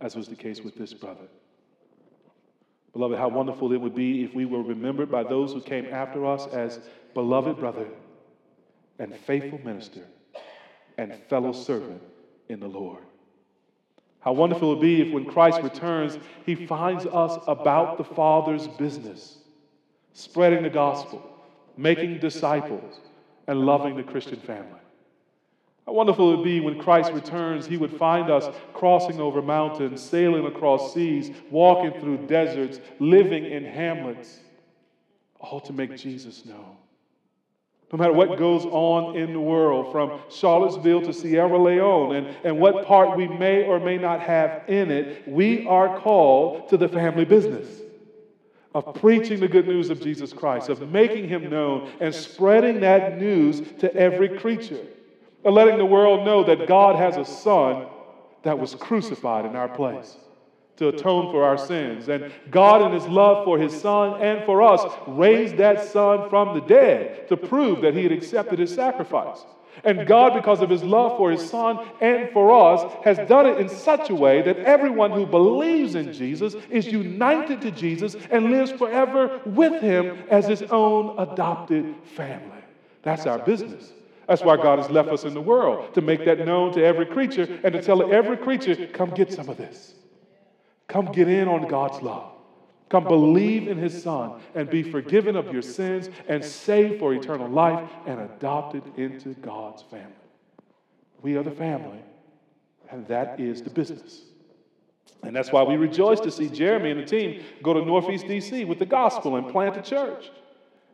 as 0.00 0.14
was 0.14 0.28
the 0.28 0.36
case 0.36 0.60
with 0.60 0.76
this 0.76 0.94
brother. 0.94 1.26
Beloved, 2.92 3.18
how 3.18 3.26
wonderful 3.26 3.72
it 3.72 3.80
would 3.80 3.96
be 3.96 4.22
if 4.22 4.32
we 4.36 4.44
were 4.44 4.62
remembered 4.62 5.10
by 5.10 5.24
those 5.24 5.52
who 5.52 5.60
came 5.60 5.86
after 5.86 6.24
us 6.24 6.46
as 6.52 6.78
beloved 7.12 7.58
brother 7.58 7.88
and 9.00 9.12
faithful 9.12 9.58
minister 9.64 10.06
and 10.96 11.12
fellow 11.28 11.50
servant 11.52 12.00
in 12.48 12.60
the 12.60 12.68
Lord. 12.68 13.02
How 14.22 14.32
wonderful 14.32 14.70
it 14.70 14.74
would 14.76 14.82
be 14.82 15.02
if 15.02 15.12
when 15.12 15.24
Christ 15.24 15.60
returns, 15.62 16.16
he 16.46 16.54
finds 16.54 17.06
us 17.06 17.42
about 17.48 17.98
the 17.98 18.04
Father's 18.04 18.68
business, 18.68 19.38
spreading 20.12 20.62
the 20.62 20.70
gospel, 20.70 21.28
making 21.76 22.20
disciples, 22.20 23.00
and 23.48 23.66
loving 23.66 23.96
the 23.96 24.04
Christian 24.04 24.38
family. 24.38 24.78
How 25.86 25.92
wonderful 25.92 26.32
it 26.32 26.36
would 26.36 26.44
be 26.44 26.60
when 26.60 26.78
Christ 26.78 27.12
returns, 27.12 27.66
he 27.66 27.76
would 27.76 27.98
find 27.98 28.30
us 28.30 28.54
crossing 28.72 29.20
over 29.20 29.42
mountains, 29.42 30.00
sailing 30.00 30.46
across 30.46 30.94
seas, 30.94 31.32
walking 31.50 32.00
through 32.00 32.28
deserts, 32.28 32.78
living 33.00 33.44
in 33.44 33.64
hamlets, 33.64 34.38
all 35.40 35.60
to 35.62 35.72
make 35.72 35.96
Jesus 35.96 36.46
known. 36.46 36.76
No 37.92 37.98
matter 37.98 38.12
what 38.14 38.38
goes 38.38 38.64
on 38.64 39.16
in 39.16 39.34
the 39.34 39.40
world, 39.40 39.92
from 39.92 40.18
Charlottesville 40.30 41.02
to 41.02 41.12
Sierra 41.12 41.58
Leone, 41.58 42.16
and, 42.16 42.36
and 42.42 42.58
what 42.58 42.86
part 42.86 43.18
we 43.18 43.28
may 43.28 43.64
or 43.64 43.78
may 43.78 43.98
not 43.98 44.20
have 44.20 44.62
in 44.66 44.90
it, 44.90 45.28
we 45.28 45.66
are 45.66 46.00
called 46.00 46.70
to 46.70 46.78
the 46.78 46.88
family 46.88 47.26
business 47.26 47.82
of 48.74 48.94
preaching 48.94 49.40
the 49.40 49.48
good 49.48 49.68
news 49.68 49.90
of 49.90 50.00
Jesus 50.00 50.32
Christ, 50.32 50.70
of 50.70 50.90
making 50.90 51.28
him 51.28 51.50
known 51.50 51.90
and 52.00 52.14
spreading 52.14 52.80
that 52.80 53.20
news 53.20 53.60
to 53.80 53.94
every 53.94 54.38
creature 54.38 54.80
of 55.44 55.52
letting 55.52 55.76
the 55.76 55.84
world 55.84 56.24
know 56.24 56.44
that 56.44 56.66
God 56.66 56.96
has 56.96 57.18
a 57.18 57.24
son 57.26 57.86
that 58.42 58.58
was 58.58 58.74
crucified 58.74 59.44
in 59.44 59.54
our 59.54 59.68
place 59.68 60.16
to 60.76 60.88
atone 60.88 61.30
for 61.30 61.44
our 61.44 61.58
sins. 61.58 62.08
And 62.08 62.32
God, 62.50 62.82
in 62.82 62.92
His 62.92 63.06
love 63.06 63.44
for 63.44 63.58
His 63.58 63.78
Son 63.78 64.20
and 64.20 64.44
for 64.44 64.62
us, 64.62 64.80
raised 65.06 65.56
that 65.58 65.84
Son 65.84 66.28
from 66.30 66.54
the 66.54 66.66
dead 66.66 67.28
to 67.28 67.36
prove 67.36 67.82
that 67.82 67.94
He 67.94 68.02
had 68.02 68.12
accepted 68.12 68.58
His 68.58 68.74
sacrifice. 68.74 69.44
And 69.84 70.06
God, 70.06 70.34
because 70.34 70.60
of 70.60 70.68
His 70.68 70.84
love 70.84 71.16
for 71.16 71.30
His 71.30 71.48
Son 71.48 71.78
and 72.00 72.30
for 72.30 72.52
us, 72.52 72.92
has 73.04 73.16
done 73.28 73.46
it 73.46 73.58
in 73.58 73.68
such 73.68 74.10
a 74.10 74.14
way 74.14 74.42
that 74.42 74.58
everyone 74.58 75.10
who 75.10 75.26
believes 75.26 75.94
in 75.94 76.12
Jesus 76.12 76.54
is 76.70 76.86
united 76.86 77.60
to 77.62 77.70
Jesus 77.70 78.14
and 78.30 78.50
lives 78.50 78.70
forever 78.72 79.40
with 79.46 79.80
Him 79.82 80.24
as 80.30 80.46
His 80.46 80.62
own 80.64 81.18
adopted 81.18 81.94
family. 82.14 82.48
That's 83.02 83.26
our 83.26 83.38
business. 83.38 83.92
That's 84.28 84.42
why 84.42 84.56
God 84.56 84.78
has 84.78 84.90
left 84.90 85.08
us 85.08 85.24
in 85.24 85.34
the 85.34 85.40
world, 85.40 85.94
to 85.94 86.00
make 86.00 86.24
that 86.24 86.46
known 86.46 86.72
to 86.74 86.84
every 86.84 87.06
creature 87.06 87.60
and 87.64 87.72
to 87.72 87.82
tell 87.82 88.12
every 88.12 88.36
creature, 88.36 88.86
come 88.86 89.10
get 89.10 89.32
some 89.32 89.48
of 89.48 89.56
this. 89.56 89.94
Come 90.92 91.06
get 91.06 91.26
in 91.26 91.48
on 91.48 91.66
God's 91.68 92.02
love. 92.02 92.30
Come 92.90 93.04
believe 93.04 93.66
in 93.66 93.78
his 93.78 94.02
son 94.02 94.42
and 94.54 94.68
be 94.68 94.82
forgiven 94.82 95.36
of 95.36 95.50
your 95.50 95.62
sins 95.62 96.10
and 96.28 96.44
saved 96.44 96.98
for 96.98 97.14
eternal 97.14 97.48
life 97.48 97.88
and 98.06 98.20
adopted 98.20 98.82
into 98.98 99.30
God's 99.40 99.80
family. 99.84 100.12
We 101.22 101.38
are 101.38 101.42
the 101.42 101.50
family, 101.50 102.00
and 102.90 103.06
that 103.08 103.40
is 103.40 103.62
the 103.62 103.70
business. 103.70 104.20
And 105.22 105.34
that's 105.34 105.50
why 105.50 105.62
we 105.62 105.76
rejoice 105.76 106.20
to 106.20 106.30
see 106.30 106.50
Jeremy 106.50 106.90
and 106.90 107.00
the 107.00 107.06
team 107.06 107.42
go 107.62 107.72
to 107.72 107.82
Northeast 107.82 108.26
DC 108.26 108.66
with 108.66 108.78
the 108.78 108.84
gospel 108.84 109.36
and 109.36 109.48
plant 109.48 109.78
a 109.78 109.82
church. 109.82 110.30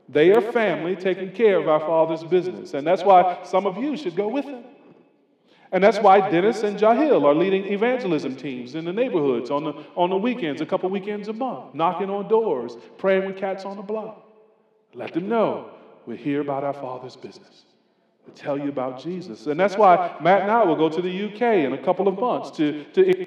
They 0.09 0.31
are 0.31 0.41
family 0.41 0.95
taking 0.95 1.33
care 1.33 1.59
of 1.59 1.67
our 1.67 1.81
Father's 1.81 2.23
business. 2.23 2.75
And 2.75 2.87
that's 2.87 3.03
why 3.03 3.41
some 3.43 3.67
of 3.67 3.77
you 3.77 3.97
should 3.97 4.15
go 4.15 4.29
with 4.29 4.45
them. 4.45 4.63
And 5.71 5.85
that's 5.85 5.99
why 5.99 6.31
Dennis 6.31 6.63
and 6.63 6.79
Jahil 6.79 7.25
are 7.25 7.35
leading 7.35 7.67
evangelism 7.67 8.37
teams 8.37 8.75
in 8.75 8.85
the 8.85 8.93
neighborhoods 8.93 9.51
on 9.51 9.65
the, 9.65 9.73
on 9.97 10.11
the 10.11 10.17
weekends, 10.17 10.61
a 10.61 10.67
couple 10.67 10.89
weekends 10.89 11.29
a 11.29 11.33
month, 11.33 11.75
knocking 11.75 12.09
on 12.09 12.29
doors, 12.29 12.77
praying 12.97 13.27
with 13.27 13.37
cats 13.37 13.65
on 13.65 13.77
the 13.77 13.83
block. 13.83 14.27
Let 14.95 15.13
them 15.13 15.29
know 15.29 15.71
we're 16.07 16.17
here 16.17 16.41
about 16.41 16.65
our 16.65 16.73
Father's 16.73 17.17
business, 17.17 17.65
to 18.25 18.33
tell 18.33 18.59
you 18.59 18.71
about 18.71 19.03
Jesus. 19.03 19.47
And 19.47 19.61
that's 19.61 19.77
why 19.77 20.17
Matt 20.23 20.43
and 20.43 20.51
I 20.51 20.65
will 20.65 20.77
go 20.77 20.89
to 20.89 21.03
the 21.03 21.25
UK 21.27 21.43
in 21.67 21.75
a 21.75 21.83
couple 21.83 22.09
of 22.09 22.19
months 22.19 22.51
to, 22.57 22.85
to 22.95 23.27